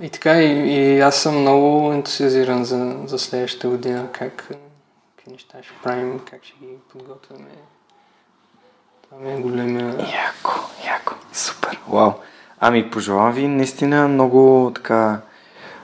и 0.00 0.10
така, 0.10 0.42
и, 0.42 0.74
и 0.74 1.00
аз 1.00 1.22
съм 1.22 1.40
много 1.40 1.92
ентусиазиран 1.92 2.64
за, 2.64 2.96
за 3.06 3.18
следващата 3.18 3.68
година, 3.68 4.08
как, 4.12 4.36
какви 5.16 5.32
неща 5.32 5.62
ще 5.62 5.72
правим, 5.82 6.20
как 6.30 6.44
ще 6.44 6.54
ги 6.60 6.66
подготвяме. 6.92 7.50
Това 9.12 9.24
ми 9.24 9.32
е 9.32 9.40
големия... 9.40 9.86
Яко, 9.98 10.60
яко, 10.86 11.14
супер, 11.32 11.78
вау. 11.88 12.12
Ами, 12.60 12.90
пожелавам 12.90 13.32
ви 13.32 13.48
наистина 13.48 14.08
много 14.08 14.72
така 14.74 15.20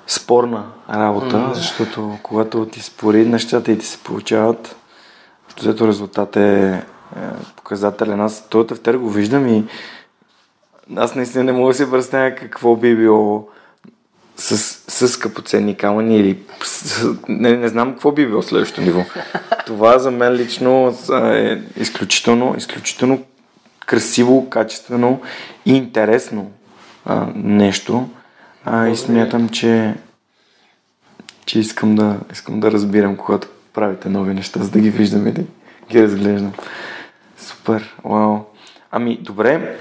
спорна 0.07 0.65
работа, 0.91 1.37
mm-hmm. 1.37 1.53
защото 1.53 2.19
когато 2.23 2.67
ти 2.67 2.81
спори 2.81 3.25
нещата 3.25 3.73
и 3.73 3.79
ти 3.79 3.87
се 3.87 3.99
получават, 3.99 4.77
защото 5.57 5.89
резултат 5.89 6.37
е, 6.37 6.73
е 6.73 6.83
показателен. 7.57 8.21
Аз 8.21 8.49
този 8.49 8.67
тефтер 8.67 8.95
го 8.95 9.11
виждам 9.11 9.49
и 9.49 9.65
аз 10.97 11.15
наистина 11.15 11.45
не 11.45 11.53
мога 11.53 11.69
да 11.69 11.75
си 11.75 11.91
представя 11.91 12.35
какво 12.35 12.77
би 12.77 12.97
било 12.97 13.49
с, 14.39 14.59
с 14.89 15.09
скъпоценни 15.09 15.77
камъни 15.77 16.19
или 16.19 16.39
с, 16.65 17.09
не, 17.29 17.57
не 17.57 17.69
знам 17.69 17.93
какво 17.93 18.13
би 18.13 18.27
било 18.27 18.43
следващото 18.43 18.81
ниво. 18.81 19.05
Това 19.67 19.99
за 19.99 20.11
мен 20.11 20.33
лично 20.33 20.99
е 21.13 21.63
изключително, 21.77 22.55
изключително 22.59 23.23
красиво, 23.87 24.51
качествено 24.51 25.21
и 25.67 25.77
интересно 25.77 26.51
а, 27.05 27.27
нещо. 27.35 28.09
А, 28.65 28.89
и 28.89 28.97
смятам, 28.97 29.49
че, 29.49 29.95
че 31.47 31.59
искам, 31.59 31.95
да, 31.95 32.17
искам 32.33 32.61
да 32.61 32.73
разбирам, 32.73 33.17
когато 33.17 33.49
правите 33.73 34.09
нови 34.09 34.35
неща, 34.35 34.61
за 34.63 34.71
да 34.71 34.81
ги 34.81 34.91
виждам 34.91 35.27
и 35.27 35.33
да 35.33 35.43
ги 35.91 36.03
разглеждам. 36.03 36.53
Супер, 37.39 37.97
вау. 38.05 38.39
Ами, 38.91 39.19
добре. 39.21 39.79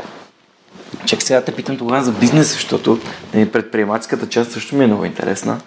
Чак 1.06 1.22
сега 1.22 1.42
те 1.42 1.56
питам 1.56 1.78
тогава 1.78 2.04
за 2.04 2.12
бизнес, 2.12 2.52
защото 2.52 3.00
нали, 3.34 3.52
предприемаческата 3.52 4.30
част 4.30 4.52
също 4.52 4.76
ми 4.76 4.84
е 4.84 4.88
много 4.88 5.06
интересна. 5.06 5.60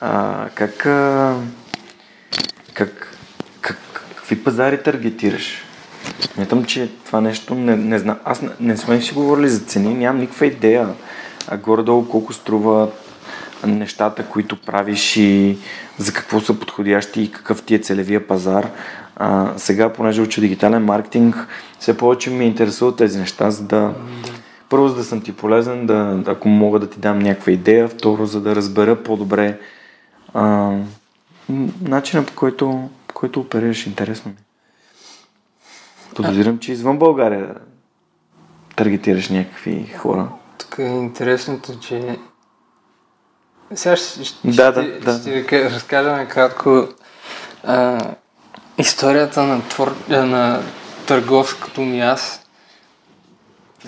А, 0.00 0.44
как, 0.54 0.86
а, 0.86 1.34
как, 2.74 3.16
как, 3.60 3.78
какви 4.16 4.44
пазари 4.44 4.82
таргетираш? 4.82 5.64
Смятам, 6.34 6.64
че 6.64 6.90
това 7.06 7.20
нещо 7.20 7.54
не, 7.54 7.76
не 7.76 7.98
знам. 7.98 8.16
Аз 8.24 8.42
не, 8.42 8.50
не 8.60 8.76
сме 8.76 9.00
си 9.00 9.14
говорили 9.14 9.48
за 9.48 9.60
цени, 9.60 9.94
нямам 9.94 10.20
никаква 10.20 10.46
идея. 10.46 10.88
А 11.48 11.56
горе-долу 11.56 12.08
колко 12.08 12.32
струва 12.32 12.88
нещата, 13.66 14.24
които 14.24 14.56
правиш 14.56 15.16
и 15.16 15.58
за 15.98 16.12
какво 16.12 16.40
са 16.40 16.54
подходящи 16.54 17.22
и 17.22 17.32
какъв 17.32 17.62
ти 17.62 17.74
е 17.74 17.78
целевия 17.78 18.26
пазар. 18.26 18.70
А, 19.16 19.52
сега, 19.56 19.92
понеже 19.92 20.22
уча 20.22 20.40
дигитален 20.40 20.84
маркетинг, 20.84 21.46
все 21.78 21.96
повече 21.96 22.30
ми 22.30 22.46
интересуват 22.46 22.96
тези 22.96 23.18
неща, 23.18 23.50
за 23.50 23.64
да 23.64 23.92
първо, 24.68 24.88
за 24.88 24.94
да 24.94 25.04
съм 25.04 25.20
ти 25.20 25.36
полезен, 25.36 25.86
да, 25.86 26.22
ако 26.26 26.48
мога 26.48 26.78
да 26.78 26.90
ти 26.90 26.98
дам 26.98 27.18
някаква 27.18 27.52
идея, 27.52 27.88
второ, 27.88 28.26
за 28.26 28.40
да 28.40 28.56
разбера 28.56 29.02
по-добре 29.02 29.58
а, 30.34 30.72
начина 31.82 32.24
по 32.26 32.34
който, 32.34 32.88
по 33.06 33.14
който 33.14 33.40
оперираш. 33.40 33.86
Интересно 33.86 34.30
ми. 34.30 34.36
Подозирам, 36.14 36.58
че 36.58 36.72
извън 36.72 36.98
България 36.98 37.54
таргетираш 38.76 39.28
някакви 39.28 39.86
хора. 39.98 40.28
Тук 40.58 40.78
е 40.78 40.82
интересното, 40.82 41.80
че 41.80 42.18
сега 43.74 43.96
ще, 43.96 44.24
ще, 44.24 44.48
Да, 44.48 44.72
да, 44.72 44.82
ще, 44.82 44.98
да. 45.00 45.18
ще 45.18 45.30
ви 45.30 45.46
ка- 45.46 45.70
разкажа 45.70 46.12
накратко 46.12 46.88
а, 47.64 48.00
историята 48.78 49.42
на, 49.42 49.68
твор... 49.68 49.96
на 50.08 50.62
търговското 51.06 51.80
ми 51.80 52.00
аз. 52.00 52.47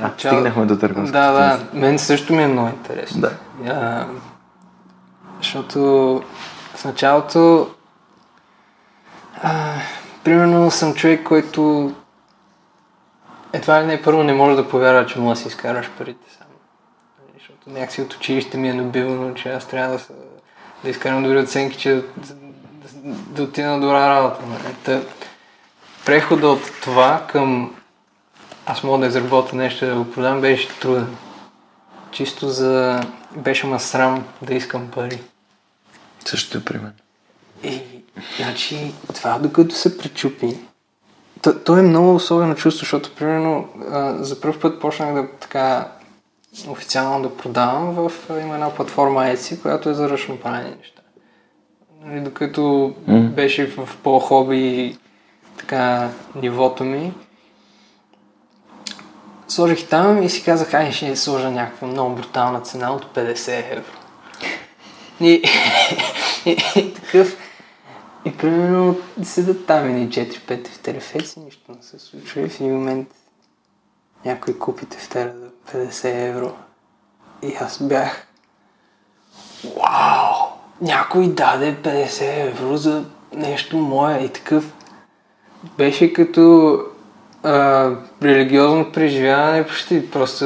А, 0.01 0.09
Начало- 0.09 0.35
стигнахме 0.35 0.67
до 0.67 0.79
търговската 0.79 1.33
Да, 1.33 1.33
да, 1.33 1.79
мен 1.79 1.99
също 1.99 2.33
ми 2.33 2.43
е 2.43 2.47
много 2.47 2.69
интересно. 2.69 3.21
Да. 3.21 3.33
А, 3.67 4.07
защото 5.39 5.81
в 6.75 6.85
началото 6.85 7.71
а, 9.43 9.75
примерно 10.25 10.71
съм 10.71 10.95
човек, 10.95 11.23
който 11.25 11.93
едва 13.53 13.83
ли 13.83 13.87
не 13.87 14.03
първо 14.03 14.23
не 14.23 14.33
може 14.33 14.57
да 14.57 14.69
повярва, 14.69 15.07
че 15.07 15.19
може 15.19 15.39
да 15.39 15.43
си 15.43 15.49
изкараш 15.49 15.91
парите 15.99 16.31
сам. 16.39 16.47
Нали, 17.19 17.39
Защото 17.39 17.71
някакси 17.71 18.03
от 18.03 18.15
училище 18.15 18.59
ми 18.59 18.69
е 18.69 18.75
набивано, 18.75 19.35
че 19.35 19.53
аз 19.53 19.67
трябва 19.67 19.93
да, 19.93 19.99
са, 19.99 20.13
да 20.85 20.91
изкарам 20.91 21.23
добри 21.23 21.39
оценки, 21.39 21.79
че 21.79 21.95
да, 21.95 22.03
да, 22.17 22.35
да, 22.95 23.15
да 23.15 23.43
отида 23.43 23.69
на 23.69 23.81
добра 23.81 24.09
работа. 24.09 24.41
Нали. 24.47 24.75
Та, 24.85 25.01
прехода 26.07 26.49
от 26.49 26.63
това 26.83 27.23
към 27.29 27.75
аз 28.71 28.83
мога 28.83 28.99
да 28.99 29.07
изработя 29.07 29.57
нещо 29.57 29.87
да 29.87 29.95
го 29.95 30.11
продам 30.11 30.41
беше 30.41 30.69
труден. 30.69 31.17
Чисто 32.11 32.49
за... 32.49 33.01
беше 33.37 33.67
ма 33.67 33.81
срам 33.81 34.25
да 34.43 34.55
искам 34.55 34.91
пари. 34.91 35.21
Също 36.25 36.59
е 36.59 36.65
при 36.65 36.79
мен. 36.79 36.93
И, 37.63 37.81
значи, 38.37 38.93
това 39.15 39.39
докато 39.39 39.75
се 39.75 39.99
пречупи, 39.99 40.57
то, 41.43 41.59
то 41.65 41.77
е 41.77 41.83
много 41.83 42.15
особено 42.15 42.55
чувство, 42.55 42.81
защото, 42.81 43.15
примерно, 43.15 43.69
а, 43.91 44.25
за 44.25 44.41
първ 44.41 44.61
път 44.61 44.81
почнах 44.81 45.15
да 45.15 45.29
така 45.41 45.89
официално 46.69 47.23
да 47.29 47.37
продавам 47.37 47.95
в 47.95 48.13
има 48.31 48.55
една 48.55 48.75
платформа 48.75 49.25
Etsy, 49.25 49.63
която 49.63 49.89
е 49.91 49.95
за 49.95 50.11
ръчно 50.11 50.41
правени 50.41 50.75
неща. 50.79 51.03
Нали, 52.05 52.21
докато 52.21 52.95
Мгм. 53.07 53.27
беше 53.27 53.67
в 53.67 53.89
по-хоби 54.03 54.97
така 55.57 56.09
нивото 56.35 56.85
ми, 56.85 57.13
сложих 59.51 59.89
там 59.89 60.23
и 60.23 60.31
си 60.31 60.45
казах, 60.45 60.75
ай 60.75 60.93
ще 60.93 61.17
сложа 61.17 61.51
някаква 61.51 61.89
много 61.89 62.15
брутална 62.15 62.61
цена 62.61 62.93
от 62.93 63.15
50 63.15 63.73
евро. 63.73 63.91
И, 65.21 65.33
и, 66.47 66.57
и 66.77 66.95
такъв. 66.95 67.37
И 68.25 68.37
примерно 68.37 68.97
седат 69.23 69.67
там 69.67 69.85
едни 69.85 70.09
4-5 70.09 70.65
тефтерефеци, 70.65 71.41
нищо 71.41 71.73
не 71.77 71.83
се 71.83 71.99
случва 71.99 72.41
и 72.41 72.49
в 72.49 72.61
един 72.61 72.75
момент 72.75 73.09
някой 74.25 74.59
купи 74.59 74.87
тефтера 74.87 75.33
за 75.39 75.79
50 75.79 76.29
евро. 76.29 76.53
И 77.43 77.57
аз 77.61 77.83
бях 77.83 78.27
Вау! 79.65 80.35
Някой 80.81 81.29
даде 81.29 81.77
50 81.77 82.49
евро 82.49 82.77
за 82.77 83.05
нещо 83.33 83.77
мое 83.77 84.19
и 84.19 84.29
такъв. 84.29 84.73
Беше 85.79 86.13
като 86.13 86.81
религиозно 88.23 88.93
преживяване 88.93 89.67
почти. 89.67 90.11
Просто 90.11 90.45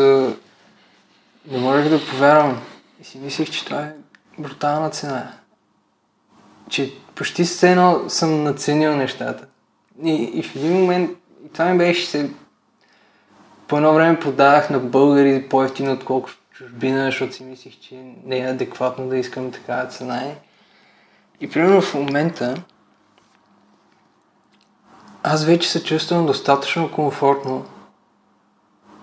не 1.51 1.59
можех 1.59 1.89
да 1.89 2.07
повярвам. 2.11 2.61
И 3.01 3.05
си 3.05 3.19
мислех, 3.19 3.51
че 3.51 3.65
това 3.65 3.81
е 3.81 3.93
брутална 4.39 4.91
цена. 4.91 5.33
Че 6.71 6.93
почти 7.15 7.45
все 7.45 7.71
едно 7.71 8.05
съм 8.09 8.43
наценил 8.43 8.97
нещата. 8.97 9.47
И, 10.05 10.15
и 10.15 10.43
в 10.43 10.57
един 10.57 10.73
момент, 10.73 11.11
и 11.47 11.53
това 11.53 11.65
ми 11.65 11.79
беше 11.79 12.07
се... 12.07 12.31
По 13.69 13.77
едно 13.77 13.95
време 13.95 14.21
продавах 14.21 14.71
на 14.71 14.79
българи 14.79 15.49
по-ефтино, 15.49 15.93
отколкото 15.93 16.39
чужбина, 16.53 17.05
защото 17.05 17.35
си 17.35 17.45
мислех, 17.45 17.81
че 17.81 17.95
не 18.25 18.39
е 18.39 18.51
адекватно 18.51 19.09
да 19.09 19.17
искам 19.17 19.51
такава 19.51 19.87
цена. 19.87 20.23
И 21.41 21.51
примерно 21.51 21.81
в 21.83 21.95
момента 21.95 22.55
аз 25.27 25.45
вече 25.45 25.71
се 25.71 25.85
чувствам 25.85 26.27
достатъчно 26.27 26.91
комфортно 26.91 27.67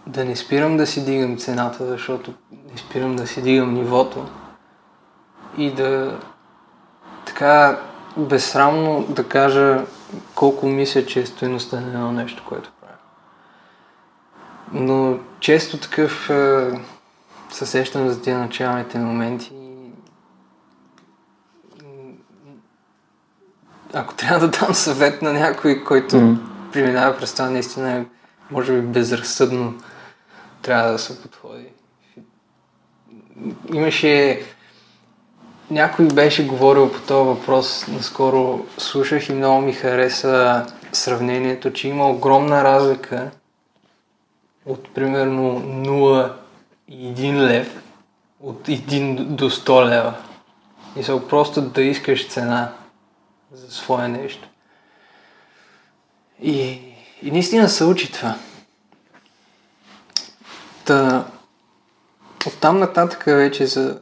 да 0.07 0.25
не 0.25 0.35
спирам 0.35 0.77
да 0.77 0.87
си 0.87 1.05
дигам 1.05 1.37
цената, 1.37 1.85
защото 1.85 2.33
не 2.71 2.77
спирам 2.77 3.15
да 3.15 3.27
си 3.27 3.41
дигам 3.41 3.73
нивото 3.73 4.25
и 5.57 5.71
да 5.71 6.19
така 7.25 7.79
безсрамно 8.17 9.05
да 9.09 9.27
кажа 9.27 9.85
колко 10.35 10.65
мисля, 10.65 11.05
че 11.05 11.19
е 11.19 11.25
стоеността 11.25 11.79
на 11.79 11.87
едно 11.87 12.11
нещо, 12.11 12.43
което 12.49 12.71
правя. 12.81 12.93
Но 14.71 15.17
често 15.39 15.77
такъв 15.77 16.29
е, 16.29 16.71
се 17.51 17.83
за 17.85 18.21
тези 18.21 18.37
началните 18.37 18.99
моменти 18.99 19.51
и 19.53 19.91
м, 21.83 22.13
ако 23.93 24.13
трябва 24.13 24.47
да 24.47 24.59
дам 24.59 24.73
съвет 24.73 25.21
на 25.21 25.33
някой, 25.33 25.83
който 25.83 26.17
Мгм. 26.17 26.35
преминава 26.71 27.17
през 27.17 27.33
това, 27.33 27.49
наистина 27.49 27.91
е, 27.91 28.05
може 28.51 28.73
би 28.73 28.81
безразсъдно 28.81 29.73
трябва 30.61 30.91
да 30.91 30.99
се 30.99 31.21
подходи. 31.21 31.65
Имаше... 33.73 34.41
Някой 35.71 36.07
беше 36.07 36.47
говорил 36.47 36.91
по 36.91 36.99
този 36.99 37.27
въпрос, 37.27 37.87
наскоро 37.87 38.65
слушах 38.77 39.29
и 39.29 39.33
много 39.33 39.61
ми 39.61 39.73
хареса 39.73 40.65
сравнението, 40.91 41.73
че 41.73 41.87
има 41.87 42.09
огромна 42.09 42.63
разлика 42.63 43.31
от 44.65 44.93
примерно 44.93 45.61
0 45.61 46.31
и 46.87 47.13
1 47.13 47.47
лев, 47.47 47.83
от 48.41 48.67
1 48.67 49.23
до 49.23 49.49
100 49.49 49.89
лева. 49.89 50.13
И 50.95 51.03
са 51.03 51.21
просто 51.29 51.61
да 51.61 51.81
искаш 51.81 52.27
цена 52.27 52.71
за 53.53 53.71
свое 53.71 54.07
нещо. 54.07 54.49
И, 56.41 56.81
и 57.21 57.31
наистина 57.31 57.69
се 57.69 57.83
учи 57.83 58.11
това. 58.11 58.35
Та, 60.85 61.27
оттам 62.47 62.79
нататък 62.79 63.23
вече 63.25 63.65
за 63.65 63.99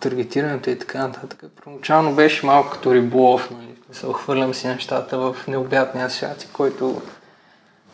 таргетирането 0.00 0.70
и 0.70 0.78
така 0.78 0.98
нататък. 0.98 1.44
Първоначално 1.56 2.14
беше 2.14 2.46
малко 2.46 2.70
като 2.70 2.94
риболов, 2.94 3.50
нали? 3.50 3.74
Се 3.92 4.06
хвърлям 4.14 4.54
си 4.54 4.66
нещата 4.66 5.18
в 5.18 5.36
необятния 5.48 6.10
свят, 6.10 6.48
който 6.52 7.02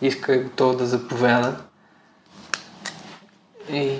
иска 0.02 0.34
и 0.34 0.42
готов 0.42 0.76
да 0.76 0.86
заповяда. 0.86 1.56
И... 3.70 3.98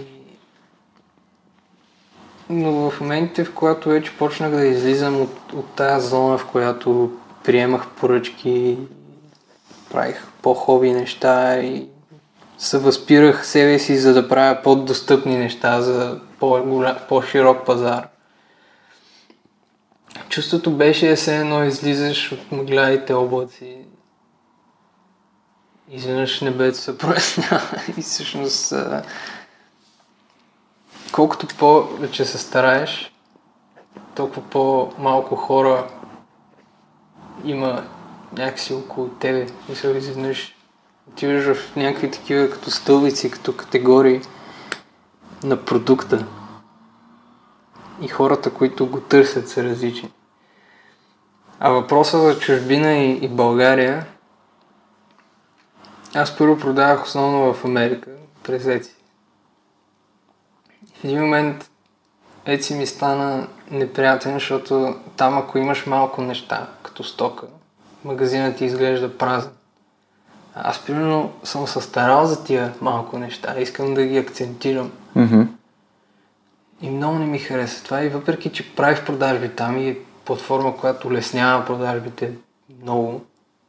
Но 2.53 2.91
в 2.91 3.01
моментите, 3.01 3.45
в 3.45 3.55
когато 3.55 3.89
вече 3.89 4.17
почнах 4.19 4.51
да 4.51 4.67
излизам 4.67 5.21
от, 5.21 5.53
от 5.53 5.67
тази 5.67 6.09
зона, 6.09 6.39
в 6.39 6.47
която 6.47 7.13
приемах 7.45 7.89
поръчки, 7.89 8.79
правих 9.91 10.27
по-хоби 10.43 10.93
неща 10.93 11.59
и 11.59 11.89
се 12.59 12.79
възпирах 12.79 13.47
себе 13.47 13.79
си, 13.79 13.99
за 13.99 14.15
да 14.15 14.29
правя 14.29 14.63
по-достъпни 14.63 15.39
неща 15.39 15.83
за 15.83 16.21
по-широк 17.09 17.67
пазар. 17.67 18.09
Чувството 20.29 20.71
беше 20.71 21.17
все 21.17 21.37
едно 21.37 21.65
излизаш 21.65 22.33
от 22.33 22.53
мъглявите 22.53 23.15
облаци. 23.15 23.77
Изведнъж 25.91 26.41
небето 26.41 26.79
се 26.79 26.99
прояснява 26.99 27.83
и 27.99 28.03
всъщност 28.03 28.75
колкото 31.13 31.47
повече 31.47 32.25
се 32.25 32.39
стараеш, 32.39 33.13
толкова 34.15 34.43
по-малко 34.43 35.37
хора 35.37 35.87
има 37.45 37.85
някакси 38.33 38.75
около 38.75 39.09
тебе. 39.09 39.47
Мисля, 39.69 39.91
изведнъж 39.91 40.57
Отиваш 41.13 41.57
в 41.57 41.77
някакви 41.77 42.11
такива 42.11 42.51
като 42.51 42.71
стълбици, 42.71 43.31
като 43.31 43.57
категории 43.57 44.21
на 45.45 45.65
продукта. 45.65 46.27
И 48.01 48.09
хората, 48.09 48.55
които 48.55 48.87
го 48.87 49.01
търсят, 49.01 49.49
са 49.49 49.65
различни. 49.65 50.11
А 51.61 51.71
въпросът 51.71 52.23
за 52.23 52.39
чужбина 52.39 52.93
и, 52.93 53.25
и 53.25 53.29
България, 53.29 54.07
аз 56.15 56.37
първо 56.39 56.59
продавах 56.59 57.05
основно 57.05 57.55
в 57.55 57.65
Америка, 57.65 58.11
през 58.43 58.67
Еци. 58.67 58.95
В 61.01 61.05
един 61.05 61.21
момент 61.21 61.71
Еци 62.47 62.75
ми 62.75 62.87
стана 62.87 63.49
неприятен, 63.71 64.33
защото 64.33 64.95
там 65.17 65.39
ако 65.39 65.59
имаш 65.59 65.87
малко 65.87 66.23
неща, 66.23 66.69
като 66.83 67.05
стока, 67.05 67.47
магазинът 68.05 68.57
ти 68.57 68.65
изглежда 68.65 69.19
празен. 69.19 69.51
Аз 70.55 70.85
примерно 70.85 71.33
съм 71.45 71.67
се 71.67 71.81
старал 71.81 72.27
за 72.27 72.45
тия 72.45 72.75
малко 72.81 73.19
неща, 73.19 73.61
искам 73.61 73.95
да 73.95 74.07
ги 74.07 74.19
акцентирам. 74.19 74.93
Mm-hmm. 75.17 75.47
И 76.83 76.91
много 76.91 77.19
не 77.19 77.27
ми 77.27 77.39
хареса 77.39 77.85
това 77.85 78.05
и 78.05 78.09
въпреки, 78.09 78.53
че 78.53 78.75
правих 78.75 79.05
продажби 79.07 79.49
там 79.49 79.79
и 79.79 79.89
е 79.89 79.99
платформа, 80.25 80.77
която 80.77 81.09
улеснява 81.09 81.65
продажбите 81.65 82.33
много, 82.83 83.25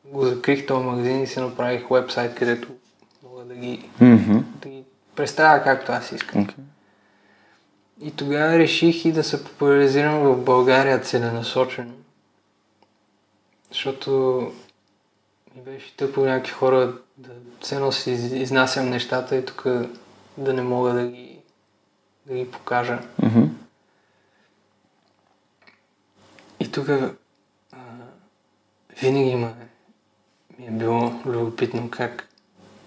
го 0.06 0.26
закрих 0.26 0.66
този 0.66 0.86
магазин 0.86 1.22
и 1.22 1.28
си 1.28 1.40
направих 1.40 1.90
вебсайт, 1.92 2.36
където 2.36 2.68
мога 3.24 3.44
да 3.44 3.56
ги, 3.56 3.90
Mm-hmm. 4.02 4.42
да 4.62 4.70
ги 4.70 4.84
представя 5.16 5.64
както 5.64 5.92
аз 5.92 6.12
искам. 6.12 6.48
Okay. 6.48 6.54
И 8.02 8.12
тогава 8.12 8.60
реших 8.60 9.06
и 9.06 9.12
да 9.12 9.24
се 9.24 9.43
популяризирам 9.43 10.20
в 10.20 10.43
България 10.43 11.02
целенасочено. 11.02 11.93
Защото 13.70 14.12
ми 15.56 15.62
беше 15.62 15.95
тъпо 15.97 16.22
някакви 16.22 16.54
хора 16.54 16.97
да 17.18 17.32
едно 17.72 17.91
си 17.91 18.12
из- 18.12 18.32
изнасям 18.32 18.89
нещата 18.89 19.36
и 19.36 19.45
тук 19.45 19.64
да 20.38 20.54
не 20.54 20.62
мога 20.62 20.93
да 20.93 21.08
ги, 21.08 21.39
да 22.26 22.34
ги 22.34 22.52
покажа. 22.52 22.99
Mm-hmm. 23.22 23.47
И 26.60 26.72
тук 26.72 26.88
винаги 29.02 29.36
ма, 29.36 29.54
ми 30.60 30.66
е 30.66 30.72
било 30.72 31.14
любопитно 31.26 31.89
как 31.89 32.28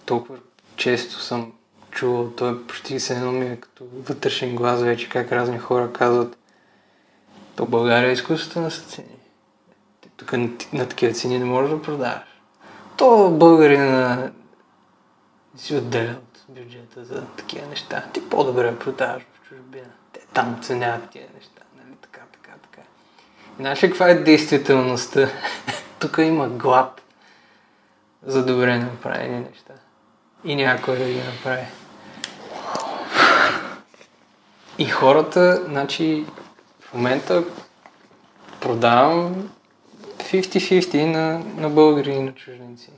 толкова 0.06 0.38
често 0.76 1.20
съм 1.20 1.52
чувал, 1.95 2.30
той 2.30 2.66
почти 2.66 3.01
се 3.01 3.14
едно 3.14 3.32
ми 3.32 3.47
е 3.47 3.57
като 3.57 3.84
вътрешен 4.09 4.57
глас 4.57 4.82
вече, 4.82 5.09
как 5.09 5.32
разни 5.32 5.59
хора 5.59 5.92
казват 5.92 6.38
то 7.57 7.66
България 7.66 8.12
изкуството 8.12 8.61
на 8.61 8.70
цени. 8.70 9.09
Тук 10.16 10.32
на, 10.32 10.49
на 10.72 10.88
такива 10.88 11.12
цени 11.12 11.38
не 11.38 11.45
можеш 11.45 11.70
да 11.70 11.82
продаваш. 11.82 12.40
То 12.97 13.30
българина 13.30 14.30
си 15.57 15.76
отделя 15.76 16.11
от 16.11 16.55
бюджета 16.57 17.05
за 17.05 17.26
такива 17.26 17.68
неща. 17.68 18.05
Ти 18.12 18.28
по-добре 18.28 18.78
продаваш 18.78 19.22
в 19.22 19.49
чужбина. 19.49 19.90
Те 20.12 20.20
там 20.34 20.61
ценяват 20.62 21.11
тия 21.11 21.26
неща. 21.34 21.62
Нали? 21.76 21.97
Така, 22.03 22.20
така, 22.32 22.57
така. 22.62 22.86
И 23.59 23.62
Знаеш 23.62 23.82
ли 23.82 23.88
каква 23.88 24.09
е 24.09 24.14
действителността? 24.14 25.28
Тук 25.99 26.18
има 26.18 26.49
глад 26.49 27.03
за 28.22 28.47
добре 28.47 28.78
направени 28.78 29.38
неща. 29.38 29.74
И 30.45 30.57
някой 30.57 30.99
да 30.99 31.05
ги 31.05 31.22
направи. 31.22 31.66
И 34.78 34.84
хората, 34.84 35.62
значи, 35.68 36.26
в 36.80 36.94
момента 36.94 37.44
продавам 38.60 39.50
50-50 40.18 41.04
на, 41.04 41.42
на 41.56 41.70
българи 41.70 42.10
и 42.10 42.22
на 42.22 42.34
чужденци. 42.34 42.90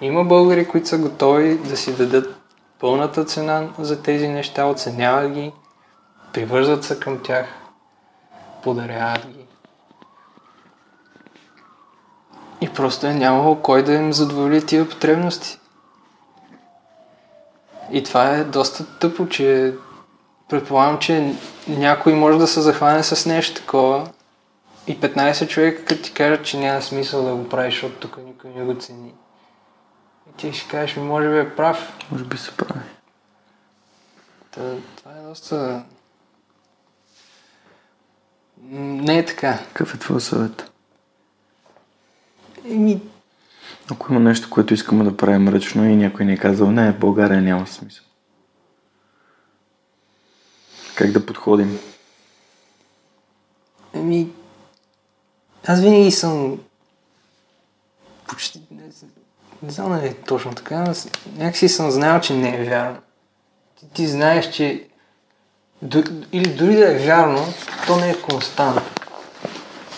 Има 0.00 0.24
българи, 0.24 0.68
които 0.68 0.88
са 0.88 0.98
готови 0.98 1.58
да 1.58 1.76
си 1.76 1.96
дадат 1.96 2.36
пълната 2.80 3.24
цена 3.24 3.68
за 3.78 4.02
тези 4.02 4.28
неща, 4.28 4.66
оценяват 4.66 5.32
ги, 5.32 5.52
привързват 6.32 6.84
се 6.84 7.00
към 7.00 7.22
тях, 7.22 7.46
подаряват 8.62 9.26
ги. 9.26 9.46
И 12.60 12.68
просто 12.68 13.06
е 13.06 13.14
нямало 13.14 13.56
кой 13.56 13.82
да 13.82 13.92
им 13.92 14.12
задоволи 14.12 14.66
тия 14.66 14.88
потребности. 14.88 15.58
И 17.92 18.04
това 18.04 18.30
е 18.30 18.44
доста 18.44 18.98
тъпо, 18.98 19.28
че 19.28 19.74
предполагам, 20.48 20.98
че 20.98 21.34
някой 21.68 22.14
може 22.14 22.38
да 22.38 22.46
се 22.46 22.60
захване 22.60 23.02
с 23.02 23.26
нещо 23.26 23.60
такова 23.60 24.08
и 24.86 25.00
15 25.00 25.48
човека, 25.48 25.84
като 25.84 26.02
ти 26.02 26.12
кажат, 26.12 26.46
че 26.46 26.58
няма 26.58 26.82
смисъл 26.82 27.24
да 27.24 27.34
го 27.34 27.48
правиш, 27.48 27.74
защото 27.74 27.94
тук 27.94 28.18
никой 28.26 28.50
не 28.50 28.64
го 28.64 28.80
цени. 28.80 29.14
И 30.30 30.36
ти 30.36 30.52
ще 30.52 30.68
кажеш, 30.68 30.96
ми 30.96 31.02
може 31.02 31.28
би 31.28 31.38
е 31.38 31.56
прав. 31.56 31.98
Може 32.12 32.24
би 32.24 32.36
се 32.36 32.56
прави. 32.56 32.80
Та, 34.50 34.74
това 34.96 35.12
е 35.12 35.22
доста... 35.22 35.84
Не 38.70 39.18
е 39.18 39.26
така. 39.26 39.58
Какъв 39.58 39.94
е 39.94 39.98
твой 39.98 40.20
съвет? 40.20 40.70
Еми, 42.70 43.02
Ако 43.90 44.12
има 44.12 44.20
нещо, 44.20 44.50
което 44.50 44.74
искаме 44.74 45.04
да 45.04 45.16
правим 45.16 45.48
ръчно 45.48 45.84
и 45.84 45.96
някой 45.96 46.26
ни 46.26 46.32
е 46.32 46.38
казал, 46.38 46.70
не, 46.70 46.92
в 46.92 46.98
България 46.98 47.42
няма 47.42 47.66
смисъл. 47.66 48.06
Как 50.96 51.12
да 51.12 51.26
подходим? 51.26 51.78
Еми, 53.94 54.28
аз 55.66 55.80
винаги 55.80 56.10
съм 56.10 56.58
почти, 58.28 58.60
не, 58.70 58.82
не 59.62 59.70
знам 59.70 59.92
дали 59.92 60.06
е 60.06 60.14
точно 60.14 60.54
така, 60.54 60.94
с- 60.94 61.08
някакси 61.36 61.68
съм 61.68 61.90
знаел, 61.90 62.20
че 62.20 62.34
не 62.34 62.56
е 62.56 62.64
вярно. 62.64 62.96
Ти, 63.76 63.88
ти 63.88 64.06
знаеш, 64.06 64.50
че 64.50 64.86
д- 65.82 66.04
или 66.32 66.48
дори 66.48 66.76
да 66.76 66.92
е 66.92 66.98
вярно, 66.98 67.46
то 67.86 67.96
не 67.96 68.10
е 68.10 68.20
констант. 68.22 68.80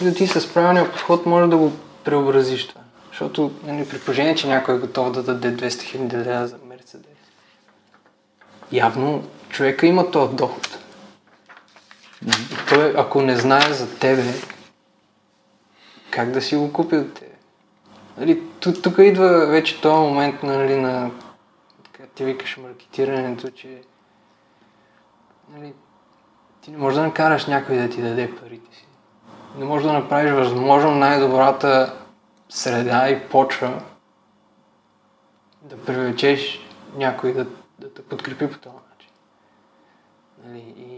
И 0.00 0.04
да 0.04 0.14
ти 0.14 0.26
с 0.26 0.54
правилния 0.54 0.92
подход 0.92 1.26
може 1.26 1.50
да 1.50 1.56
го 1.56 1.72
преобразиш 2.04 2.68
това. 2.68 2.80
Защото 3.08 3.52
нали, 3.64 3.88
при 3.88 4.00
положение, 4.00 4.34
че 4.34 4.48
някой 4.48 4.74
е 4.74 4.78
готов 4.78 5.12
да 5.12 5.22
даде 5.22 5.68
200 5.68 5.68
000 5.98 6.12
лева 6.14 6.48
за 6.48 6.56
Мерцедес, 6.68 7.06
явно 8.72 9.24
човека 9.50 9.86
има 9.86 10.10
този 10.10 10.34
доход. 10.34 10.77
Той, 12.68 12.94
ако 12.96 13.22
не 13.22 13.36
знае 13.36 13.72
за 13.72 13.98
тебе, 13.98 14.34
как 16.10 16.30
да 16.30 16.42
си 16.42 16.56
го 16.56 16.72
купи 16.72 16.96
от 16.96 17.14
тебе? 17.14 17.34
Нали, 18.18 18.42
ту- 18.60 18.82
тук 18.82 18.98
идва 18.98 19.46
вече 19.46 19.80
този 19.80 20.08
момент 20.08 20.42
нали, 20.42 20.76
на, 20.76 21.10
така 21.84 22.08
ти 22.14 22.24
викаш, 22.24 22.56
маркетирането, 22.56 23.50
че 23.50 23.82
нали, 25.52 25.72
ти 26.60 26.70
не 26.70 26.76
можеш 26.76 26.96
да 26.96 27.02
накараш 27.02 27.46
някой 27.46 27.76
да 27.76 27.90
ти 27.90 28.02
даде 28.02 28.36
парите 28.36 28.76
си. 28.76 28.86
Не 29.58 29.64
можеш 29.64 29.86
да 29.86 29.92
направиш 29.92 30.32
възможно 30.32 30.94
най-добрата 30.94 31.94
среда 32.48 33.08
и 33.08 33.28
почва 33.28 33.82
да 35.62 35.84
привлечеш 35.84 36.60
някой 36.94 37.32
да, 37.32 37.46
да 37.78 37.94
те 37.94 38.02
подкрепи 38.02 38.50
по 38.50 38.58
този 38.58 38.76
начин. 38.76 39.10
Нали, 40.44 40.74
и, 40.78 40.97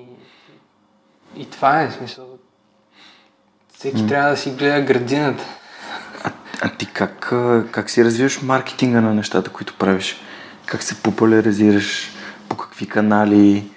и 1.37 1.51
това 1.51 1.83
е 1.83 1.91
смисъл. 1.91 2.25
Всеки 3.75 4.07
трябва 4.07 4.31
да 4.31 4.37
си 4.37 4.51
гледа 4.51 4.81
градината. 4.81 5.45
А 6.63 6.69
ти 6.69 6.87
как, 6.87 7.33
а, 7.33 7.65
как 7.71 7.91
си 7.91 8.05
развиваш 8.05 8.43
маркетинга 8.43 9.01
на 9.01 9.15
нещата, 9.15 9.51
които 9.51 9.75
правиш? 9.79 10.17
Как 10.67 10.83
се 10.83 11.03
популяризираш? 11.03 12.11
По 12.49 12.57
какви 12.57 12.87
канали? 12.87 13.71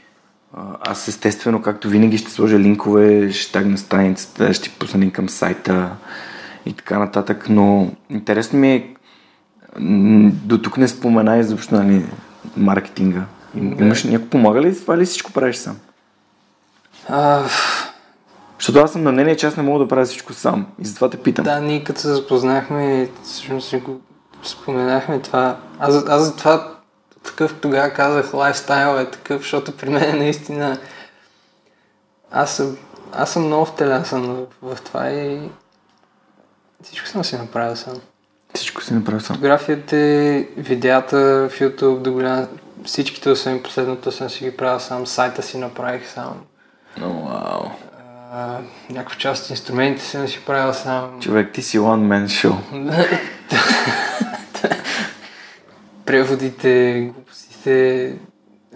А, 0.53 0.61
Аз 0.81 1.07
естествено, 1.07 1.61
както 1.61 1.89
винаги, 1.89 2.17
ще 2.17 2.31
сложа 2.31 2.59
линкове, 2.59 3.31
ще 3.31 3.51
тагна 3.51 3.77
страницата, 3.77 4.53
ще 4.53 4.63
ти 4.63 4.75
пусна 4.79 4.99
линк 4.99 5.15
към 5.15 5.29
сайта 5.29 5.89
и 6.65 6.73
така 6.73 6.99
нататък, 6.99 7.45
но 7.49 7.91
интересно 8.09 8.59
ми 8.59 8.73
е 8.73 8.93
до 10.45 10.57
тук 10.57 10.77
не 10.77 10.87
спомена 10.87 11.37
изобщо 11.37 11.75
нали, 11.75 12.05
маркетинга. 12.57 13.25
Да. 13.55 13.83
Имаш 13.83 14.03
някой 14.03 14.29
помага 14.29 14.61
ли 14.61 14.75
това 14.75 14.95
или 14.95 15.05
всичко 15.05 15.31
правиш 15.31 15.55
сам? 15.55 15.77
А, 17.09 17.43
Защото 18.59 18.79
аз 18.79 18.91
съм 18.91 19.03
на 19.03 19.11
мнение, 19.11 19.37
че 19.37 19.47
аз 19.47 19.57
не 19.57 19.63
мога 19.63 19.79
да 19.79 19.87
правя 19.87 20.05
всичко 20.05 20.33
сам. 20.33 20.67
И 20.79 20.85
затова 20.85 21.09
те 21.09 21.17
питам. 21.17 21.45
да, 21.45 21.59
ние 21.59 21.83
като 21.83 21.99
се 21.99 22.13
запознахме, 22.13 23.09
всъщност 23.23 23.69
си 23.69 23.77
го 23.77 24.01
споменахме 24.43 25.19
това. 25.19 25.57
Аз, 25.79 25.95
аз 26.07 26.23
за 26.23 26.35
това 26.35 26.73
такъв 27.23 27.55
тогава 27.61 27.89
казах, 27.89 28.33
лайфстайл 28.33 28.99
е 28.99 29.11
такъв, 29.11 29.41
защото 29.41 29.77
при 29.77 29.89
мен 29.89 30.17
наистина 30.17 30.77
аз 32.31 32.55
съм, 32.55 32.77
аз 33.11 33.31
съм 33.31 33.45
много 33.45 33.65
втелясан 33.65 34.47
в, 34.61 34.75
в 34.75 34.81
това 34.81 35.09
и 35.09 35.49
всичко 36.83 37.07
съм 37.07 37.23
си 37.23 37.37
направил 37.37 37.75
сам. 37.75 38.01
Всичко 38.53 38.83
си 38.83 38.93
направя 38.93 39.19
сам. 39.19 39.35
Фотографията, 39.35 39.95
видеята 40.57 41.17
в 41.49 41.59
YouTube 41.59 41.97
до 41.97 42.11
голяма... 42.11 42.47
Всичките, 42.85 43.29
освен 43.29 43.63
последното, 43.63 44.11
съм 44.11 44.29
си 44.29 44.43
ги 44.43 44.57
правил 44.57 44.79
сам. 44.79 45.07
Сайта 45.07 45.41
си 45.41 45.57
направих 45.57 46.09
сам. 46.09 46.41
Вау. 47.01 47.69
А, 48.31 48.59
някаква 48.89 49.17
част 49.17 49.43
от 49.43 49.49
инструментите 49.49 50.05
съм 50.05 50.27
си 50.27 50.45
правил 50.45 50.73
сам. 50.73 51.21
Човек, 51.21 51.53
ти 51.53 51.61
си 51.61 51.79
one 51.79 52.25
man 52.25 52.27
show. 52.27 52.57
преводите, 56.05 57.01
глупостите, 57.13 58.15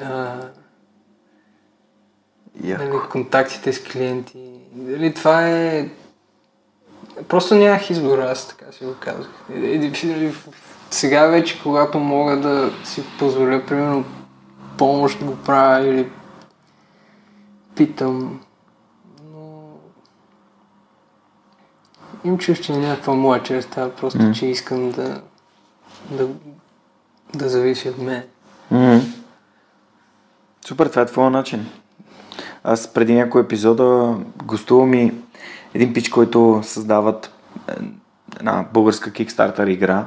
а, 0.01 0.35
нали, 2.63 2.91
контактите 3.11 3.73
с 3.73 3.83
клиенти. 3.83 4.39
Дали 4.71 5.13
това 5.13 5.49
е... 5.49 5.89
Просто 7.27 7.55
нямах 7.55 7.89
избор, 7.89 8.19
аз 8.19 8.47
така 8.47 8.71
си 8.71 8.85
го 8.85 8.95
казах. 8.99 9.29
Сега 10.91 11.25
вече, 11.25 11.61
когато 11.63 11.99
мога 11.99 12.37
да 12.37 12.71
си 12.83 13.03
позволя, 13.19 13.61
примерно, 13.67 14.05
помощ 14.77 15.23
го 15.23 15.35
правя 15.35 15.87
или 15.87 16.09
питам, 17.77 18.39
но 19.33 19.69
им 22.23 22.37
чуш, 22.37 22.59
че 22.59 22.73
е 22.73 22.77
някаква 22.77 23.13
моя 23.13 23.43
черта, 23.43 23.91
просто, 23.91 24.23
М. 24.23 24.33
че 24.33 24.45
искам 24.45 24.91
да, 24.91 25.21
да, 26.11 26.27
да 27.35 27.49
зависи 27.49 27.89
от 27.89 27.97
мен. 27.97 28.23
Мгм. 28.71 28.97
Супер, 30.67 30.87
това 30.87 31.01
е 31.01 31.05
твоя 31.05 31.29
начин. 31.29 31.65
Аз 32.63 32.93
преди 32.93 33.13
някои 33.13 33.41
епизода 33.41 34.17
гостувам 34.45 34.93
и 34.93 35.13
един 35.73 35.93
пич, 35.93 36.09
който 36.09 36.59
създават 36.63 37.31
е, 37.69 37.73
една 38.39 38.65
българска 38.73 39.11
Kickstarter 39.11 39.69
игра, 39.69 40.05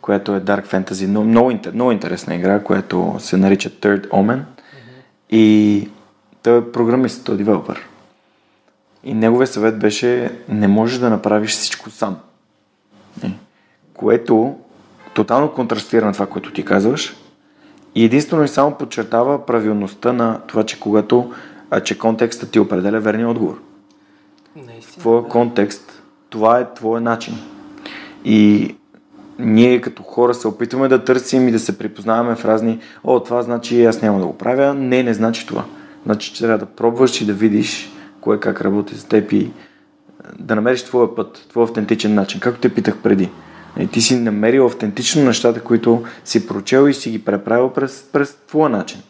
която 0.00 0.34
е 0.34 0.40
Dark 0.40 0.66
Fantasy. 0.66 1.06
Но, 1.06 1.24
много, 1.24 1.52
много 1.74 1.92
интересна 1.92 2.34
игра, 2.34 2.62
която 2.62 3.16
се 3.18 3.36
нарича 3.36 3.70
Third 3.70 4.08
Omen. 4.08 4.42
И 5.30 5.88
той 6.44 6.58
е 6.58 6.72
програмист, 6.72 7.24
той 7.24 7.34
е 7.34 7.38
девелопър. 7.38 7.88
И 9.04 9.14
неговия 9.14 9.46
съвет 9.46 9.78
беше 9.78 10.38
не 10.48 10.68
можеш 10.68 10.98
да 10.98 11.10
направиш 11.10 11.50
всичко 11.50 11.90
сам. 11.90 12.16
Е. 13.24 13.30
Което 13.94 14.54
тотално 15.14 15.52
контрастира 15.52 16.06
на 16.06 16.12
това, 16.12 16.26
което 16.26 16.52
ти 16.52 16.64
казваш. 16.64 17.16
И 17.94 18.04
единствено 18.04 18.44
и 18.44 18.48
само 18.48 18.74
подчертава 18.74 19.46
правилността 19.46 20.12
на 20.12 20.40
това, 20.46 20.64
че 20.64 20.80
когато 20.80 21.32
а, 21.70 21.80
че 21.80 21.98
контекстът 21.98 22.50
ти 22.50 22.60
определя 22.60 23.00
верния 23.00 23.28
отговор. 23.28 23.60
Наистина. 24.56 25.00
Твоя 25.00 25.24
контекст, 25.24 26.02
това 26.30 26.58
е 26.58 26.74
твоя 26.74 27.00
начин. 27.00 27.34
И 28.24 28.74
ние 29.38 29.80
като 29.80 30.02
хора 30.02 30.34
се 30.34 30.48
опитваме 30.48 30.88
да 30.88 31.04
търсим 31.04 31.48
и 31.48 31.52
да 31.52 31.58
се 31.58 31.78
припознаваме 31.78 32.36
в 32.36 32.44
разни 32.44 32.80
О, 33.04 33.20
това 33.20 33.42
значи 33.42 33.84
аз 33.84 34.02
няма 34.02 34.18
да 34.18 34.26
го 34.26 34.38
правя. 34.38 34.74
Не, 34.74 35.02
не 35.02 35.14
значи 35.14 35.46
това. 35.46 35.64
Значи, 36.04 36.38
трябва 36.38 36.58
да 36.58 36.66
пробваш 36.66 37.20
и 37.20 37.26
да 37.26 37.32
видиш 37.32 37.92
кое 38.20 38.40
как 38.40 38.60
работи 38.60 38.94
с 38.94 39.04
теб 39.04 39.32
и 39.32 39.38
е, 39.38 39.50
да 40.38 40.54
намериш 40.54 40.82
твоя 40.82 41.14
път, 41.14 41.46
твой 41.48 41.64
автентичен 41.64 42.14
начин. 42.14 42.40
Както 42.40 42.60
те 42.60 42.74
питах 42.74 42.98
преди. 43.02 43.30
И 43.80 43.86
ти 43.86 44.00
си 44.00 44.16
намерил 44.16 44.66
автентично 44.66 45.24
нещата, 45.24 45.60
които 45.60 46.04
си 46.24 46.46
прочел 46.46 46.88
и 46.88 46.94
си 46.94 47.10
ги 47.10 47.24
преправил 47.24 47.70
през, 47.70 48.08
през 48.12 48.36
твоя 48.48 48.68
начин. 48.68 49.02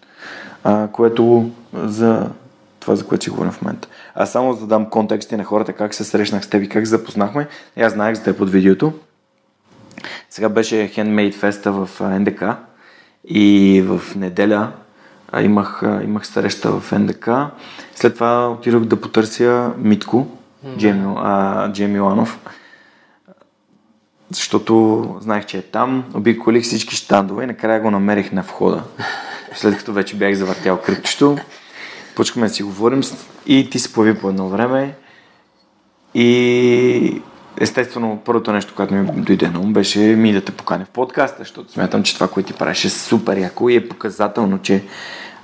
А, 0.65 0.89
което 0.89 1.51
за 1.75 2.31
това, 2.81 2.97
за 2.97 3.07
което 3.07 3.25
си 3.25 3.31
говорим 3.31 3.53
в 3.53 3.63
момента. 3.63 3.89
Аз 4.15 4.33
само 4.33 4.53
за 4.53 4.61
да 4.61 4.67
дам 4.67 4.91
контексти 4.91 5.37
на 5.37 5.45
хората, 5.45 5.73
как 5.73 5.95
се 5.95 6.05
срещнах 6.05 6.45
с 6.45 6.49
теб 6.49 6.63
и 6.63 6.69
как 6.69 6.87
се 6.87 6.91
запознахме. 6.91 7.49
Аз 7.77 7.93
знаех 7.93 8.17
за 8.17 8.23
теб 8.23 8.41
от 8.41 8.51
видеото. 8.51 8.93
Сега 10.31 10.49
беше 10.49 10.75
Handmade 10.75 11.35
Festa 11.35 11.71
в 11.71 12.01
а, 12.01 12.19
НДК 12.19 12.45
и 13.29 13.83
в 13.87 14.17
неделя 14.17 14.73
а, 15.33 15.43
имах, 15.43 15.83
а, 15.83 16.01
имах 16.05 16.27
среща 16.27 16.81
в 16.81 16.99
НДК. 16.99 17.29
След 17.95 18.15
това 18.15 18.51
отидох 18.51 18.85
да 18.85 19.01
потърся 19.01 19.73
Митко, 19.79 20.27
Ланов, 22.01 22.39
защото 24.31 25.05
знаех, 25.21 25.47
че 25.47 25.59
е 25.59 25.63
там. 25.63 26.05
Обиколих 26.15 26.63
всички 26.63 26.97
щандове 26.97 27.45
и 27.45 27.47
накрая 27.47 27.81
го 27.81 27.91
намерих 27.91 28.33
на 28.33 28.43
входа. 28.43 28.83
След 29.55 29.77
като 29.79 29.93
вече 29.93 30.17
бях 30.17 30.35
завъртял 30.35 30.81
кръгчето, 30.81 31.39
почнахме 32.17 32.49
да 32.49 32.55
си 32.55 32.63
говорим 32.63 33.03
и 33.47 33.71
ти 33.71 33.79
се 33.79 33.93
появи 33.93 34.21
по 34.21 34.29
едно 34.29 34.49
време. 34.49 34.95
И 36.15 37.23
естествено, 37.61 38.23
първото 38.25 38.53
нещо, 38.53 38.75
което 38.75 38.95
ми 38.95 39.07
дойде 39.07 39.49
на 39.49 39.61
ум, 39.61 39.73
беше 39.73 39.99
ми 39.99 40.33
да 40.33 40.45
те 40.45 40.53
поканя 40.53 40.85
в 40.85 40.91
подкаста, 40.91 41.37
защото 41.39 41.73
смятам, 41.73 42.03
че 42.03 42.15
това, 42.15 42.29
което 42.29 42.53
ти 42.53 42.59
правиш 42.59 42.85
е 42.85 42.91
супер 42.91 43.37
яко 43.37 43.69
и 43.69 43.77
е 43.77 43.89
показателно, 43.89 44.59
че 44.59 44.85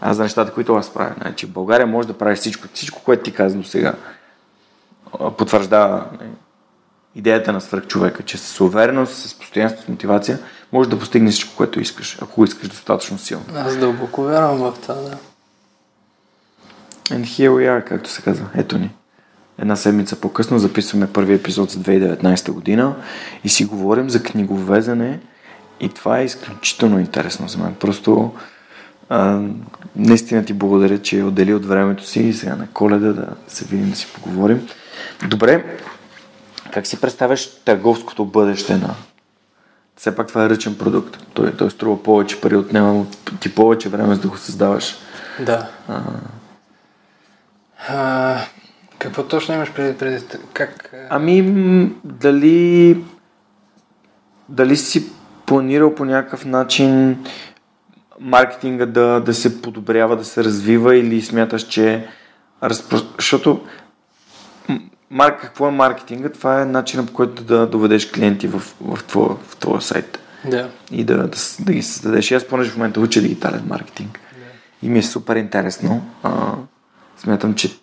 аз 0.01 0.17
за 0.17 0.23
нещата, 0.23 0.53
които 0.53 0.75
аз 0.75 0.95
правя. 0.95 1.15
Значи, 1.23 1.47
в 1.47 1.51
България 1.51 1.87
може 1.87 2.09
да 2.09 2.19
правиш 2.19 2.39
всичко, 2.39 2.69
всичко, 2.75 3.03
което 3.05 3.23
ти 3.23 3.33
каза 3.33 3.57
до 3.57 3.65
сега. 3.65 3.95
а, 5.21 5.31
Потвърждава 5.31 6.05
нали, 6.21 6.31
идеята 7.15 7.53
на 7.53 7.61
свръхчовека, 7.61 8.23
че 8.23 8.39
с 8.39 8.61
увереност, 8.61 9.15
с 9.15 9.35
постоянство, 9.35 9.85
с 9.85 9.89
мотивация, 9.89 10.39
можеш 10.73 10.91
да 10.91 10.99
постигнеш 10.99 11.35
всичко, 11.35 11.57
което 11.57 11.81
искаш, 11.81 12.19
ако 12.23 12.35
го 12.35 12.45
искаш 12.45 12.69
достатъчно 12.69 13.19
силно. 13.19 13.45
Аз 13.55 13.77
дълбоко 13.77 14.23
вярвам 14.23 14.59
в 14.59 14.75
това, 14.83 14.95
да. 14.95 15.19
And 17.11 17.23
here 17.23 17.51
we 17.51 17.69
are, 17.69 17.85
както 17.85 18.11
се 18.11 18.23
казва. 18.23 18.47
Ето 18.55 18.79
ни. 18.79 18.91
Една 19.61 19.77
седмица 19.77 20.21
по-късно 20.21 20.59
записваме 20.59 21.13
първи 21.13 21.35
епизод 21.35 21.71
за 21.71 21.79
2019 21.79 22.53
година 22.53 22.97
и 23.45 23.49
си 23.49 23.65
говорим 23.65 24.11
за 24.11 24.23
книговезене 24.23 25.21
и 25.81 25.89
това 25.89 26.19
е 26.19 26.25
изключително 26.25 26.99
интересно 26.99 27.49
за 27.49 27.59
мен. 27.59 27.75
Просто 27.75 28.33
а, 29.09 29.41
наистина 29.97 30.45
ти 30.45 30.53
благодаря, 30.53 30.99
че 30.99 31.23
отдели 31.23 31.55
от 31.55 31.67
времето 31.67 32.07
си 32.07 32.21
и 32.21 32.33
сега 32.33 32.57
на 32.57 32.67
коледа 32.67 33.13
да 33.13 33.27
се 33.49 33.65
видим 33.65 33.91
да 33.91 33.97
си 33.97 34.07
поговорим. 34.15 34.69
Добре, 35.29 35.79
как 36.73 36.87
си 36.87 37.01
представяш 37.01 37.65
търговското 37.65 38.25
бъдеще 38.25 38.77
на... 38.77 38.95
Все 39.97 40.17
пак 40.17 40.29
това 40.29 40.45
е 40.45 40.51
ръчен 40.51 40.79
продукт. 40.79 41.19
Той, 41.35 41.57
той 41.57 41.71
струва 41.71 42.03
повече 42.03 42.41
пари, 42.41 42.57
отнема 42.57 43.07
ти 43.41 43.55
повече 43.55 43.89
време 43.89 44.15
за 44.15 44.21
да 44.21 44.29
го 44.29 44.37
създаваш. 44.37 44.97
Да. 45.41 45.69
А, 47.89 48.39
какво 49.01 49.23
точно 49.23 49.55
имаш 49.55 49.73
преди, 49.73 49.99
преди 49.99 50.25
как... 50.53 50.95
Ами, 51.11 51.43
дали, 52.05 53.05
дали 54.49 54.77
си 54.77 55.11
планирал 55.47 55.95
по 55.95 56.05
някакъв 56.05 56.45
начин 56.45 57.19
маркетинга 58.21 58.87
да, 58.87 59.21
да 59.21 59.35
се 59.35 59.63
подобрява, 59.63 60.17
да 60.17 60.25
се 60.25 60.45
развива 60.45 60.97
или 60.97 61.23
смяташ, 61.23 61.63
че 61.63 62.09
разпро... 62.63 62.99
защото 63.17 63.67
м, 64.69 64.81
мар... 65.11 65.39
какво 65.41 65.69
е 65.69 65.71
маркетинга? 65.71 66.29
Това 66.29 66.63
е 66.63 66.65
начинът 66.65 67.07
по 67.07 67.13
който 67.13 67.43
да 67.43 67.67
доведеш 67.67 68.11
клиенти 68.11 68.49
в, 68.49 68.63
в, 68.81 69.05
твоя, 69.05 69.37
в 69.49 69.57
твоя 69.57 69.81
сайт 69.81 70.19
Да. 70.45 70.69
и 70.91 71.05
да, 71.05 71.17
да, 71.17 71.37
да 71.61 71.73
ги 71.73 71.83
създадеш. 71.83 72.31
И 72.31 72.35
Аз 72.35 72.45
понеже 72.45 72.71
в 72.71 72.77
момента 72.77 73.01
уча 73.01 73.21
дигитален 73.21 73.63
маркетинг 73.67 74.21
и 74.83 74.89
ми 74.89 74.99
е 74.99 75.03
супер 75.03 75.37
интересно. 75.37 76.07
А, 76.23 76.55
смятам, 77.19 77.55
че 77.55 77.81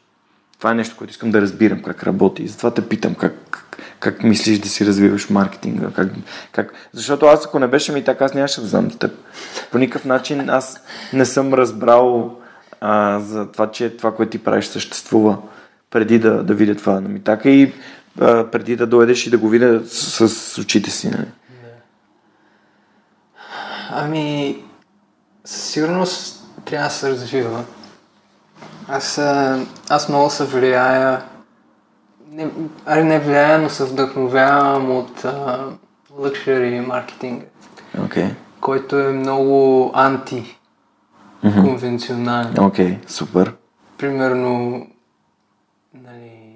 това 0.58 0.72
е 0.72 0.76
нещо, 0.76 0.95
което 0.97 1.12
искам 1.12 1.32
да 1.32 1.41
разбирам 1.41 1.82
как 1.82 2.03
работи. 2.03 2.47
Затова 2.47 2.72
те 2.72 2.89
питам 2.89 3.16
как, 3.16 3.34
как, 3.51 3.78
как 3.99 4.24
мислиш 4.24 4.60
да 4.60 4.70
си 4.70 4.86
развиваш 4.86 5.30
маркетинга. 5.30 5.88
Как, 5.95 6.12
как... 6.51 6.74
Защото 6.93 7.26
аз 7.26 7.45
ако 7.45 7.60
не 7.60 7.68
беше 7.68 7.91
ми 7.91 8.03
така, 8.03 8.26
аз 8.26 8.34
нямаше 8.34 8.62
да 8.62 8.68
знам 8.68 8.91
за 8.91 8.97
теб. 8.97 9.12
По 9.72 9.78
никакъв 9.78 10.05
начин 10.05 10.49
аз 10.49 10.82
не 11.14 11.26
съм 11.26 11.53
разбрал 11.53 12.38
а, 12.82 13.20
за 13.20 13.51
това, 13.51 13.72
че 13.72 13.97
това, 13.97 14.16
което 14.16 14.30
ти 14.30 14.43
правиш, 14.43 14.66
съществува 14.66 15.38
преди 15.91 16.20
да, 16.20 16.43
да 16.43 16.53
видя 16.53 16.76
това 16.76 16.93
на 16.93 17.10
Митака 17.10 17.49
и 17.49 17.74
а, 18.22 18.51
преди 18.51 18.76
да 18.76 18.88
дойдеш 18.88 19.28
и 19.28 19.30
да 19.30 19.38
го 19.38 19.49
видя 19.49 19.82
с, 19.86 20.30
с 20.30 20.58
очите 20.58 20.91
си. 20.91 21.10
Нали? 21.10 21.28
Ами, 23.89 24.58
със 25.45 25.64
сигурност 25.64 26.43
трябва 26.66 26.88
да 26.88 26.93
се 26.93 27.10
развива. 27.10 27.64
Аз, 28.88 29.17
аз 29.89 30.09
много 30.09 30.29
се 30.29 30.45
влияя, 30.45 31.25
не, 32.31 32.49
аре 32.85 33.03
не 33.03 33.19
влияя, 33.19 33.59
но 33.59 33.69
се 33.69 33.85
вдъхновявам 33.85 34.91
от 34.91 35.25
лъкшери 36.17 36.79
маркетинга. 36.79 37.45
Okay. 37.97 38.33
който 38.61 38.99
е 38.99 39.13
много 39.13 39.91
анти-конвенционален. 39.95 42.59
Окей, 42.59 42.88
okay, 42.88 43.09
супер. 43.09 43.53
Примерно, 43.97 44.88
нали, 45.93 46.55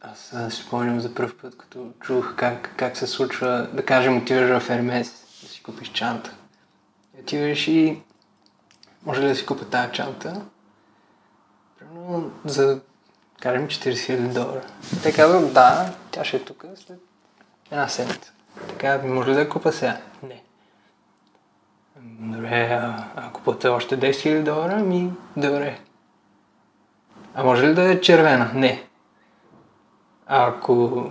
аз 0.00 0.34
си 0.54 0.62
спомням 0.62 1.00
за 1.00 1.14
първ 1.14 1.32
път, 1.42 1.58
като 1.58 1.86
чух 2.00 2.34
как, 2.36 2.70
как 2.76 2.96
се 2.96 3.06
случва, 3.06 3.68
да 3.72 3.84
кажем, 3.84 4.16
отиваш 4.16 4.62
в 4.62 4.70
Ермес 4.70 5.24
да 5.42 5.48
си 5.48 5.62
купиш 5.62 5.88
чанта. 5.88 6.34
И 7.18 7.20
отиваш 7.20 7.68
и 7.68 8.02
може 9.06 9.22
ли 9.22 9.28
да 9.28 9.34
си 9.34 9.46
купя 9.46 9.64
тази 9.64 9.92
чанта? 9.92 10.40
Примерно 12.04 12.30
за, 12.44 12.80
кажем, 13.40 13.68
40 13.68 13.92
000 13.92 14.32
долара. 14.32 14.62
Те 15.02 15.12
казват, 15.12 15.52
да, 15.52 15.92
тя 16.10 16.24
ще 16.24 16.36
е 16.36 16.44
тук 16.44 16.64
след 16.76 16.98
една 17.70 17.88
седмица. 17.88 18.32
Така, 18.68 19.00
може 19.04 19.30
ли 19.30 19.34
да 19.34 19.40
я 19.40 19.48
купа 19.48 19.72
сега? 19.72 19.96
Не. 20.22 20.42
Добре, 22.00 22.68
а, 22.82 23.04
ако 23.16 23.40
платя 23.40 23.72
още 23.72 24.00
10 24.00 24.10
000 24.10 24.42
долара, 24.42 24.76
ми 24.76 25.12
добре. 25.36 25.78
А 27.34 27.44
може 27.44 27.66
ли 27.66 27.74
да 27.74 27.82
е 27.82 28.00
червена? 28.00 28.50
Не. 28.54 28.86
А 30.26 30.48
ако 30.48 31.04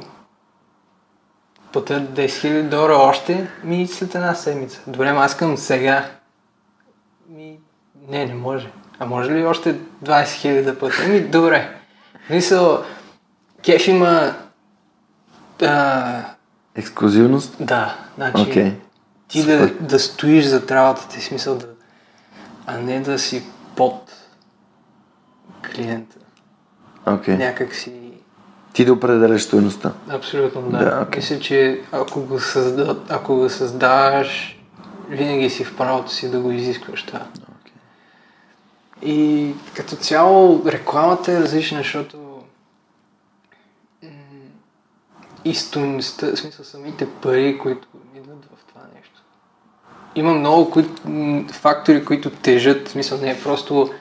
платя 1.72 2.02
10 2.02 2.26
000 2.26 2.70
долара 2.70 2.94
още, 2.94 3.50
ми 3.64 3.88
след 3.88 4.16
една 4.16 4.36
седмица. 4.36 4.82
Добре, 4.88 5.08
аз 5.08 5.32
искам 5.32 5.58
сега. 5.58 6.12
Ми, 7.30 7.60
не, 8.08 8.26
не 8.26 8.34
може. 8.34 8.72
А 9.00 9.06
може 9.06 9.32
ли 9.32 9.46
още 9.46 9.76
20 9.76 9.80
000 10.04 10.64
да 10.64 10.80
платя? 10.80 11.08
Ми, 11.08 11.22
добре. 11.22 11.76
Мисъл, 12.30 12.84
кеф 13.66 13.88
има... 13.88 14.36
А, 15.62 16.22
Ексклюзивност? 16.76 17.56
да, 17.60 17.96
значи 18.16 18.42
Окей. 18.42 18.74
ти 19.28 19.46
да, 19.46 19.68
Супер. 19.68 19.74
да 19.80 20.00
стоиш 20.00 20.46
за 20.46 20.62
работата 20.70 21.10
ти, 21.10 21.22
смисъл 21.22 21.56
да... 21.56 21.66
А 22.66 22.78
не 22.78 23.00
да 23.00 23.20
си 23.20 23.44
под 23.76 24.14
клиента. 25.72 26.18
Окей. 27.06 27.38
Някак 27.38 27.76
си... 27.76 27.94
Ти 28.74 28.86
да 28.86 28.94
определяш 28.94 29.42
стоеността. 29.42 29.92
Абсолютно 30.10 30.62
да. 30.62 30.78
Да, 30.78 31.02
окей. 31.08 31.20
Мисля, 31.20 31.40
че 31.40 31.82
ако 31.92 32.22
го, 32.22 32.40
създа... 32.40 32.96
ако 33.10 33.36
го 33.36 33.50
създаваш, 33.50 34.60
винаги 35.10 35.50
си 35.50 35.64
в 35.64 35.78
правото 35.78 36.12
си 36.12 36.32
да 36.32 36.40
го 36.40 36.52
изискваш 36.52 37.04
това. 37.04 37.22
И 39.06 39.52
като 39.76 39.96
цяло 39.96 40.62
рекламата 40.66 41.32
е 41.32 41.40
различна, 41.40 41.78
защото 41.78 42.18
и 45.46 45.56
стоеността, 45.56 46.28
в 46.28 46.38
смисъл 46.38 46.66
самите 46.66 47.10
пари, 47.10 47.60
които 47.62 47.88
идват 48.16 48.46
в 48.46 48.66
това 48.68 48.82
нещо. 48.96 49.22
Има 50.16 50.34
много 50.34 50.72
кои, 50.72 50.86
фактори, 51.52 52.06
които 52.06 52.30
тежат, 52.30 52.88
в 52.88 52.92
смисъл 52.92 53.18
не 53.18 53.32
е 53.32 53.42
просто 53.44 53.94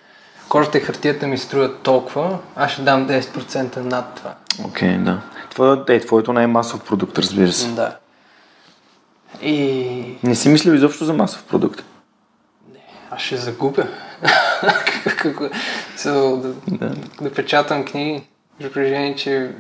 кожата 0.49 0.79
и 0.79 0.81
хартията 0.81 1.27
ми 1.27 1.39
струват 1.39 1.83
толкова, 1.83 2.39
аз 2.57 2.73
ще 2.73 2.83
дам 2.83 3.09
10% 3.09 3.77
над 3.77 4.15
това. 4.15 4.35
Окей, 4.65 4.99
да. 4.99 5.23
Това 5.51 5.85
е 5.89 6.01
твоето 6.01 6.33
най-масов 6.33 6.85
продукт, 6.85 7.19
разбира 7.19 7.53
се. 7.53 7.69
Да. 7.69 7.97
И 9.43 10.17
Не 10.23 10.35
си 10.35 10.49
мислил 10.49 10.73
изобщо 10.73 11.05
за 11.05 11.13
масов 11.13 11.45
продукт. 11.45 11.85
аз 13.11 13.23
ще 13.23 13.37
загубя. 13.37 13.89
So, 15.97 16.37
да, 16.41 16.55
Да. 16.69 16.95
да 17.21 17.33
печатам 17.33 17.85
книги. 17.85 18.29
При 18.59 18.73
положение, 18.73 19.17
че 19.17 19.51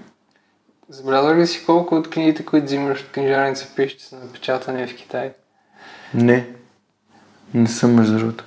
забелязал 0.88 1.34
ли 1.36 1.46
си 1.46 1.66
колко 1.66 1.94
от 1.94 2.10
книгите, 2.10 2.44
които 2.44 2.66
взимаш 2.66 3.00
от 3.00 3.12
книжарница 3.12 3.68
пишете 3.76 4.04
са 4.04 4.16
напечатани 4.16 4.86
в 4.86 4.96
Китай? 4.96 5.32
Не. 6.14 6.46
Не 7.54 7.66
съм 7.68 7.94
между 7.94 8.18
другото. 8.18 8.44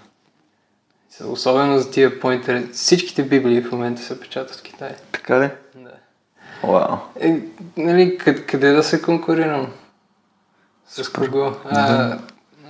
Особено 1.25 1.79
за 1.79 1.91
тия 1.91 2.19
по-интерес. 2.19 2.69
Всичките 2.71 3.23
библии 3.23 3.61
в 3.61 3.71
момента 3.71 4.01
се 4.01 4.19
печатат 4.19 4.55
в 4.55 4.61
Китай. 4.61 4.95
Така 5.11 5.39
ли? 5.41 5.49
Да. 5.75 5.91
Вау. 6.63 6.97
Е, 7.19 7.39
нали, 7.77 8.17
къде, 8.17 8.45
къде 8.45 8.71
да 8.71 8.83
се 8.83 9.01
конкурирам? 9.01 9.71
С 10.87 11.09
кого? 11.09 11.51
А, 11.65 12.17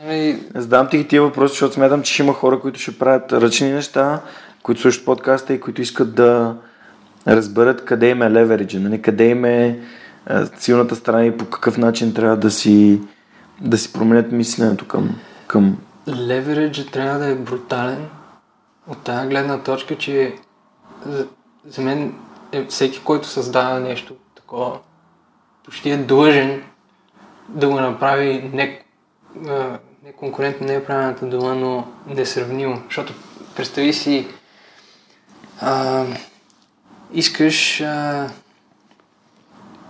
нали, 0.05 0.43
Задам 0.55 0.89
ти 0.89 0.97
ги 0.97 1.07
тия 1.07 1.21
въпроси, 1.21 1.53
защото 1.53 1.73
смятам, 1.73 2.03
че 2.03 2.23
има 2.23 2.33
хора, 2.33 2.59
които 2.59 2.79
ще 2.79 2.99
правят 2.99 3.33
ръчни 3.33 3.71
неща, 3.71 4.21
които 4.63 4.81
слушат 4.81 5.05
подкаста 5.05 5.53
и 5.53 5.59
които 5.59 5.81
искат 5.81 6.15
да 6.15 6.55
разберат 7.27 7.85
къде 7.85 8.09
им 8.09 8.21
е 8.21 8.31
левериджа, 8.31 8.79
нали? 8.79 9.01
къде 9.01 9.25
им 9.25 9.45
е 9.45 9.79
а, 10.25 10.45
силната 10.57 10.95
страна 10.95 11.25
и 11.25 11.37
по 11.37 11.45
какъв 11.45 11.77
начин 11.77 12.13
трябва 12.13 12.37
да 12.37 12.51
си, 12.51 13.01
да 13.61 13.77
си 13.77 13.93
променят 13.93 14.31
мисленето 14.31 14.87
към, 14.87 15.15
към... 15.47 15.77
левериджа 16.07 16.85
трябва 16.85 17.19
да 17.19 17.27
е 17.27 17.35
брутален 17.35 18.07
от 18.87 18.97
тази 18.97 19.27
гледна 19.27 19.63
точка, 19.63 19.97
че 19.97 20.35
за, 21.65 21.81
мен 21.81 22.13
е, 22.51 22.65
всеки, 22.65 23.01
който 23.03 23.27
създава 23.27 23.79
нещо 23.79 24.15
такова, 24.35 24.79
почти 25.65 25.89
е 25.89 25.97
длъжен 25.97 26.63
да 27.49 27.67
го 27.67 27.75
направи 27.75 28.49
не, 28.53 28.83
а, 29.47 29.79
не 30.05 30.11
конкурентно, 30.11 30.67
не 30.67 30.73
е 30.73 30.83
правилната 30.83 31.25
дума, 31.25 31.55
но 31.55 31.87
несравнимо. 32.07 32.81
Защото 32.85 33.13
представи 33.55 33.93
си, 33.93 34.27
а, 35.61 36.03
искаш 37.13 37.81
а, 37.81 38.27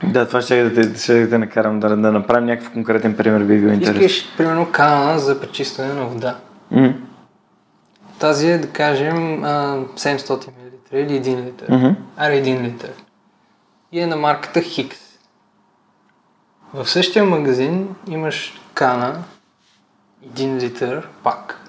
Да, 0.03 0.27
това 0.27 0.41
ще 0.41 0.63
да 0.69 0.93
те, 0.93 0.99
ще 0.99 1.21
да 1.21 1.29
те 1.29 1.37
накарам 1.37 1.79
да, 1.79 1.89
да 1.89 2.11
направим 2.11 2.45
някакъв 2.45 2.73
конкретен 2.73 3.17
пример, 3.17 3.43
би 3.43 3.59
бил 3.59 3.67
интересен. 3.67 4.05
искаш, 4.05 4.37
примерно, 4.37 4.71
канала 4.71 5.19
за 5.19 5.41
пречистване 5.41 5.93
на 5.93 6.05
вода. 6.05 6.39
М, 6.71 6.93
Тази 8.19 8.51
е, 8.51 8.57
да 8.57 8.69
кажем, 8.69 9.43
а, 9.43 9.77
700 9.95 10.47
мл 10.47 10.97
или 10.97 11.21
1 11.21 11.45
литър. 11.45 11.67
мгм. 11.69 11.95
Аре 12.17 12.43
1 12.43 12.61
литър. 12.61 12.91
И 13.91 13.99
е 13.99 14.07
на 14.07 14.15
марката 14.15 14.61
Хикс. 14.61 14.97
В 16.73 16.89
същия 16.89 17.25
магазин 17.25 17.95
имаш 18.07 18.53
кана 18.73 19.23
1 20.27 20.61
литър 20.61 21.09
пак. 21.23 21.61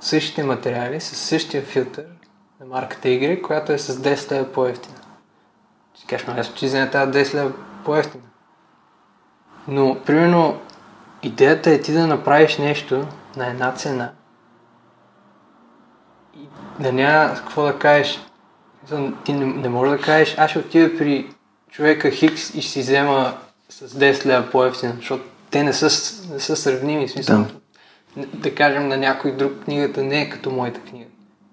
Същите 0.00 0.44
материали, 0.44 1.00
с 1.00 1.16
същия 1.16 1.62
филтър 1.62 2.04
на 2.60 2.66
марката 2.66 3.08
Y, 3.08 3.42
която 3.42 3.72
е 3.72 3.78
с 3.78 3.94
10 3.94 4.32
лева 4.32 4.52
по-ефтина. 4.52 4.96
Ще 5.94 6.06
кажеш, 6.06 6.26
ма 6.26 6.34
ясно, 6.36 6.54
че 6.54 6.68
за 6.68 6.90
тази 6.90 7.12
10 7.12 7.34
лева 7.34 7.52
по-ефтина. 7.84 8.24
Но, 9.68 9.96
примерно, 10.06 10.60
идеята 11.22 11.70
е 11.70 11.80
ти 11.80 11.92
да 11.92 12.06
направиш 12.06 12.58
нещо 12.58 13.06
на 13.36 13.46
една 13.46 13.72
цена 13.72 14.12
и 16.36 16.48
да 16.80 16.92
няма 16.92 17.34
какво 17.34 17.62
да 17.62 17.78
кажеш. 17.78 18.20
Ти 19.24 19.32
не, 19.32 19.44
не 19.46 19.68
можеш 19.68 19.98
да 20.00 20.04
кажеш, 20.04 20.34
аз 20.38 20.50
ще 20.50 20.58
отида 20.58 20.98
при 20.98 21.34
човека 21.70 22.10
Хикс 22.10 22.54
и 22.54 22.62
ще 22.62 22.70
си 22.70 22.80
взема 22.80 23.38
с 23.68 23.88
10 23.88 24.26
лева 24.26 24.50
по-ефтина, 24.50 24.92
защото 24.96 25.24
те 25.50 25.62
не 25.62 25.72
са, 25.72 25.86
не 26.32 26.40
са 26.40 26.56
сравними. 26.56 27.08
Смисъл, 27.08 27.38
Да. 27.38 27.61
Да. 28.16 28.26
да 28.26 28.54
кажем 28.54 28.88
на 28.88 28.96
някой 28.96 29.36
друг 29.36 29.64
книгата 29.64 30.02
не 30.02 30.20
е 30.22 30.30
като 30.30 30.50
моята 30.50 30.80
книга. 30.80 31.06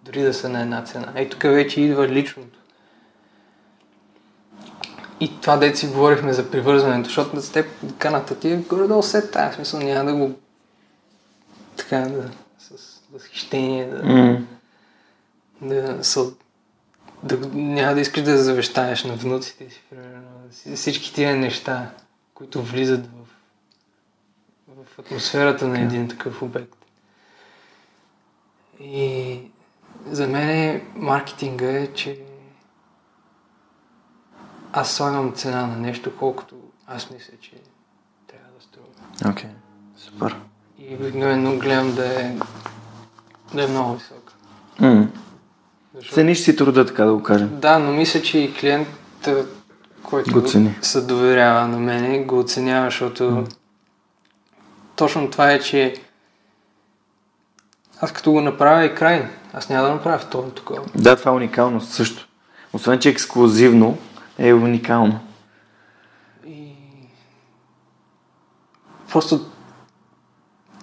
Дори 0.04 0.22
да 0.22 0.34
са 0.34 0.50
на 0.50 0.62
една 0.62 0.84
цена. 0.84 1.12
Ей, 1.16 1.30
тук 1.30 1.42
вече 1.44 1.82
идва 1.82 2.08
личното. 2.08 2.60
И 5.20 5.42
това 5.42 5.58
дете 5.58 5.78
си 5.78 5.88
говорихме 5.88 6.34
за 6.34 6.52
привързването, 6.52 7.08
защото 7.10 7.42
с 7.42 7.52
теб 7.52 7.66
каната 7.98 8.40
ти 8.40 8.50
е 8.52 8.58
горе-долу 8.58 9.04
се 9.04 9.30
тая. 9.32 9.52
В 9.52 9.56
смисъл 9.56 9.80
няма 9.80 10.12
да 10.12 10.18
го 10.18 10.32
така 11.78 11.98
да 11.98 12.30
с 12.60 13.00
възхищение 13.14 13.86
да, 13.86 14.04
М, 14.04 14.40
да, 15.62 16.04
са, 16.04 16.32
да 17.24 17.38
няма 17.54 17.94
да 17.96 18.02
искаш 18.02 18.24
да 18.24 18.38
завещаеш 18.44 19.04
на 19.04 19.16
внуците 19.16 19.70
си, 19.70 19.82
примерно. 19.90 20.22
Си- 20.52 20.76
Всички 20.76 21.14
тия 21.14 21.36
неща, 21.36 21.90
които 22.34 22.62
влизат 22.64 23.06
в, 23.06 23.10
в 24.86 25.00
атмосферата 25.00 25.68
на 25.68 25.80
един 25.82 26.08
такъв 26.08 26.42
обект. 26.42 26.76
И 28.80 29.40
за 30.12 30.28
мен 30.28 30.82
маркетинга 30.96 31.66
е, 31.66 31.88
че 31.88 32.20
аз 34.74 34.92
слагам 34.96 35.34
цена 35.34 35.68
на 35.68 35.78
нещо, 35.78 36.12
колкото 36.20 36.56
аз 36.88 37.10
мисля, 37.12 37.34
че 37.42 37.52
трябва 38.28 38.48
да 38.58 38.64
струва. 38.64 39.32
Окей, 39.32 39.50
супер. 39.98 40.36
И 40.80 40.96
обикновено 40.96 41.58
гледам 41.58 41.96
да 41.96 42.22
е, 42.22 42.36
да 43.54 43.64
е 43.64 43.68
много 43.68 43.94
висока. 43.94 44.34
М, 44.80 45.08
Защото... 45.96 46.16
Цениш 46.16 46.40
си 46.40 46.56
труда, 46.56 46.86
така 46.86 47.06
да 47.06 47.14
го 47.14 47.24
кажем. 47.24 47.60
Да, 47.60 47.80
но 47.80 47.92
мисля, 47.92 48.22
че 48.22 48.38
и 48.38 48.54
клиента, 48.54 49.46
който 50.04 50.32
Го 50.32 50.48
цени. 50.48 50.76
се 50.82 51.02
доверява 51.02 51.68
на 51.68 51.80
мене, 51.80 52.24
го 52.24 52.40
оценява, 52.40 52.86
защото 52.88 53.46
точно 55.00 55.32
това 55.32 55.52
е, 55.52 55.60
че 55.60 55.94
аз 58.02 58.14
като 58.14 58.32
го 58.32 58.42
направя 58.42 58.86
и 58.86 58.96
край, 58.96 59.28
аз 59.54 59.70
няма 59.70 59.88
да 59.88 59.94
направя 59.94 60.18
второ 60.18 60.50
такова. 60.50 60.82
Да, 60.96 61.16
това 61.16 61.32
е 61.32 61.36
уникално 61.36 61.82
също. 61.82 62.28
Освен, 62.74 63.00
че 63.00 63.10
е 63.10 63.12
ексклюзивно, 63.12 63.98
е 64.38 64.54
уникално. 64.54 65.20
И... 66.48 66.74
Просто 69.12 69.46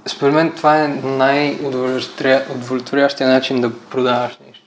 според 0.07 0.35
мен 0.35 0.53
това 0.53 0.85
е 0.85 0.89
най-удовлетворящия 0.89 3.29
начин 3.29 3.61
да 3.61 3.81
продаваш 3.81 4.39
нещо. 4.47 4.64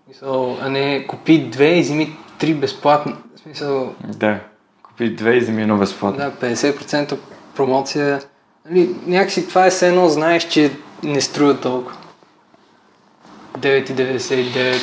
В 0.00 0.04
Смисъл, 0.04 0.58
а 0.60 0.68
не 0.68 1.06
купи 1.06 1.50
две 1.50 1.78
и 1.78 1.82
вземи 1.82 2.16
три 2.38 2.54
безплатно. 2.54 3.16
В 3.36 3.40
смисъл, 3.40 3.94
Да. 4.04 4.40
Купи 4.82 5.14
две 5.14 5.36
и 5.36 5.40
вземи 5.40 5.62
едно 5.62 5.76
безплатно. 5.76 6.18
Да, 6.18 6.32
50% 6.32 7.18
промоция. 7.58 8.20
Нали, 8.70 8.94
някакси 9.06 9.48
това 9.48 9.66
е 9.66 9.70
все 9.70 9.88
едно, 9.88 10.08
знаеш, 10.08 10.48
че 10.48 10.72
не 11.02 11.20
струва 11.20 11.60
толкова. 11.60 11.96
9,99. 13.58 14.76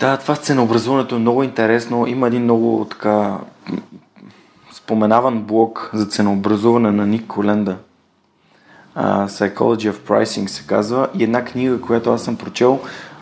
Да, 0.00 0.16
това 0.16 0.34
с 0.34 0.38
ценообразуването 0.38 1.16
е 1.16 1.18
много 1.18 1.42
интересно. 1.42 2.06
Има 2.06 2.26
един 2.26 2.42
много 2.42 2.86
така 2.90 3.38
споменаван 4.72 5.42
блог 5.42 5.90
за 5.94 6.06
ценообразуване 6.06 6.90
на 6.90 7.06
Ник 7.06 7.26
Коленда. 7.26 7.76
Uh, 8.96 9.26
Psychology 9.26 9.92
of 9.92 10.08
Pricing 10.08 10.46
се 10.46 10.66
казва 10.66 11.08
и 11.14 11.24
една 11.24 11.44
книга, 11.44 11.80
която 11.80 12.12
аз 12.12 12.22
съм 12.22 12.36
прочел, 12.36 12.80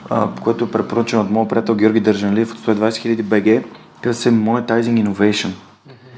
uh, 0.09 0.41
която 0.41 0.65
е 0.65 0.71
препоръчена 0.71 1.23
от 1.23 1.31
моят 1.31 1.49
приятел 1.49 1.75
Георги 1.75 2.01
Държанлиев 2.01 2.53
от 2.53 2.59
120 2.59 2.89
000 2.89 3.23
BG, 3.23 3.65
казва 4.01 4.15
се 4.15 4.31
Monetizing 4.31 5.07
Innovation. 5.07 5.51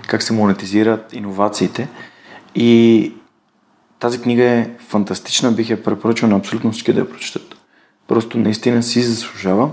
как 0.07 0.23
се 0.23 0.33
монетизират 0.33 1.13
иновациите. 1.13 1.89
И 2.55 3.13
тази 3.99 4.21
книга 4.21 4.45
е 4.45 4.71
фантастична, 4.89 5.53
бих 5.53 5.71
я 5.71 5.83
препоръчал 5.83 6.29
на 6.29 6.37
абсолютно 6.37 6.73
всички 6.73 6.93
да 6.93 7.01
я 7.01 7.11
прочитат. 7.11 7.57
Просто 8.09 8.39
наистина 8.39 8.83
си 8.83 9.03
заслужава. 9.03 9.71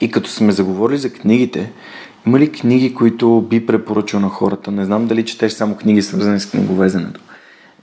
И 0.00 0.10
като 0.10 0.30
сме 0.30 0.52
заговорили 0.52 0.98
за 0.98 1.12
книгите, 1.12 1.72
има 2.26 2.38
ли 2.38 2.52
книги, 2.52 2.94
които 2.94 3.46
би 3.50 3.66
препоръчал 3.66 4.20
на 4.20 4.28
хората? 4.28 4.70
Не 4.70 4.84
знам 4.84 5.06
дали 5.06 5.24
четеш 5.24 5.52
само 5.52 5.76
книги, 5.76 6.02
свързани 6.02 6.40
с 6.40 6.50
книговезенето. 6.50 7.20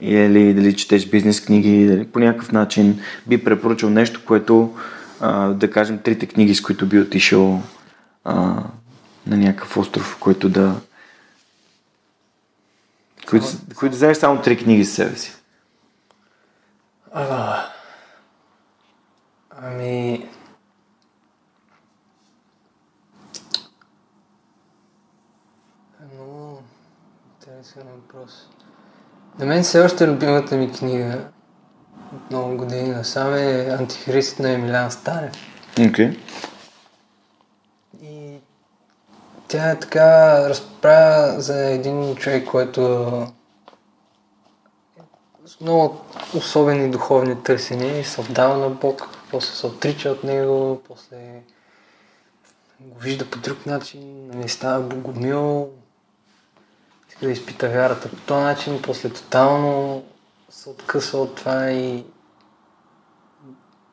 Или 0.00 0.54
дали 0.54 0.76
четеш 0.76 1.06
бизнес 1.06 1.40
книги, 1.40 1.86
дали 1.86 2.04
по 2.04 2.18
някакъв 2.18 2.52
начин 2.52 3.00
би 3.26 3.44
препоръчал 3.44 3.90
нещо, 3.90 4.20
което, 4.26 4.74
да 5.54 5.70
кажем, 5.72 5.98
трите 5.98 6.26
книги, 6.26 6.54
с 6.54 6.62
които 6.62 6.86
би 6.86 7.00
отишъл 7.00 7.62
на 9.26 9.36
някакъв 9.36 9.76
остров, 9.76 10.16
който 10.20 10.48
да... 10.48 10.74
Които, 13.28 13.46
които 13.78 13.94
вземеш 13.94 14.16
само 14.16 14.42
три 14.42 14.56
книги 14.56 14.84
с 14.84 14.94
себе 14.94 15.16
си. 15.16 15.34
А, 17.12 17.64
ами... 19.50 20.28
Много 26.14 26.62
интересен 27.34 27.82
въпрос. 27.96 28.48
На 29.38 29.46
мен 29.46 29.62
все 29.62 29.80
още 29.80 30.08
любимата 30.08 30.56
ми 30.56 30.72
книга 30.72 31.28
от 32.14 32.30
много 32.30 32.56
години 32.56 32.88
насам 32.88 33.34
е 33.34 33.76
Антихрист 33.78 34.38
на 34.38 34.50
Емилян 34.50 34.90
Станев. 34.90 35.32
Окей. 35.72 35.90
Okay. 35.90 36.18
Тя 39.48 39.70
е 39.70 39.78
така 39.78 40.38
разправя 40.48 41.40
за 41.40 41.64
един 41.64 42.16
човек, 42.16 42.48
който 42.48 42.82
с 45.46 45.60
много 45.60 46.00
особени 46.36 46.90
духовни 46.90 47.42
търсения 47.42 48.00
и 48.00 48.04
се 48.04 48.20
отдава 48.20 48.56
на 48.56 48.68
Бог, 48.68 49.08
после 49.30 49.54
се 49.54 49.66
отрича 49.66 50.10
от 50.10 50.24
него, 50.24 50.82
после 50.88 51.16
го 52.80 52.98
вижда 52.98 53.30
по 53.30 53.38
друг 53.38 53.66
начин, 53.66 54.30
не 54.34 54.48
става 54.48 54.80
богомил, 54.80 55.68
иска 57.08 57.26
да 57.26 57.32
изпита 57.32 57.68
вярата 57.68 58.10
по 58.10 58.16
този 58.16 58.44
начин, 58.44 58.82
после 58.82 59.08
тотално 59.08 60.02
се 60.50 60.70
откъсва 60.70 61.18
от 61.18 61.34
това 61.34 61.70
и 61.70 62.04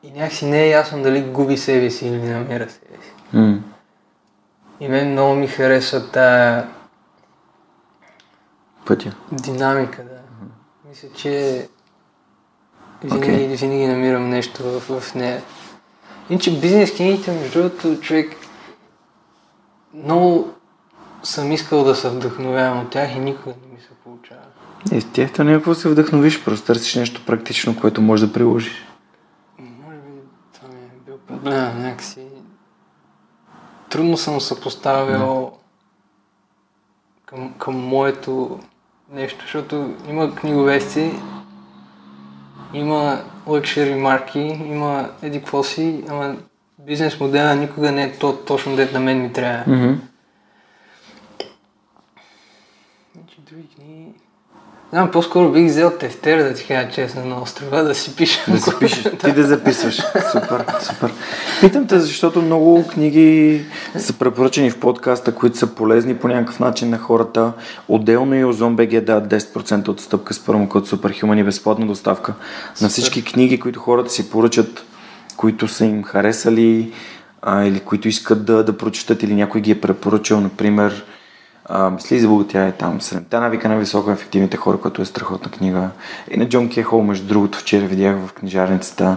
и 0.02 0.10
някакси 0.10 0.46
не 0.46 0.64
е 0.64 0.68
ясно 0.68 1.02
дали 1.02 1.22
губи 1.22 1.56
себе 1.56 1.90
си 1.90 2.06
или 2.06 2.18
намира 2.18 2.70
себе 2.70 2.96
си. 3.02 3.12
Mm. 3.34 3.60
И 4.80 4.88
мен 4.88 5.12
много 5.12 5.34
ми 5.34 5.46
харесва 5.46 6.10
тая 6.10 6.68
Пътя. 8.86 9.12
динамика, 9.32 10.04
да. 10.04 10.20
Мисля, 10.88 11.08
че 11.16 11.68
винаги, 13.04 13.26
okay. 13.26 13.56
винаги 13.56 13.86
намирам 13.86 14.28
нещо 14.28 14.62
в, 14.62 15.00
в 15.00 15.14
нея. 15.14 15.42
Иначе 16.30 16.60
бизнес 16.60 16.96
книгите, 16.96 17.32
между 17.32 17.62
другото, 17.62 18.00
човек 18.00 18.36
много 19.94 20.50
съм 21.22 21.52
искал 21.52 21.84
да 21.84 21.94
се 21.94 22.08
вдъхновявам 22.08 22.80
от 22.80 22.90
тях 22.90 23.16
и 23.16 23.18
никога 23.18 23.54
не 23.62 23.74
ми 23.74 23.80
се 23.80 23.88
получава. 24.04 24.40
И 24.92 25.00
с 25.00 25.06
тях 25.12 25.32
то 25.32 25.44
някакво 25.44 25.74
се 25.74 25.88
вдъхновиш, 25.88 26.44
просто 26.44 26.66
търсиш 26.66 26.94
нещо 26.94 27.22
практично, 27.26 27.80
което 27.80 28.02
можеш 28.02 28.26
да 28.26 28.32
приложиш. 28.32 28.86
Може 29.58 29.96
би 29.96 30.20
това 30.54 30.68
ми 30.68 30.80
е 30.80 31.04
бил 31.06 31.18
проблем, 31.18 31.82
някакси. 31.82 32.25
Трудно 33.96 34.16
съм 34.16 34.40
съпоставил 34.40 35.52
към, 37.26 37.54
към 37.58 37.74
моето 37.74 38.60
нещо, 39.12 39.40
защото 39.42 39.94
има 40.08 40.34
книговести, 40.34 41.12
има 42.74 43.22
лъкшери 43.46 43.94
марки, 43.94 44.40
има 44.40 45.10
еди 45.22 45.38
какво 45.38 45.62
си, 45.62 46.04
ама 46.08 46.36
бизнес 46.78 47.20
модела 47.20 47.54
никога 47.54 47.92
не 47.92 48.02
е 48.02 48.18
то, 48.18 48.36
точно 48.36 48.76
дет 48.76 48.92
на 48.92 49.00
мен 49.00 49.22
ми 49.22 49.32
трябва. 49.32 49.64
Mm-hmm. 49.64 49.98
Значи 53.14 53.40
други 53.50 53.68
книги... 53.76 54.12
Знам, 54.96 55.10
по-скоро 55.10 55.52
бих 55.52 55.66
взел 55.66 55.90
тефтер, 55.90 56.42
да 56.42 56.54
ти 56.54 56.66
кажа 56.66 56.88
честно, 56.90 57.24
на 57.24 57.42
острова, 57.42 57.82
да 57.82 57.94
си 57.94 58.16
пиша. 58.16 58.40
Да 58.48 58.58
си 58.58 58.70
пишеш, 58.80 59.04
ти 59.24 59.32
да 59.32 59.42
записваш. 59.42 59.96
Супер, 60.32 60.64
супер. 60.80 61.12
Питам 61.60 61.86
те, 61.86 61.98
защото 61.98 62.42
много 62.42 62.86
книги 62.86 63.60
са 63.98 64.12
препоръчени 64.12 64.70
в 64.70 64.80
подкаста, 64.80 65.34
които 65.34 65.58
са 65.58 65.66
полезни 65.66 66.16
по 66.16 66.28
някакъв 66.28 66.60
начин 66.60 66.90
на 66.90 66.98
хората. 66.98 67.52
Отделно 67.88 68.34
и 68.34 68.44
Озон 68.44 68.76
БГ 68.76 69.00
дават 69.00 69.28
10% 69.28 69.88
отстъпка 69.88 70.34
с 70.34 70.44
промокод 70.44 70.88
Superhuman 70.88 71.40
и 71.40 71.44
безплатна 71.44 71.86
доставка 71.86 72.34
Супер. 72.74 72.84
на 72.84 72.88
всички 72.88 73.24
книги, 73.24 73.60
които 73.60 73.80
хората 73.80 74.10
си 74.10 74.30
поръчат, 74.30 74.84
които 75.36 75.68
са 75.68 75.84
им 75.84 76.02
харесали 76.02 76.92
а, 77.42 77.64
или 77.64 77.80
които 77.80 78.08
искат 78.08 78.44
да, 78.44 78.64
да 78.64 78.78
прочитат 78.78 79.22
или 79.22 79.34
някой 79.34 79.60
ги 79.60 79.70
е 79.70 79.80
препоръчал, 79.80 80.40
например 80.40 81.04
а, 81.68 81.90
мисли 81.90 82.20
за 82.20 82.28
богатя 82.28 82.60
е 82.60 82.72
там. 82.72 83.00
Седемте 83.00 83.38
навика 83.40 83.68
на 83.68 83.78
високо 83.78 84.10
ефективните 84.10 84.56
хора, 84.56 84.80
което 84.80 85.02
е 85.02 85.04
страхотна 85.04 85.50
книга. 85.50 85.90
И 86.30 86.36
на 86.36 86.48
Джон 86.48 86.70
Кехол, 86.70 87.02
между 87.02 87.26
другото, 87.26 87.58
вчера 87.58 87.86
видях 87.86 88.16
в 88.16 88.32
книжарницата 88.32 89.16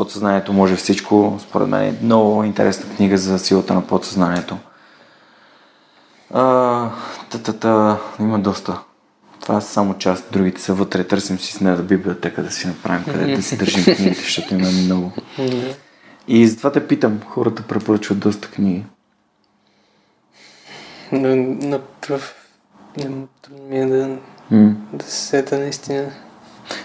Подсъзнанието 0.00 0.52
може 0.52 0.76
всичко. 0.76 1.38
Според 1.40 1.68
мен 1.68 1.82
е 1.82 1.98
много 2.02 2.44
интересна 2.44 2.96
книга 2.96 3.18
за 3.18 3.38
силата 3.38 3.74
на 3.74 3.86
подсъзнанието. 3.86 4.58
А, 6.34 6.88
та-та-та, 7.30 7.98
има 8.20 8.38
доста. 8.38 8.80
Това 9.40 9.60
са 9.60 9.72
само 9.72 9.98
част, 9.98 10.32
другите 10.32 10.60
са 10.60 10.74
вътре. 10.74 11.04
Търсим 11.04 11.38
си 11.38 11.52
с 11.52 11.60
нея 11.60 11.76
библиотека 11.76 12.42
да 12.42 12.50
си 12.50 12.66
направим, 12.66 13.04
къде 13.04 13.36
да 13.36 13.42
си 13.42 13.56
държим 13.56 13.84
книгите, 13.84 14.22
защото 14.22 14.54
има 14.54 14.70
много. 14.70 15.12
И 16.28 16.48
затова 16.48 16.72
те 16.72 16.86
питам, 16.86 17.20
хората 17.26 17.62
препоръчват 17.62 18.18
доста 18.18 18.48
книги. 18.48 18.84
На 21.12 21.80
пръв 22.00 22.34
не 22.96 23.04
трудно 23.42 23.64
ми 23.70 23.78
е 23.78 23.86
да, 23.86 24.16
М. 24.50 24.74
да 24.92 25.04
се 25.04 25.26
сета 25.26 25.58
наистина. 25.58 26.10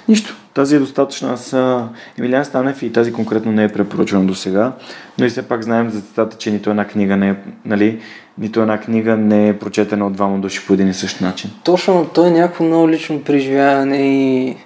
Нищо. 0.07 0.35
Тази 0.53 0.75
е 0.75 0.79
достатъчна. 0.79 1.33
Аз 1.33 1.53
а, 1.53 1.89
Емилиан 2.19 2.45
Станев 2.45 2.83
и 2.83 2.93
тази 2.93 3.13
конкретно 3.13 3.51
не 3.51 3.63
е 3.63 3.73
препоръчвана 3.73 4.25
до 4.25 4.35
сега, 4.35 4.71
но 5.19 5.25
и 5.25 5.29
все 5.29 5.47
пак 5.47 5.63
знаем 5.63 5.89
за 5.89 6.01
цитата, 6.01 6.37
че 6.37 6.51
нито 6.51 6.69
една 6.69 6.87
книга 6.87 7.17
не 7.17 7.29
е, 7.29 7.35
нали, 7.65 8.01
нито 8.37 8.61
една 8.61 8.79
книга 8.79 9.17
не 9.17 9.49
е 9.49 9.59
прочетена 9.59 10.07
от 10.07 10.13
двама 10.13 10.39
души 10.39 10.67
по 10.67 10.73
един 10.73 10.89
и 10.89 10.93
същ 10.93 11.21
начин. 11.21 11.51
Точно, 11.63 12.09
то 12.13 12.27
е 12.27 12.31
някакво 12.31 12.63
много 12.63 12.89
лично 12.89 13.23
преживяване 13.23 13.97
и... 13.97 14.57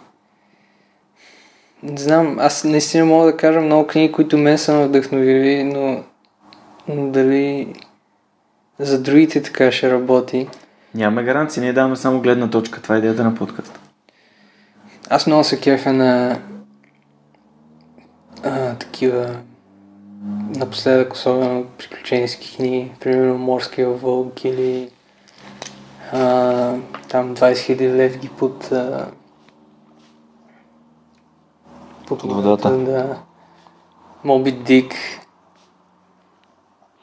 Не 1.84 1.98
знам, 1.98 2.38
аз 2.40 2.64
наистина 2.64 3.06
мога 3.06 3.26
да 3.26 3.38
кажа 3.38 3.62
много 3.62 3.88
книги, 3.88 4.12
които 4.12 4.38
мен 4.38 4.58
са 4.58 4.88
вдъхновили, 4.88 5.64
но, 5.64 6.04
но 6.88 7.12
дали 7.12 7.74
за 8.80 9.02
другите 9.02 9.44
така 9.44 9.72
ще 9.72 9.92
работи. 9.92 10.48
Нямаме 10.96 11.24
гаранции, 11.24 11.62
ние 11.62 11.74
даваме 11.74 11.96
само 11.96 12.22
гледна 12.22 12.50
точка. 12.50 12.82
Това 12.82 12.96
е 12.96 12.98
идеята 12.98 13.24
на 13.24 13.36
подкаста. 13.36 13.80
Аз 15.10 15.28
много 15.28 15.44
се 15.44 15.60
кефя 15.60 15.94
на 15.94 16.40
а, 18.44 18.76
такива 18.76 19.36
напоследък, 20.56 21.14
особено 21.14 21.66
приключенски 21.78 22.56
книги, 22.56 22.92
примерно 23.00 23.38
Морския 23.38 23.90
вълк 23.90 24.46
или 24.46 24.90
а, 26.12 26.20
там 27.10 27.36
20 27.36 27.54
000 27.54 27.82
левги 27.82 28.30
под 28.30 28.72
а, 28.72 29.08
Под 32.10 32.22
водата. 32.22 32.78
Да. 32.78 33.18
Моби 34.24 34.52
Дик. 34.52 34.94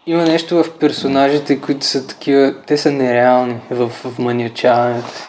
Има 0.09 0.23
нещо 0.23 0.63
в 0.63 0.79
персонажите, 0.79 1.61
които 1.61 1.87
са 1.87 2.07
такива, 2.07 2.55
те 2.67 2.77
са 2.77 2.91
нереални 2.93 3.61
в, 3.71 3.89
в 3.89 4.19
маниачаването. 4.19 5.29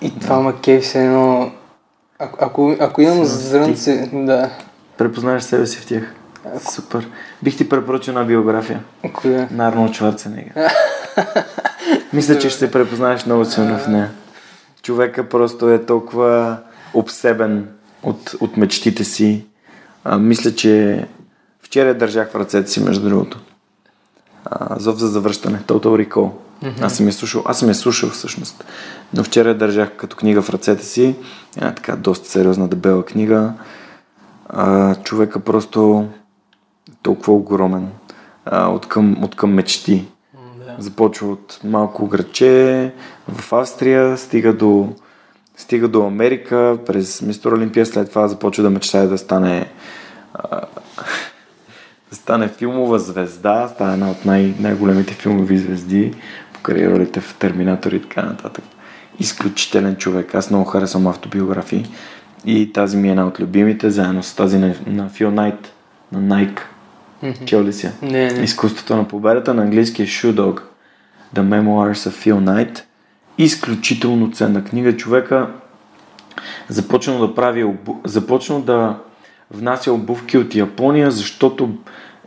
И 0.00 0.18
това 0.20 0.40
ма 0.40 0.60
кеф 0.60 0.86
се 0.86 1.04
едно... 1.04 1.52
Ако, 2.18 2.38
ако, 2.40 2.76
ако 2.80 3.02
имам 3.02 3.24
зрънце, 3.24 4.10
да. 4.12 4.50
Препознаваш 4.98 5.42
себе 5.42 5.66
си 5.66 5.78
в 5.78 5.86
тях. 5.86 6.14
Супер. 6.72 7.08
Бих 7.42 7.56
ти 7.56 7.68
препоръчал 7.68 8.12
една 8.12 8.24
биография 8.24 8.80
Коя? 9.12 9.48
на 9.50 9.68
Арнолд 9.68 9.94
Шварценегер. 9.94 10.52
Мисля, 12.12 12.38
че 12.38 12.50
ще 12.50 12.58
се 12.58 12.70
препознаеш 12.70 13.26
много 13.26 13.44
силно 13.44 13.78
в 13.78 13.88
нея. 13.88 14.10
Човека 14.82 15.28
просто 15.28 15.70
е 15.70 15.86
толкова 15.86 16.58
обсебен 16.94 17.68
от, 18.02 18.34
от 18.40 18.56
мечтите 18.56 19.04
си. 19.04 19.44
А, 20.04 20.18
мисля, 20.18 20.54
че 20.54 21.06
вчера 21.66 21.88
я 21.88 21.98
държах 21.98 22.30
в 22.30 22.34
ръцете 22.36 22.70
си, 22.70 22.82
между 22.82 23.08
другото. 23.08 23.40
А, 24.44 24.78
зов 24.78 24.98
за 24.98 25.08
завръщане, 25.08 25.58
Total 25.58 26.06
Recall. 26.06 26.30
Аз 26.80 26.96
съм 26.96 27.06
я 27.06 27.12
слушал, 27.12 27.42
аз 27.46 27.58
съм 27.58 27.68
я 27.68 27.74
слушал 27.74 28.10
всъщност. 28.10 28.64
Но 29.14 29.24
вчера 29.24 29.48
я 29.48 29.58
държах 29.58 29.96
като 29.96 30.16
книга 30.16 30.42
в 30.42 30.50
ръцете 30.50 30.84
си. 30.84 31.16
Една 31.56 31.74
така 31.74 31.96
доста 31.96 32.28
сериозна 32.28 32.68
дебела 32.68 33.04
книга. 33.04 33.52
А, 34.48 34.94
човека 34.94 35.40
просто 35.40 36.08
толкова 37.02 37.32
огромен. 37.32 37.88
А, 38.44 38.68
от, 38.68 38.88
към, 38.88 39.24
от 39.24 39.34
към 39.34 39.54
мечти. 39.54 40.08
Да. 40.34 40.74
Започва 40.78 41.32
от 41.32 41.60
малко 41.64 42.06
градче 42.06 42.92
в 43.28 43.52
Австрия, 43.52 44.18
стига 44.18 44.52
до, 44.52 44.88
стига 45.56 45.88
до 45.88 46.06
Америка, 46.06 46.78
през 46.86 47.22
Мистер 47.22 47.52
Олимпия, 47.52 47.86
след 47.86 48.08
това 48.08 48.28
започва 48.28 48.62
да 48.62 48.70
мечтае 48.70 49.06
да 49.06 49.18
стане 49.18 49.70
а, 50.34 50.60
стане 52.16 52.48
филмова 52.48 52.98
звезда, 52.98 53.68
става 53.68 53.92
една 53.92 54.10
от 54.10 54.24
най- 54.24 54.54
най-големите 54.60 55.14
филмови 55.14 55.58
звезди, 55.58 56.14
покрай 56.52 56.88
ролите 56.88 57.20
в 57.20 57.34
Терминатор 57.38 57.92
и 57.92 58.02
така 58.02 58.22
нататък. 58.22 58.64
Изключителен 59.18 59.96
човек. 59.96 60.34
Аз 60.34 60.50
много 60.50 60.64
харесвам 60.64 61.06
автобиографии 61.06 61.86
и 62.44 62.72
тази 62.72 62.96
ми 62.96 63.08
е 63.08 63.10
една 63.10 63.26
от 63.26 63.40
любимите, 63.40 63.90
заедно 63.90 64.22
с 64.22 64.34
тази 64.34 64.58
на, 64.58 64.74
на 64.86 65.08
Фил 65.08 65.30
Найт, 65.30 65.72
на 66.12 66.20
Nike. 66.20 66.60
Чел 67.44 67.64
ли 67.64 67.72
си? 67.72 67.90
Не, 68.02 68.32
не. 68.32 68.44
Изкуството 68.44 68.96
на 68.96 69.08
победата 69.08 69.54
на 69.54 69.62
английски 69.62 70.02
е 70.02 70.06
Shoe 70.06 70.32
Dog. 70.32 70.60
The 71.34 71.40
Memoirs 71.40 72.10
of 72.10 72.10
Phil 72.10 72.34
Knight. 72.34 72.82
Изключително 73.38 74.32
ценна 74.32 74.64
книга. 74.64 74.96
Човека 74.96 75.50
започнал 76.68 77.18
да 77.18 77.34
прави, 77.34 77.64
обу... 77.64 77.94
започнал 78.04 78.60
да 78.60 78.96
внася 79.50 79.92
обувки 79.92 80.38
от 80.38 80.54
Япония, 80.54 81.10
защото 81.10 81.70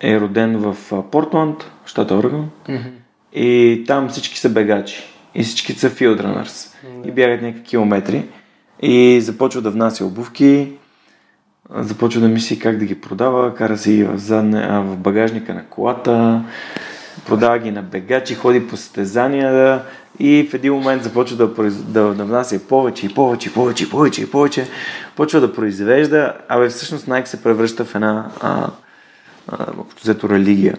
е 0.01 0.19
роден 0.19 0.57
в 0.57 0.77
Портланд, 1.11 1.71
щата 1.85 2.15
Орегон. 2.15 2.49
Мгм. 2.69 2.87
И 3.33 3.83
там 3.87 4.09
всички 4.09 4.39
са 4.39 4.49
бегачи. 4.49 5.03
И 5.35 5.43
всички 5.43 5.73
са 5.73 5.89
филдранърс. 5.89 6.75
И 7.05 7.11
бягат 7.11 7.41
някакви 7.41 7.63
километри. 7.63 8.25
И 8.81 9.21
започва 9.21 9.61
да 9.61 9.71
внася 9.71 10.05
обувки. 10.05 10.71
Започва 11.75 12.21
да 12.21 12.27
мисли 12.27 12.59
как 12.59 12.77
да 12.77 12.85
ги 12.85 13.01
продава. 13.01 13.55
Кара 13.55 13.77
се 13.77 13.91
и 13.91 14.03
в, 14.03 14.17
задне, 14.17 14.67
а, 14.69 14.79
в 14.81 14.97
багажника 14.97 15.53
на 15.53 15.65
колата. 15.65 16.43
Продава 17.27 17.59
ги 17.59 17.71
на 17.71 17.81
бегачи, 17.81 18.35
ходи 18.35 18.67
по 18.67 18.77
състезания. 18.77 19.81
И 20.19 20.47
в 20.51 20.53
един 20.53 20.73
момент 20.73 21.03
започва 21.03 21.37
да, 21.37 21.71
да, 21.71 22.13
да 22.13 22.25
внася 22.25 22.59
повече, 22.67 23.05
и 23.05 23.09
повече, 23.09 23.49
и 23.49 23.53
повече, 23.53 23.83
и 23.83 23.89
повече, 23.89 24.21
и 24.21 24.31
повече. 24.31 24.67
Почва 25.15 25.39
да 25.39 25.53
произвежда. 25.53 26.33
Абе, 26.47 26.69
всъщност 26.69 27.07
Nike 27.07 27.25
се 27.25 27.43
превръща 27.43 27.85
в 27.85 27.95
една 27.95 28.31
а, 28.41 28.69
общо 29.77 30.01
взето 30.01 30.29
религия 30.29 30.77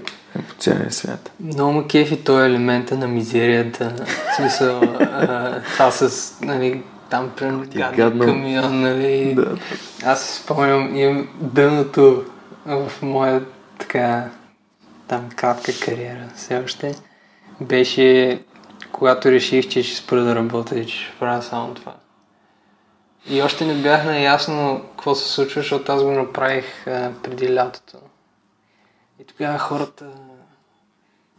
по 0.49 0.55
целия 0.59 0.93
свят. 0.93 1.31
Много 1.41 1.73
ме 1.73 1.87
кефи 1.87 2.25
този 2.25 2.47
елемента 2.47 2.97
на 2.97 3.09
мизерията. 3.09 3.93
В 4.33 4.37
смисъл, 4.37 4.81
а, 5.01 5.61
това 5.63 5.91
с, 5.91 6.35
нали, 6.41 6.83
там 7.11 7.31
примерно 7.37 7.63
е 7.63 7.67
гаден 7.97 8.19
камион, 8.19 8.81
нали. 8.81 9.35
Да. 9.35 9.57
Аз 10.05 10.43
спомням, 10.45 10.97
имам 10.97 11.29
дъното 11.41 12.25
в 12.67 12.93
моя 13.03 13.45
така 13.79 14.25
там 15.09 15.29
кратка 15.37 15.73
кариера 15.85 16.29
все 16.37 16.63
още. 16.65 16.95
Беше 17.61 18.41
когато 18.93 19.31
реших, 19.31 19.69
че 19.69 19.83
ще 19.83 19.97
спра 19.97 20.21
да 20.21 20.35
работя 20.35 20.79
и 20.79 20.87
че 20.87 20.97
ще 20.97 21.19
правя 21.19 21.43
само 21.43 21.75
това. 21.75 21.95
И 23.29 23.43
още 23.43 23.67
не 23.67 23.75
бях 23.75 24.05
наясно 24.05 24.83
какво 24.91 25.15
се 25.15 25.29
случва, 25.29 25.61
защото 25.61 25.93
аз 25.93 26.03
го 26.03 26.11
направих 26.11 26.87
а, 26.87 27.11
преди 27.23 27.55
лятото. 27.55 27.99
И 29.21 29.25
тогава 29.25 29.59
хората 29.59 30.07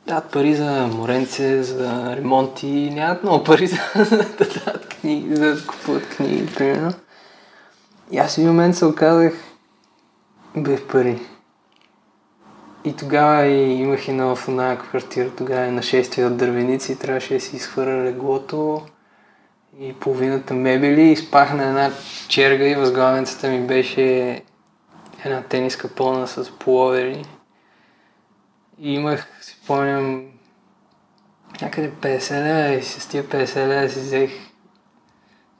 дават 0.08 0.32
пари 0.32 0.56
за 0.56 0.88
моренце, 0.88 1.64
за 1.64 2.16
ремонти, 2.16 2.68
и 2.68 2.90
нямат 2.90 3.24
много 3.24 3.44
пари 3.44 3.68
за 3.95 4.06
да 4.06 4.30
дадат 4.38 4.88
книги, 4.90 5.36
за 5.36 5.56
да 5.56 5.68
купуват 5.68 6.10
книги, 6.10 6.53
примерно. 6.56 6.94
И 8.12 8.18
аз 8.18 8.36
в 8.36 8.38
един 8.38 8.49
момент 8.49 8.76
се 8.76 8.86
оказах 8.86 9.34
без 10.58 10.88
пари. 10.88 11.20
И 12.84 12.95
тогава 12.95 13.45
и 13.45 13.74
имах 13.74 14.08
едно 14.08 14.36
в 14.36 14.48
една 14.48 14.78
квартира, 14.78 15.30
тогава 15.30 15.62
е 15.62 15.72
нашествие 15.72 16.26
от 16.26 16.38
дървеници, 16.38 16.99
трябваше 16.99 17.34
да 17.34 17.40
си 17.40 17.56
изхвърля 17.56 18.03
леглото 18.03 18.82
и 19.80 19.94
половината 19.94 20.53
мебели 20.53 21.02
и 21.02 21.18
спах 21.18 21.53
на 21.53 21.64
една 21.64 21.91
черга 22.28 22.66
и 22.66 22.76
възглавницата 22.76 23.49
ми 23.49 23.68
беше 23.68 24.41
една 25.26 25.41
тениска 25.41 25.88
пълна 25.88 26.28
с 26.28 26.52
половери. 26.52 27.26
И 28.84 28.94
имах, 28.94 29.28
си 29.41 29.58
спомням, 29.64 30.26
някъде 31.62 31.91
50 31.91 32.32
лева 32.32 32.74
и 32.74 32.84
с 32.84 33.08
тия 33.08 33.24
50 33.24 33.68
лева 33.68 33.90
си 33.90 33.99
взех 33.99 34.32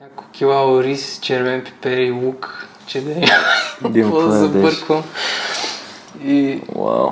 няколко 0.00 0.30
кила 0.30 0.76
ориз, 0.76 1.20
червен 1.20 1.64
пипер 1.64 1.96
и 1.98 2.10
лук, 2.10 2.68
че 2.86 3.04
да 3.04 3.10
има 3.10 3.94
какво 3.94 4.20
да 4.20 4.30
забърквам. 4.32 5.04
И, 6.24 6.62
Вау. 6.76 7.10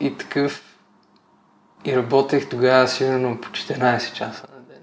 и 0.00 0.16
такъв... 0.16 0.62
И 1.84 1.96
работех 1.96 2.48
тогава 2.48 2.88
сигурно 2.88 3.40
по 3.40 3.48
14 3.48 4.12
часа 4.12 4.46
на 4.54 4.60
ден. 4.60 4.82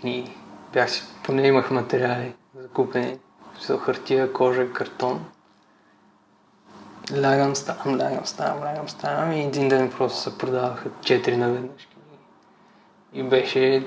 Книги. 0.00 0.32
Бях 0.72 0.90
си, 0.90 1.02
поне 1.24 1.46
имах 1.46 1.70
материали 1.70 2.32
закупени. 2.60 3.18
За 3.66 3.78
хартия, 3.78 4.32
кожа, 4.32 4.72
картон. 4.72 5.24
Лягам, 7.14 7.56
ставам, 7.56 8.00
лягам, 8.00 8.26
ставам, 8.26 8.64
лягам, 8.64 8.88
ставам 8.88 9.32
и 9.32 9.42
един 9.42 9.68
ден 9.68 9.90
просто 9.90 10.18
се 10.18 10.38
продаваха 10.38 10.88
4 10.88 11.36
наведнъж 11.36 11.88
книги. 11.92 12.18
И 13.12 13.22
беше 13.22 13.86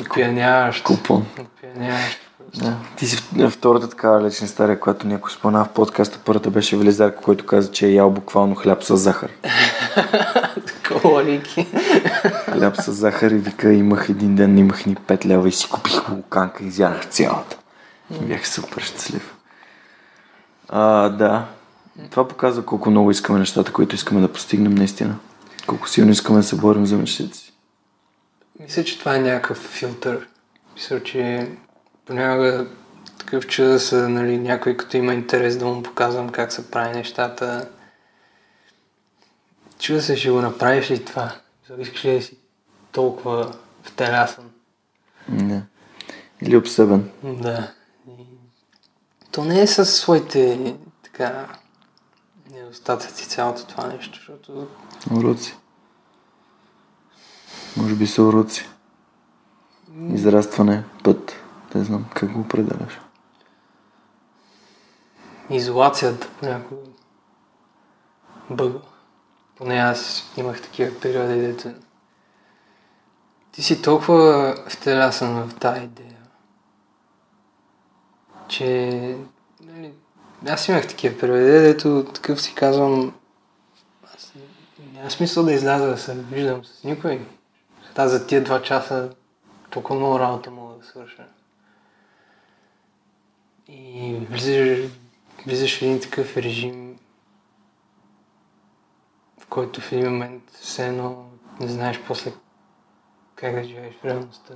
опияняващо. 0.00 0.84
Купон. 0.84 1.26
Опияняващо. 1.40 2.28
просто. 2.38 2.64
Да. 2.64 2.76
Ти 2.96 3.06
си 3.06 3.16
втората 3.50 3.88
такава 3.88 4.26
лична 4.26 4.44
история, 4.44 4.80
която 4.80 5.06
някой 5.06 5.30
спомена 5.30 5.64
в 5.64 5.68
подкаста. 5.68 6.18
Първата 6.24 6.50
беше 6.50 6.76
Велизарко, 6.76 7.22
който 7.22 7.46
каза, 7.46 7.70
че 7.70 7.86
е 7.86 7.92
ял 7.92 8.10
буквално 8.10 8.54
хляб 8.54 8.82
с 8.82 8.96
захар. 8.96 9.30
Такова 10.66 11.24
лики. 11.24 11.66
Хляб 12.52 12.76
с 12.76 12.92
захар 12.92 13.30
и 13.30 13.38
вика, 13.38 13.72
имах 13.72 14.08
един 14.08 14.34
ден, 14.34 14.58
имах 14.58 14.86
ни 14.86 14.96
5 14.96 15.26
лева 15.26 15.48
и 15.48 15.52
си 15.52 15.68
купих 15.68 16.10
луканка 16.10 16.64
и 16.64 16.66
изядах 16.66 17.06
цялата. 17.06 17.56
И 18.10 18.24
бях 18.24 18.48
супер 18.48 18.82
щастлив. 18.82 19.37
А, 20.68 21.08
да. 21.08 21.48
Това 22.10 22.28
показва 22.28 22.64
колко 22.64 22.90
много 22.90 23.10
искаме 23.10 23.38
нещата, 23.38 23.72
които 23.72 23.94
искаме 23.94 24.20
да 24.20 24.32
постигнем 24.32 24.74
наистина. 24.74 25.18
Колко 25.66 25.88
силно 25.88 26.10
искаме 26.10 26.38
да 26.38 26.42
се 26.42 26.56
борим 26.56 26.86
за 26.86 26.96
мечтите 26.96 27.36
си. 27.36 27.52
Мисля, 28.60 28.84
че 28.84 28.98
това 28.98 29.16
е 29.16 29.20
някакъв 29.20 29.58
филтър. 29.58 30.28
Мисля, 30.74 31.02
че 31.02 31.48
понякога 32.06 32.66
такъв 33.18 33.46
чуда 33.46 33.80
са, 33.80 34.08
нали, 34.08 34.38
някой 34.38 34.76
като 34.76 34.96
има 34.96 35.14
интерес 35.14 35.58
да 35.58 35.66
му 35.66 35.82
показвам 35.82 36.28
как 36.28 36.52
се 36.52 36.70
прави 36.70 36.96
нещата. 36.96 37.68
Чуда 39.78 40.02
се, 40.02 40.16
ще 40.16 40.30
го 40.30 40.40
направиш 40.40 40.90
ли 40.90 41.04
това? 41.04 41.32
Искаш 41.78 42.04
ли 42.04 42.14
да 42.14 42.22
си 42.22 42.36
толкова 42.92 43.52
втерясан? 43.82 44.44
Не. 45.28 45.62
Или 46.42 46.56
обсебен. 46.56 47.10
Да. 47.24 47.72
То 49.38 49.44
не 49.44 49.60
е 49.60 49.66
със 49.66 49.94
своите 49.94 50.76
така 51.02 51.48
недостатъци 52.50 53.28
цялото 53.28 53.66
това 53.66 53.86
нещо, 53.86 54.14
защото 54.18 54.68
Уроци. 55.16 55.56
Може 57.76 57.94
би 57.94 58.06
са 58.06 58.22
уроци. 58.22 58.68
Израстване, 60.12 60.84
път. 61.04 61.32
Не 61.74 61.84
знам 61.84 62.04
как 62.14 62.32
го 62.32 62.40
определяш. 62.40 63.00
изолацията 65.50 66.28
понякога 66.40 66.80
бъгва. 68.50 68.80
Поне 69.56 69.74
аз 69.74 70.32
имах 70.36 70.62
такива 70.62 71.00
периоди, 71.00 71.40
дето 71.40 71.68
ти 73.52 73.62
си 73.62 73.82
толкова 73.82 74.56
втелясан 74.68 75.48
в 75.48 75.54
тази 75.54 75.84
идея, 75.84 76.17
че 78.48 79.16
нали, 79.60 79.92
аз 80.48 80.68
имах 80.68 80.88
такива 80.88 81.18
периоди, 81.18 81.44
дето 81.44 82.04
такъв 82.14 82.42
си 82.42 82.54
казвам 82.54 83.14
аз 84.16 84.32
няма 84.92 85.10
смисъл 85.10 85.44
да 85.44 85.52
изляза 85.52 85.86
да 85.86 85.98
се 85.98 86.14
виждам 86.14 86.64
с 86.64 86.84
никой. 86.84 87.26
Та 87.94 88.08
за 88.08 88.26
тия 88.26 88.44
два 88.44 88.62
часа 88.62 89.10
толкова 89.70 89.98
много 89.98 90.18
работа 90.18 90.50
мога 90.50 90.74
да 90.74 90.86
свърша. 90.86 91.26
И 93.68 94.16
влизаш, 94.30 94.90
влизаш 95.46 95.78
в 95.78 95.82
един 95.82 96.00
такъв 96.00 96.36
режим, 96.36 96.98
в 99.40 99.46
който 99.46 99.80
в 99.80 99.92
един 99.92 100.10
момент 100.10 100.42
все 100.50 100.86
едно 100.86 101.24
не 101.60 101.68
знаеш 101.68 102.00
после 102.06 102.32
как 103.34 103.54
да 103.54 103.64
живееш 103.64 103.94
в 103.94 104.04
реалността. 104.04 104.54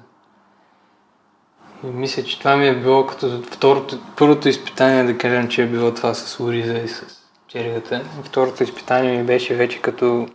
И 1.84 1.86
мисля, 1.86 2.24
че 2.24 2.38
това 2.38 2.56
ми 2.56 2.68
е 2.68 2.80
било 2.80 3.06
като 3.06 3.42
второто, 3.42 4.00
първото 4.16 4.48
изпитание, 4.48 5.04
да 5.04 5.18
кажем, 5.18 5.48
че 5.48 5.62
е 5.62 5.66
било 5.66 5.94
това 5.94 6.14
с 6.14 6.40
Ориза 6.40 6.78
и 6.78 6.88
с 6.88 7.22
чергата. 7.46 8.04
Второто 8.24 8.62
изпитание 8.62 9.18
ми 9.18 9.24
беше 9.24 9.54
вече 9.54 9.82
като 9.82 10.28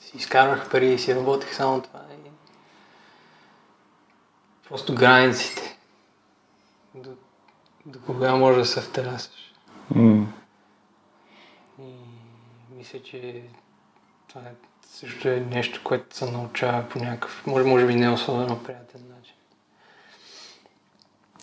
си 0.00 0.16
изкарвах 0.16 0.70
пари 0.70 0.92
и 0.92 0.98
си 0.98 1.14
работех 1.14 1.54
само 1.54 1.82
това. 1.82 2.00
И... 2.26 2.30
Просто 4.68 4.94
границите. 4.94 5.78
До, 6.94 7.10
до 7.86 7.98
кога 8.00 8.34
може 8.34 8.58
да 8.58 8.64
се 8.64 8.80
втерасаш. 8.80 9.52
М. 9.94 10.26
И 11.78 11.92
мисля, 12.76 13.02
че 13.02 13.42
Това 14.28 14.40
е, 14.40 14.54
също 15.00 15.28
е 15.28 15.46
нещо, 15.50 15.80
което 15.84 16.16
се 16.16 16.30
научава 16.30 16.84
по 16.88 16.98
някакъв, 16.98 17.42
може, 17.46 17.64
може 17.64 17.86
би 17.86 17.94
не 17.94 18.10
особено 18.10 18.58
приятен 18.58 19.00
начин. 19.16 19.34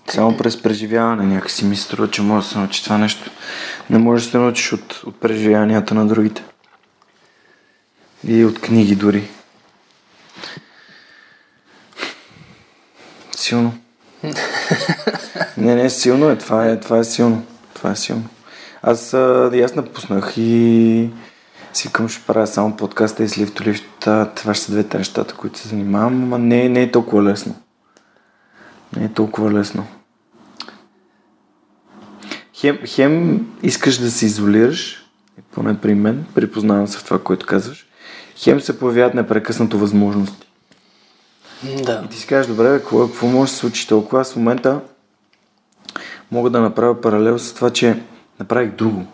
Само 0.08 0.38
през 0.38 0.62
преживяване 0.62 1.24
някакси 1.24 1.66
ми 1.66 1.76
струва, 1.76 2.12
че 2.12 2.22
може 2.22 2.48
да 2.48 2.52
се 2.52 2.58
научи 2.58 2.84
това 2.84 2.98
нещо. 2.98 3.32
Не 3.90 3.98
можеш 3.98 4.26
да 4.26 4.32
се 4.32 4.38
научиш 4.38 4.74
от, 4.74 4.94
от 5.06 5.20
преживяванията 5.20 5.94
на 5.94 6.08
другите. 6.08 6.44
И 8.28 8.46
от 8.46 8.62
книги 8.62 8.96
дори. 8.96 9.30
Силно. 13.36 13.78
не, 15.58 15.76
не, 15.76 15.90
силно 15.90 16.30
е. 16.30 16.38
Това 16.38 16.68
е, 16.68 16.80
това 16.80 16.98
е 16.98 17.04
силно. 17.04 17.46
Това 17.74 17.92
е 17.92 17.96
силно. 17.96 18.30
Аз, 18.82 19.14
аз 19.14 19.76
напуснах 19.76 20.34
и 20.38 21.10
си 21.74 21.92
към 21.92 22.10
ще 22.10 22.26
правя 22.26 22.48
само 22.48 22.78
подкаста 22.78 23.24
и 23.24 23.30
с 23.30 23.38
лифтолифта. 23.38 24.32
Това 24.36 24.54
ще 24.54 24.66
са 24.66 24.72
двете 24.72 24.98
нещата, 24.98 25.34
които 25.34 25.60
се 25.60 25.68
занимавам, 25.68 26.30
но 26.30 26.38
не, 26.38 26.70
не 26.70 26.82
е 26.82 26.92
толкова 26.92 27.24
лесно. 27.24 27.56
Не 28.98 29.06
е 29.06 29.10
толкова 29.10 29.52
лесно. 29.52 29.88
Хем, 32.54 32.80
хем 32.86 33.46
искаш 33.64 33.98
да 33.98 34.12
се 34.12 34.26
изолираш, 34.26 35.06
поне 35.52 35.80
при 35.80 35.96
мен, 35.96 36.26
припознавам 36.36 36.88
се 36.88 36.98
в 36.98 37.04
това, 37.04 37.24
което 37.24 37.46
казваш, 37.46 37.88
хем 38.36 38.62
се 38.62 38.80
появяват 38.80 39.14
непрекъснато 39.14 39.78
възможности. 39.78 40.48
Да. 41.84 42.02
И 42.06 42.10
ти 42.10 42.18
си 42.18 42.28
кажеш, 42.28 42.48
добре, 42.48 42.80
какво, 42.80 43.08
какво 43.08 43.28
може 43.28 43.52
да 43.52 43.54
се 43.54 43.60
случи 43.60 43.88
толкова? 43.88 44.22
Аз 44.22 44.34
в 44.34 44.36
момента 44.36 44.82
мога 46.32 46.50
да 46.50 46.62
направя 46.62 47.02
паралел 47.02 47.40
с 47.40 47.54
това, 47.54 47.70
че 47.70 48.04
направих 48.40 48.72
друго. 48.72 49.06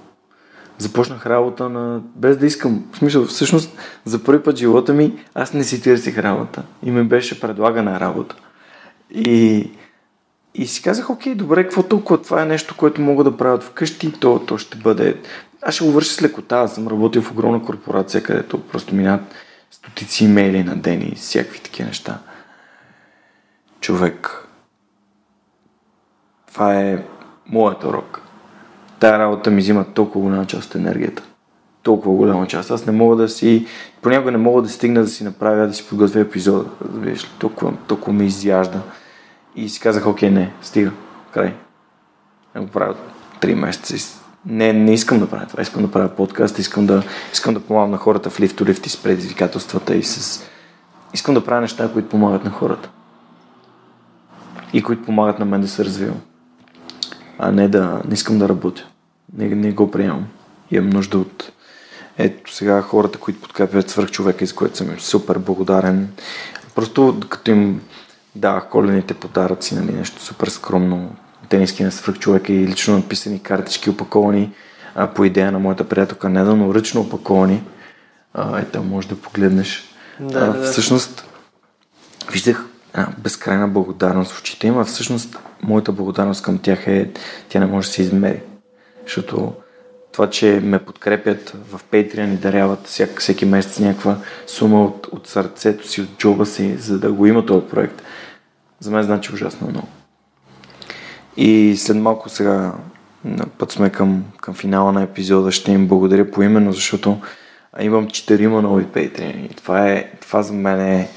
Започнах 0.79 1.25
работа 1.25 1.69
на... 1.69 2.01
без 2.15 2.37
да 2.37 2.45
искам. 2.45 2.85
В 2.91 2.97
смисъл, 2.97 3.25
всъщност, 3.25 3.77
за 4.05 4.23
първи 4.23 4.43
път 4.43 4.55
в 4.55 4.59
живота 4.59 4.93
ми 4.93 5.25
аз 5.33 5.53
не 5.53 5.63
си 5.63 5.81
търсих 5.81 6.17
работа. 6.17 6.63
И 6.83 6.91
ми 6.91 7.03
беше 7.03 7.39
предлагана 7.39 7.99
работа. 7.99 8.35
И, 9.11 9.71
и 10.55 10.67
си 10.67 10.81
казах, 10.81 11.09
окей, 11.09 11.35
добре, 11.35 11.63
какво 11.63 11.83
толкова? 11.83 12.21
Това 12.21 12.41
е 12.41 12.45
нещо, 12.45 12.75
което 12.77 13.01
мога 13.01 13.23
да 13.23 13.37
правя 13.37 13.59
вкъщи, 13.59 14.11
то, 14.11 14.39
то 14.39 14.57
ще 14.57 14.77
бъде... 14.77 15.21
Аз 15.61 15.75
ще 15.75 15.85
го 15.85 15.91
върша 15.91 16.13
с 16.13 16.21
лекота. 16.21 16.55
Аз 16.55 16.75
съм 16.75 16.87
работил 16.87 17.21
в 17.21 17.31
огромна 17.31 17.63
корпорация, 17.63 18.23
където 18.23 18.61
просто 18.61 18.95
минават 18.95 19.21
стотици 19.71 20.25
имейли 20.25 20.63
на 20.63 20.75
ден 20.75 21.01
и 21.01 21.15
всякакви 21.15 21.59
такива 21.59 21.87
неща. 21.87 22.19
Човек. 23.81 24.47
Това 26.47 26.81
е 26.81 27.03
моят 27.45 27.83
урок. 27.83 28.18
Тая 28.99 29.19
работа 29.19 29.51
ми 29.51 29.61
взима 29.61 29.85
толкова 29.93 30.25
голяма 30.25 30.45
част 30.45 30.69
от 30.69 30.75
енергията. 30.75 31.23
Толкова 31.83 32.15
голяма 32.15 32.47
част. 32.47 32.71
Аз 32.71 32.85
не 32.85 32.91
мога 32.91 33.15
да 33.15 33.29
си... 33.29 33.65
Понякога 34.01 34.31
не 34.31 34.37
мога 34.37 34.61
да 34.61 34.69
стигна 34.69 35.01
да 35.01 35.07
си 35.07 35.23
направя, 35.23 35.67
да 35.67 35.73
си 35.73 35.87
подготвя 35.89 36.19
епизода. 36.19 36.69
Разбираш 36.85 37.23
ли? 37.23 37.29
Толкова, 37.39 37.73
толкова 37.87 38.13
ме 38.13 38.23
изяжда. 38.23 38.81
И 39.55 39.69
си 39.69 39.79
казах, 39.79 40.07
окей, 40.07 40.29
не, 40.29 40.53
стига. 40.61 40.91
Край. 41.33 41.53
Не 42.55 42.61
го 42.61 42.67
правя 42.67 42.95
3 43.41 43.53
месеца. 43.53 44.19
Не, 44.45 44.73
не 44.73 44.93
искам 44.93 45.19
да 45.19 45.29
правя 45.29 45.45
това. 45.45 45.61
Искам 45.61 45.81
да 45.81 45.91
правя 45.91 46.09
подкаст. 46.09 46.59
Искам 46.59 46.85
да, 46.85 47.03
искам 47.33 47.53
да 47.53 47.59
помагам 47.59 47.91
на 47.91 47.97
хората 47.97 48.29
в 48.29 48.39
лифт 48.39 48.61
лифт 48.61 48.85
и 48.85 48.89
с 48.89 49.03
предизвикателствата 49.03 49.95
и 49.95 50.03
с... 50.03 50.43
Искам 51.13 51.35
да 51.35 51.45
правя 51.45 51.61
неща, 51.61 51.91
които 51.93 52.09
помагат 52.09 52.43
на 52.43 52.51
хората. 52.51 52.89
И 54.73 54.83
които 54.83 55.05
помагат 55.05 55.39
на 55.39 55.45
мен 55.45 55.61
да 55.61 55.67
се 55.67 55.85
развивам. 55.85 56.21
А 57.39 57.51
не 57.51 57.67
да... 57.67 58.01
Не 58.07 58.13
искам 58.13 58.39
да 58.39 58.49
работя. 58.49 58.87
Не, 59.37 59.47
не 59.47 59.71
го 59.71 59.91
приемам. 59.91 60.27
Имам 60.71 60.89
нужда 60.89 61.17
от... 61.17 61.51
Ето 62.17 62.53
сега 62.53 62.81
хората, 62.81 63.19
които 63.19 63.41
подкрепят 63.41 63.89
свърх 63.89 64.11
човека, 64.11 64.45
за 64.45 64.55
което 64.55 64.77
съм 64.77 64.99
супер 64.99 65.37
благодарен. 65.37 66.09
Просто 66.75 67.19
като 67.29 67.51
им 67.51 67.81
давах 68.35 68.69
колените 68.69 69.13
подаръци, 69.13 69.75
нали, 69.75 69.91
нещо 69.91 70.21
супер 70.21 70.47
скромно, 70.47 71.15
тениски 71.49 71.83
на 71.83 71.91
свърх 71.91 72.19
човека 72.19 72.53
и 72.53 72.67
лично 72.67 72.97
написани 72.97 73.39
картички, 73.39 73.89
опаковани 73.89 74.51
а, 74.95 75.07
по 75.07 75.25
идея 75.25 75.51
на 75.51 75.59
моята 75.59 75.83
приятелка 75.83 76.29
Неда, 76.29 76.55
но 76.55 76.73
ръчно 76.73 77.01
опаковани. 77.01 77.63
А, 78.33 78.59
ето, 78.59 78.83
може 78.83 79.07
да 79.07 79.15
погледнеш. 79.15 79.83
Да, 80.19 80.39
а, 80.39 80.53
да. 80.53 80.71
Всъщност, 80.71 81.25
виждах 82.31 82.68
а, 82.93 83.07
безкрайна 83.17 83.67
благодарност 83.67 84.31
в 84.31 84.39
очите 84.39 84.67
им, 84.67 84.77
а 84.77 84.85
всъщност 84.85 85.37
моята 85.63 85.91
благодарност 85.91 86.43
към 86.43 86.57
тях 86.57 86.87
е, 86.87 87.11
тя 87.49 87.59
не 87.59 87.65
може 87.65 87.87
да 87.87 87.93
се 87.93 88.01
измери. 88.01 88.41
Защото 89.03 89.53
това, 90.11 90.29
че 90.29 90.59
ме 90.63 90.79
подкрепят 90.79 91.53
в 91.71 91.81
Patreon 91.91 92.33
и 92.33 92.37
даряват 92.37 92.87
всяк, 92.87 93.21
всеки 93.21 93.45
месец 93.45 93.79
някаква 93.79 94.17
сума 94.47 94.83
от, 94.83 95.07
от 95.11 95.27
сърцето 95.27 95.87
си, 95.87 96.01
от 96.01 96.17
джоба 96.17 96.45
си, 96.45 96.77
за 96.77 96.99
да 96.99 97.11
го 97.11 97.25
има 97.25 97.45
този 97.45 97.65
проект, 97.65 98.01
за 98.79 98.91
мен 98.91 99.03
значи 99.03 99.33
ужасно 99.33 99.67
много. 99.69 99.87
И 101.37 101.77
след 101.77 101.97
малко 101.97 102.29
сега 102.29 102.73
на 103.25 103.45
път 103.45 103.71
сме 103.71 103.89
към, 103.89 104.23
към 104.41 104.53
финала 104.53 104.91
на 104.91 105.03
епизода. 105.03 105.51
Ще 105.51 105.71
им 105.71 105.87
благодаря 105.87 106.31
поименно, 106.31 106.73
защото 106.73 107.21
имам 107.79 108.07
четирима 108.07 108.61
нови 108.61 108.83
Patreon. 108.83 109.51
И 109.51 109.55
това, 109.55 109.89
е, 109.89 110.11
това 110.21 110.41
за 110.41 110.53
мен 110.53 110.81
е 110.81 111.09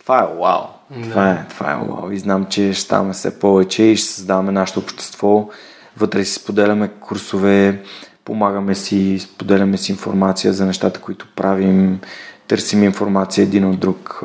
това 0.00 0.18
е 0.18 0.34
вау. 0.40 0.73
Това, 1.02 1.30
е, 1.30 1.44
това 1.48 1.72
е 1.72 1.76
вау. 1.76 2.10
И 2.10 2.18
знам, 2.18 2.46
че 2.46 2.72
ще 2.72 2.82
ставаме 2.82 3.12
все 3.12 3.38
повече 3.38 3.82
и 3.82 3.96
ще 3.96 4.08
създаваме 4.08 4.52
нашето 4.52 4.80
общество. 4.80 5.48
Вътре 5.96 6.24
си 6.24 6.34
споделяме 6.34 6.88
курсове, 6.88 7.82
помагаме 8.24 8.74
си, 8.74 9.18
споделяме 9.18 9.76
си 9.76 9.92
информация 9.92 10.52
за 10.52 10.66
нещата, 10.66 11.00
които 11.00 11.26
правим, 11.36 12.00
търсим 12.48 12.84
информация 12.84 13.42
един 13.42 13.64
от 13.64 13.80
друг. 13.80 14.22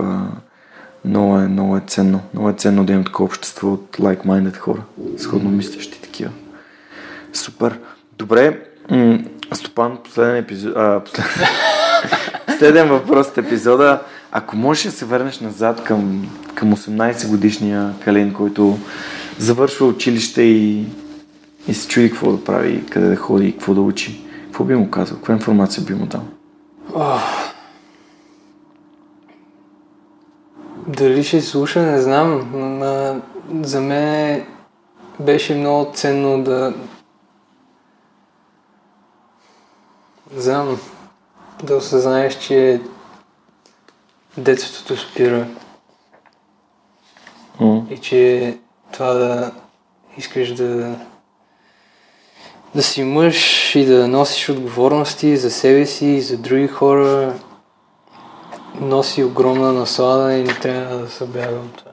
Много 1.05 1.37
е, 1.37 1.47
много 1.47 1.77
е 1.77 1.81
ценно. 1.87 2.21
Много 2.33 2.49
е 2.49 2.53
ценно 2.53 2.85
да 2.85 2.93
имам 2.93 3.05
такова 3.05 3.25
общество 3.25 3.67
от 3.67 3.97
like-minded 3.99 4.57
хора, 4.57 4.81
сходно 5.17 5.49
мислещи 5.49 6.01
такива. 6.01 6.31
Супер. 7.33 7.79
Добре, 8.17 8.59
Стопан, 9.53 9.97
последен 10.03 10.35
епизод... 10.35 10.73
А, 10.75 10.99
последен... 10.99 11.47
последен 12.45 12.89
въпрос 12.89 13.27
от 13.27 13.37
епизода. 13.37 14.01
Ако 14.31 14.55
можеш 14.55 14.83
да 14.83 14.91
се 14.91 15.05
върнеш 15.05 15.39
назад 15.39 15.83
към, 15.83 16.29
към 16.55 16.75
18 16.75 17.29
годишния 17.29 17.93
Калин, 18.03 18.33
който 18.33 18.77
завършва 19.37 19.87
училище 19.87 20.41
и, 20.41 20.85
и 21.67 21.73
се 21.73 21.87
чуди 21.87 22.09
какво 22.09 22.31
да 22.31 22.43
прави, 22.43 22.85
къде 22.85 23.07
да 23.07 23.15
ходи, 23.15 23.51
какво 23.51 23.73
да 23.73 23.81
учи, 23.81 24.25
какво 24.43 24.63
би 24.63 24.75
му 24.75 24.91
казал? 24.91 25.17
Каква 25.17 25.33
информация 25.33 25.83
би 25.83 25.93
му 25.93 26.05
дал? 26.05 26.23
Дали 30.87 31.23
ще 31.23 31.41
слуша, 31.41 31.81
не 31.81 32.01
знам. 32.01 32.51
но 32.53 33.21
за 33.63 33.81
мен 33.81 34.45
беше 35.19 35.55
много 35.55 35.91
ценно 35.93 36.43
да... 36.43 36.73
Знам. 40.37 40.79
Да 41.63 41.75
осъзнаеш, 41.75 42.39
че 42.39 42.81
детството 44.43 44.97
спира 44.97 45.47
М? 47.59 47.81
и 47.89 47.97
че 47.97 48.57
това 48.91 49.13
да 49.13 49.51
искаш 50.17 50.53
да 50.53 50.95
да 52.75 52.83
си 52.83 53.03
мъж 53.03 53.75
и 53.75 53.85
да 53.85 54.07
носиш 54.07 54.49
отговорности 54.49 55.37
за 55.37 55.51
себе 55.51 55.85
си 55.85 56.05
и 56.05 56.21
за 56.21 56.37
други 56.37 56.67
хора 56.67 57.33
носи 58.81 59.23
огромна 59.23 59.73
наслада 59.73 60.33
и 60.33 60.43
не 60.43 60.53
трябва 60.53 60.97
да 60.97 61.09
се 61.09 61.27
бяга 61.27 61.55
от 61.55 61.75
това. 61.75 61.91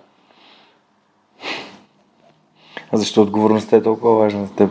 А 2.92 2.96
защо 2.96 3.22
отговорността 3.22 3.76
е 3.76 3.82
толкова 3.82 4.16
важна 4.16 4.46
за 4.46 4.52
теб? 4.52 4.70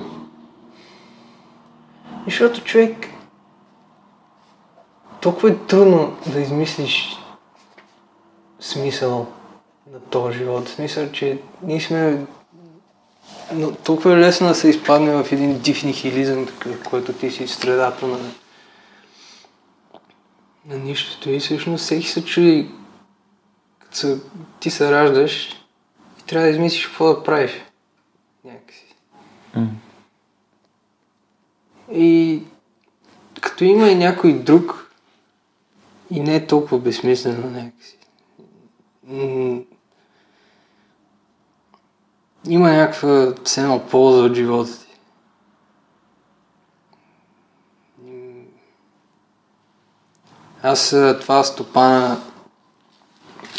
Защото 2.25 2.63
човек 2.63 3.07
толкова 5.21 5.49
е 5.49 5.55
трудно 5.55 6.15
да 6.33 6.41
измислиш 6.41 7.24
смисъл 8.65 9.27
на 9.91 9.99
този 9.99 10.37
живот. 10.37 10.67
В 10.69 10.71
Смисъл, 10.71 11.11
че 11.11 11.39
ние 11.63 11.81
сме 11.81 12.25
но 13.53 13.71
толкова 13.75 14.13
е 14.13 14.17
лесно 14.17 14.47
да 14.47 14.55
се 14.55 14.69
изпадне 14.69 15.23
в 15.23 15.31
един 15.31 15.59
див 15.59 15.83
нихилизъм, 15.83 16.47
който 16.89 17.13
ти 17.13 17.31
си 17.31 17.47
средата 17.47 18.07
на, 18.07 18.19
на 20.65 20.77
нищото. 20.77 21.29
И 21.29 21.39
всъщност 21.39 21.83
всеки 21.83 22.07
се 22.07 22.25
чуди, 22.25 22.71
като 23.79 23.97
се, 23.97 24.19
ти 24.59 24.71
се 24.71 24.91
раждаш 24.91 25.49
и 26.19 26.23
трябва 26.27 26.47
да 26.47 26.53
измислиш 26.53 26.87
какво 26.87 27.13
да 27.13 27.23
правиш. 27.23 27.51
Някакси. 28.45 28.95
М. 29.55 29.67
И 31.91 32.41
като 33.41 33.63
има 33.63 33.89
и 33.89 33.95
някой 33.95 34.33
друг 34.33 34.91
и 36.11 36.19
не 36.19 36.35
е 36.35 36.47
толкова 36.47 36.79
безсмислено 36.79 37.49
някакси. 37.49 37.94
Има 42.47 42.71
някаква 42.71 43.33
едно 43.57 43.87
полза 43.87 44.21
от 44.21 44.33
живота 44.35 44.71
ти. 44.79 44.99
Аз 50.63 50.89
това 51.21 51.43
стопана 51.43 52.21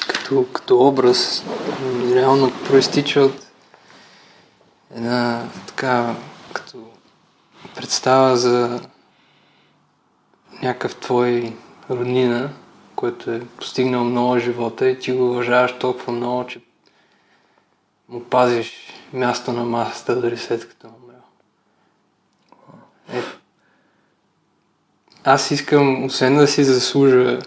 като, 0.08 0.46
като 0.52 0.86
образ 0.88 1.44
реално 2.14 2.52
проистича 2.68 3.20
от 3.20 3.46
една 4.94 5.48
така 5.66 6.14
като 6.52 6.84
представа 7.74 8.36
за 8.36 8.80
някакъв 10.62 10.96
твой 10.96 11.56
роднина, 11.90 12.50
който 12.96 13.30
е 13.30 13.46
постигнал 13.46 14.04
много 14.04 14.38
живота 14.38 14.88
и 14.88 14.98
ти 14.98 15.12
го 15.12 15.30
уважаваш 15.30 15.78
толкова 15.78 16.12
много, 16.12 16.46
че 16.46 16.60
му 18.08 18.24
пазиш 18.24 18.72
място 19.12 19.52
на 19.52 19.64
масата, 19.64 20.20
дори 20.20 20.36
след 20.36 20.68
като 20.68 20.86
е 20.86 20.90
умрял. 20.90 21.22
Е, 23.12 23.22
аз 25.24 25.50
искам, 25.50 26.04
освен 26.04 26.36
да 26.36 26.46
си 26.46 26.64
заслужа 26.64 27.38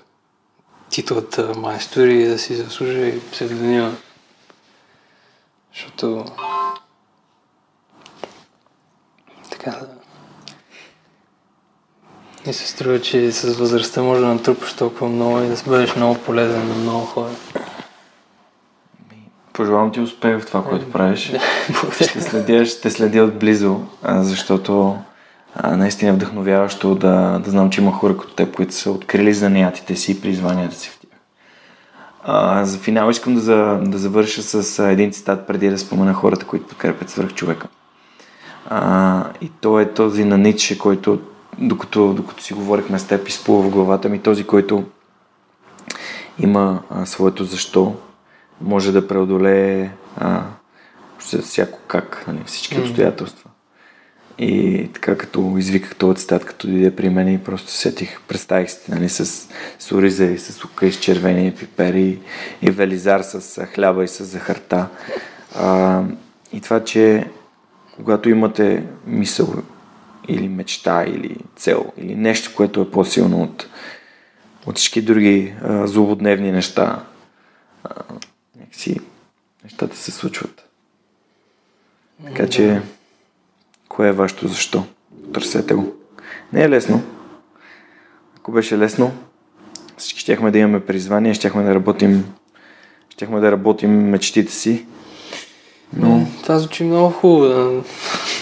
титлата 0.89 1.53
майстор 1.57 2.07
и 2.07 2.25
да 2.25 2.39
си 2.39 2.55
заслужа 2.55 3.07
и 3.07 3.29
псевдонима, 3.31 3.91
защото 5.73 6.25
така 9.51 9.71
да 9.71 9.98
и 12.49 12.53
се 12.53 12.67
струва, 12.67 13.01
че 13.01 13.31
с 13.31 13.57
възрастта 13.57 14.01
може 14.01 14.21
да 14.21 14.27
натрупаш 14.27 14.73
толкова 14.73 15.09
много 15.09 15.39
и 15.39 15.47
да 15.47 15.55
бъдеш 15.67 15.95
много 15.95 16.15
полезен 16.15 16.67
на 16.67 16.75
много 16.75 17.05
хора. 17.05 17.29
Пожелавам 19.53 19.91
ти 19.91 19.99
успех 19.99 20.39
в 20.39 20.45
това, 20.45 20.63
което 20.63 20.91
правиш. 20.91 21.33
ще, 22.01 22.21
следя, 22.21 22.65
ще 22.65 22.91
следя 22.91 23.23
отблизо, 23.23 23.79
защото 24.05 24.97
а, 25.55 25.77
наистина 25.77 26.11
е 26.11 26.13
вдъхновяващо 26.13 26.95
да, 26.95 27.39
да 27.43 27.51
знам, 27.51 27.69
че 27.69 27.81
има 27.81 27.91
хора 27.91 28.17
като 28.17 28.33
теб, 28.33 28.55
които 28.55 28.73
са 28.73 28.91
открили 28.91 29.33
занятите 29.33 29.95
си 29.95 30.11
и 30.11 30.21
призванията 30.21 30.75
си 30.75 30.89
в 30.89 30.99
тях. 30.99 31.19
А, 32.23 32.65
за 32.65 32.77
финал 32.77 33.09
искам 33.09 33.35
да, 33.35 33.41
за, 33.41 33.79
да 33.81 33.97
завърша 33.97 34.41
с 34.41 34.83
един 34.83 35.11
цитат 35.11 35.47
преди 35.47 35.69
да 35.69 35.77
спомена 35.77 36.13
хората, 36.13 36.45
които 36.45 36.67
подкрепят 36.67 37.09
свърх 37.09 37.33
човека. 37.33 37.67
А, 38.69 39.23
и 39.41 39.51
то 39.61 39.79
е 39.79 39.93
този 39.93 40.25
на 40.25 40.37
Ницше, 40.37 40.77
който 40.77 41.19
докато, 41.57 42.13
докато 42.13 42.43
си 42.43 42.53
говорихме 42.53 42.99
с 42.99 43.07
теб, 43.07 43.27
изплува 43.27 43.61
в 43.63 43.69
главата 43.69 44.09
ми 44.09 44.19
този, 44.19 44.43
който 44.43 44.83
има 46.39 46.83
а, 46.89 47.05
своето 47.05 47.43
защо, 47.43 47.95
може 48.61 48.91
да 48.91 49.07
преодолее 49.07 49.91
а, 50.17 50.43
всяко 51.19 51.79
как, 51.87 52.23
нали, 52.27 52.39
всички 52.45 52.79
обстоятелства. 52.79 53.49
И 54.39 54.89
така 54.93 55.17
като 55.17 55.55
извиках 55.57 55.95
този 55.95 56.17
цитат, 56.17 56.45
като 56.45 56.67
дойде 56.67 56.95
при 56.95 57.09
мен 57.09 57.33
и 57.33 57.43
просто 57.43 57.71
сетих, 57.71 58.21
представих 58.27 58.71
си 58.71 58.79
нали, 58.89 59.09
с, 59.09 59.25
с 59.79 59.91
ориза 59.91 60.25
и 60.25 60.37
с 60.37 60.63
ука 60.63 60.85
и 60.85 60.91
с 60.91 60.99
червени 60.99 61.55
пипери 61.55 62.19
и 62.61 62.71
велизар 62.71 63.21
с 63.21 63.65
хляба 63.65 64.03
и 64.03 64.07
с 64.07 64.23
захарта. 64.23 64.87
А, 65.55 66.03
и 66.53 66.61
това, 66.61 66.83
че 66.83 67.29
когато 67.95 68.29
имате 68.29 68.83
мисъл 69.07 69.53
или 70.29 70.49
мечта, 70.49 71.05
или 71.07 71.37
цел, 71.55 71.85
или 71.97 72.15
нещо, 72.15 72.51
което 72.55 72.81
е 72.81 72.91
по-силно 72.91 73.43
от, 73.43 73.67
от 74.65 74.77
всички 74.77 75.01
други 75.01 75.53
а, 75.63 75.87
злободневни 75.87 76.51
неща. 76.51 77.03
А, 77.83 77.89
някакси 78.59 78.99
нещата 79.63 79.97
се 79.97 80.11
случват. 80.11 80.69
Така 82.25 82.47
че, 82.47 82.81
кое 83.89 84.07
е 84.07 84.11
вашето 84.11 84.47
защо? 84.47 84.83
Търсете 85.33 85.73
го. 85.73 85.95
Не 86.53 86.63
е 86.63 86.69
лесно. 86.69 87.03
Ако 88.37 88.51
беше 88.51 88.77
лесно, 88.77 89.11
всички 89.97 90.19
щяхме 90.19 90.51
да 90.51 90.57
имаме 90.57 90.85
призвание, 90.85 91.33
щяхме 91.33 91.63
да 91.63 91.75
работим, 91.75 92.33
щяхме 93.09 93.39
да 93.39 93.51
работим 93.51 94.09
мечтите 94.09 94.51
си. 94.51 94.85
Но... 95.93 96.27
Това 96.43 96.59
звучи 96.59 96.83
много 96.83 97.09
хубаво. 97.09 97.83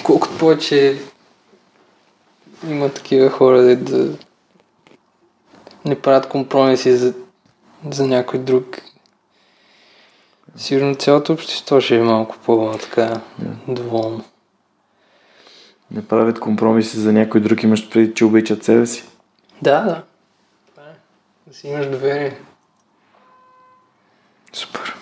Колкото 0.04 0.38
повече 0.38 1.00
има 2.64 2.90
такива 2.90 3.30
хора, 3.30 3.62
де 3.62 3.76
да 3.76 4.18
не 5.86 6.02
правят 6.02 6.30
компромиси 6.30 6.98
за, 6.98 7.14
за 7.90 8.08
някой 8.08 8.40
друг. 8.40 8.82
Сигурно 10.56 10.96
цялото 10.96 11.34
общество 11.34 11.82
ще 11.82 11.96
е 11.96 12.02
малко 12.02 12.36
по-така 12.46 13.22
yeah. 13.42 13.74
доволно. 13.74 14.24
Не 15.92 16.08
правят 16.08 16.40
компромиси 16.40 17.00
за 17.00 17.14
някой 17.14 17.42
друг, 17.42 17.64
имаш 17.64 17.90
преди, 17.90 18.14
че 18.14 18.26
обичат 18.26 18.64
себе 18.64 18.86
си. 18.86 19.04
Да, 19.62 19.82
да. 19.82 20.04
Е. 20.82 20.92
Да 21.48 21.54
си 21.54 21.68
имаш 21.68 21.86
доверие. 21.86 22.38
Супер. 24.54 24.96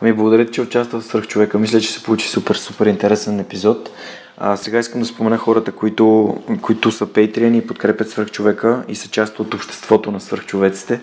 Ами 0.00 0.12
благодаря, 0.12 0.50
че 0.50 0.60
участва 0.60 1.00
в 1.00 1.04
Свърх 1.04 1.26
човека. 1.26 1.58
Мисля, 1.58 1.80
че 1.80 1.92
се 1.92 2.02
получи 2.02 2.28
супер, 2.28 2.54
супер 2.54 2.86
интересен 2.86 3.40
епизод. 3.40 3.90
А, 4.44 4.56
сега 4.56 4.78
искам 4.78 5.00
да 5.00 5.06
спомена 5.06 5.38
хората, 5.38 5.72
които, 5.72 6.36
които 6.62 6.92
са 6.92 7.06
пейтриани 7.06 7.58
и 7.58 7.66
подкрепят 7.66 8.10
свърхчовека 8.10 8.82
и 8.88 8.94
са 8.94 9.08
част 9.08 9.40
от 9.40 9.54
обществото 9.54 10.10
на 10.10 10.20
свърхчовеците. 10.20 11.00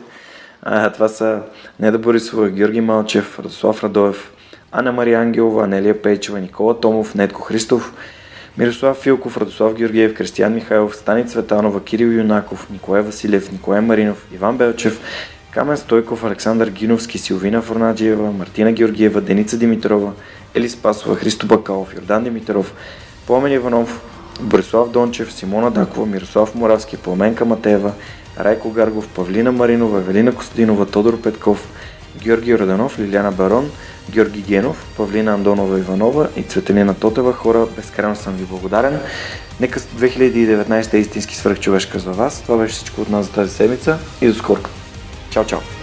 А, 0.62 0.92
това 0.92 1.08
са 1.08 1.42
Неда 1.80 1.98
Борисова, 1.98 2.50
Георги 2.50 2.82
Малчев, 2.82 3.40
Радослав 3.40 3.84
Радоев, 3.84 4.32
Анна 4.72 4.92
Мария 4.92 5.20
Ангелова, 5.20 5.64
Анелия 5.64 6.02
Пейчева, 6.02 6.40
Никола 6.40 6.80
Томов, 6.80 7.16
Нетко 7.16 7.42
Христов, 7.42 7.94
Мирослав 8.58 8.98
Филков, 8.98 9.38
Радослав 9.38 9.74
Георгиев, 9.74 10.14
Кристиян 10.14 10.54
Михайлов, 10.54 10.96
Стани 10.96 11.28
Цветанова, 11.28 11.84
Кирил 11.84 12.08
Юнаков, 12.08 12.70
Николай 12.70 13.02
Василев, 13.02 13.52
Николай 13.52 13.82
Маринов, 13.82 14.28
Иван 14.34 14.58
Белчев, 14.58 15.02
Камен 15.52 15.78
Стойков, 15.78 16.24
Александър 16.24 16.70
Гиновски, 16.70 17.18
Силвина 17.18 17.62
Форнаджиева, 17.62 18.32
Мартина 18.32 18.72
Георгиева, 18.72 19.22
Деница 19.22 19.58
Димитрова, 19.58 20.12
Елис 20.56 20.76
Пасова, 20.76 21.16
Христо 21.16 21.48
Бакалов, 21.48 21.96
Йордан 21.96 22.24
Димитров, 22.24 22.74
Пламен 23.30 23.52
Иванов, 23.52 24.02
Борислав 24.42 24.90
Дончев, 24.90 25.34
Симона 25.34 25.72
Дакова, 25.72 26.06
Мирослав 26.06 26.56
Моравски, 26.56 26.98
Пламенка 26.98 27.46
Матеева, 27.46 27.92
Райко 28.40 28.72
Гаргов, 28.72 29.08
Павлина 29.08 29.52
Маринова, 29.52 29.98
Евелина 29.98 30.36
Костадинова, 30.36 30.86
Тодор 30.86 31.22
Петков, 31.22 31.68
Георги 32.18 32.60
Раданов, 32.60 33.00
Лиляна 33.00 33.32
Барон, 33.32 33.72
Георги 34.10 34.42
Генов, 34.42 34.86
Павлина 34.98 35.34
Андонова 35.34 35.80
Иванова 35.80 36.28
и 36.36 36.44
Цветелина 36.44 36.94
Тотева. 36.94 37.34
Хора, 37.34 37.68
безкрайно 37.76 38.16
съм 38.16 38.36
ви 38.36 38.44
благодарен. 38.44 39.00
Нека 39.60 39.80
2019 39.80 40.94
е 40.94 40.98
истински 40.98 41.36
свръхчовешка 41.36 42.00
за 42.00 42.12
вас. 42.12 42.42
Това 42.42 42.58
беше 42.58 42.74
всичко 42.74 43.02
от 43.02 43.10
нас 43.10 43.26
за 43.26 43.32
тази 43.32 43.54
седмица 43.54 43.98
и 44.22 44.28
до 44.28 44.34
скоро. 44.34 44.62
Чао, 45.30 45.46
чао! 45.46 45.79